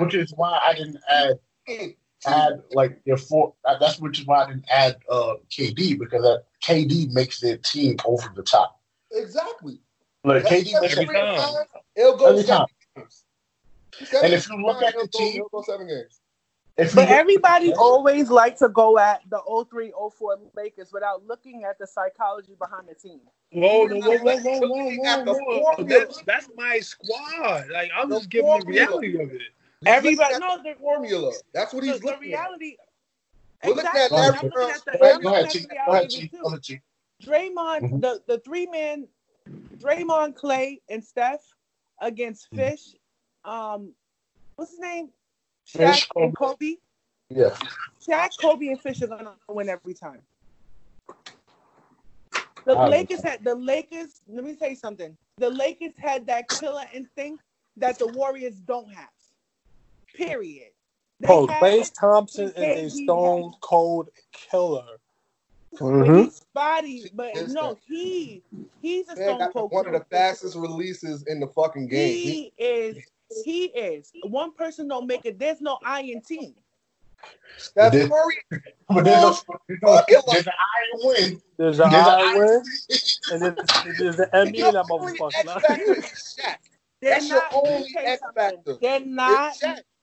[0.00, 1.38] which is why I didn't add
[2.26, 3.54] add like your four.
[3.64, 7.96] That's which is why I didn't add uh, KD because that KD makes their team
[8.04, 8.79] over the top.
[9.12, 9.80] Exactly.
[10.24, 11.20] Like That's- KD every every it.
[11.20, 11.36] time.
[11.54, 11.64] time.
[11.96, 12.66] It'll go Every seven time.
[12.96, 13.24] games.
[14.22, 16.20] And if you look at the team- it'll go seven games.
[16.76, 21.26] If you But look- everybody always like to go at the 03 04 Lakers without
[21.26, 23.20] looking at the psychology behind the team.
[23.52, 25.84] Whoa, whoa, whoa, whoa, whoa, whoa, whoa, whoa.
[25.84, 27.68] That's that's my squad.
[27.70, 29.42] Like I'm The just giving the reality of it.
[29.86, 31.32] Everybody, knows no, the, formula.
[31.52, 32.38] That's what he's the looking at.
[32.40, 32.76] reality.
[33.64, 34.00] We're Exactly.
[34.00, 35.58] at Larry looking at the, Go ahead, I'm go ahead, at T.
[35.60, 36.80] the Go ahead, reality
[37.20, 37.26] T.
[37.26, 37.30] too.
[37.30, 37.56] Go ahead, T.
[37.56, 38.00] Draymond, Mhm.
[38.00, 39.08] the, the three men,
[39.76, 41.42] Draymond, Klay, and Steph
[42.00, 42.56] against Mhm.
[42.56, 42.94] Fish.
[43.44, 43.94] Um,
[44.56, 45.12] what's his name?
[45.66, 46.76] Fish, Shaq and Kobe.
[47.28, 47.56] Yeah.
[48.06, 50.26] Shaq, Kobe, and Fish are gonna win every time.
[52.66, 54.20] The I Lakers had the Lakers.
[54.28, 55.16] Let me say something.
[55.38, 57.42] The Lakers had that killer instinct
[57.76, 59.08] that the Warriors don't have.
[60.14, 60.72] Period.
[61.20, 64.99] They Oh, had Thompson is a stone cold killer.
[65.72, 66.24] But Mhm.
[66.24, 67.10] he's spotty.
[67.14, 68.42] But Yes, no, he
[68.82, 72.16] he's a Man stone got cold one of the fastest releases in the fucking game.
[72.16, 72.96] He- He is.
[73.44, 74.10] He is.
[74.24, 75.38] One person don't make it.
[75.38, 76.54] There's no iron team.
[77.58, 78.34] Steph Did- Curry,
[78.88, 79.34] But there's a,
[79.68, 81.42] there's a, there's an iron win.
[81.58, 82.62] There's an There's I iron win,
[83.32, 83.56] and then
[83.98, 85.60] there's an MB in that your only X motherfucker.
[85.60, 86.56] factor is Shaq.
[87.00, 87.52] They're That's your not.
[87.54, 88.74] only X factor.
[88.80, 89.54] They're not.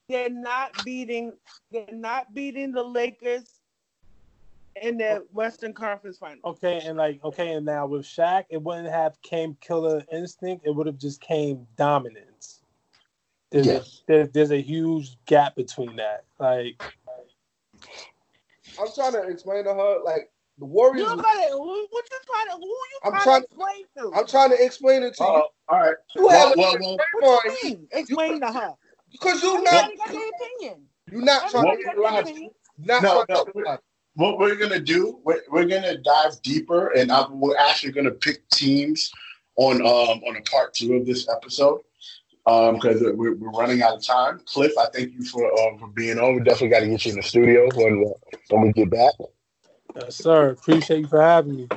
[0.07, 1.33] They're not beating.
[1.71, 3.56] They're not beating the Lakers
[4.81, 6.39] in the Western Conference Final.
[6.45, 10.65] Okay, and like okay, and now with Shaq, it wouldn't have came killer instinct.
[10.65, 12.61] It would have just came dominance.
[13.49, 14.01] There's, Yes.
[14.09, 16.25] a, there, there's a huge gap between that.
[16.39, 16.81] Like
[18.79, 20.29] I'm trying to explain to her like
[20.59, 21.07] the Warriors.
[21.07, 21.49] don't gotta.
[21.51, 22.53] Who, what you trying to?
[22.53, 24.11] Who you I'm trying, trying- to explain to?
[24.19, 25.43] I'm trying to explain it to Uh, you.
[25.69, 25.95] all right.
[26.15, 27.87] You Well, have well, a well, what Draymond, you?
[27.91, 28.73] Explain to her.
[29.11, 30.85] because you're Everybody not got their opinion.
[31.11, 32.51] you're not trying to got Well, their well, opinion.
[32.79, 33.79] not No, trying no, to
[34.17, 38.47] what we're gonna do, we're, we're gonna dive deeper, and I, we're actually gonna pick
[38.49, 39.11] teams
[39.57, 41.81] on um on a part two of this episode
[42.45, 44.39] um because we're, we're running out of time.
[44.45, 46.35] Cliff, I thank you for um for being on.
[46.35, 48.11] We definitely got to get you in the studio when
[48.49, 49.13] when we get back.
[49.95, 51.67] yes, sir, appreciate you for having me.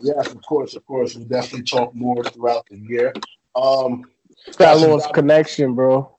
[0.00, 1.16] Yes, of course, of course.
[1.16, 3.12] We'll definitely talk more throughout the year.
[3.56, 4.04] Um,
[4.56, 6.16] Got lost connection, bro.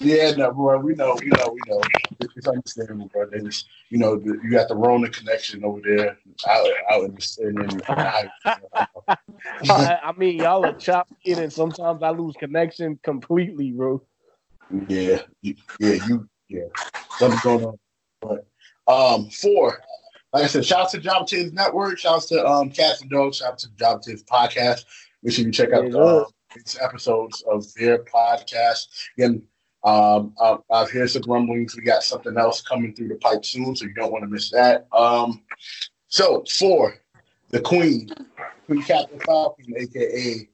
[0.00, 1.80] Yeah, no, bro, we know, we know, we know.
[2.20, 3.26] It's understandable, bro.
[3.26, 6.16] They just, you know, the, you got the Rona connection over there
[6.48, 7.80] out, out in the in, in,
[9.70, 14.00] I, I mean, y'all are chopped in, and sometimes I lose connection completely, bro.
[14.88, 16.64] Yeah, yeah, you, yeah,
[17.18, 17.78] something's going on.
[18.20, 18.46] But
[18.86, 19.80] um, four,
[20.32, 23.10] like I said, shout out to Jobber Tears Network, shout out to um, Cats and
[23.10, 24.84] Dogs, shout out to Jobber Tears Podcast.
[25.22, 26.24] Make sure you check out Yeah, the uh,
[26.54, 28.86] these episodes of their podcast.
[29.16, 29.42] Again,
[29.84, 31.76] um, I, I've heard some rumblings.
[31.76, 34.50] We got something else coming through the pipe soon, so you don't want to miss
[34.50, 34.86] that.
[34.92, 35.42] Um,
[36.08, 36.94] so four,
[37.50, 38.10] the Queen,
[38.66, 40.48] Queen Captain Falcon, aka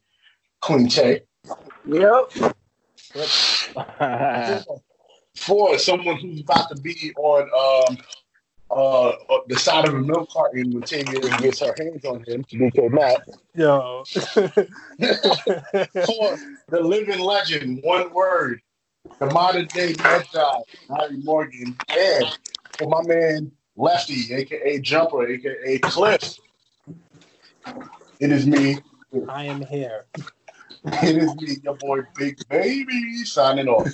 [0.60, 1.22] Queen Che.
[1.86, 2.32] Yep.
[5.36, 7.98] for someone who's about to be on um,
[8.70, 12.44] uh, uh, the side of a milk carton when Tavia gets her hands on him,
[12.44, 13.28] DK Matt.
[13.54, 14.04] Yo,
[16.06, 16.38] For
[16.68, 18.60] the living legend, one word,
[19.18, 20.58] the modern day Magi,
[20.88, 22.38] Harry Morgan, and
[22.78, 26.38] for my man Lefty, aka Jumper, aka Cliff.
[28.20, 28.78] It is me.
[29.28, 30.06] I am here.
[30.84, 33.88] It is me, your boy Big Baby, signing off.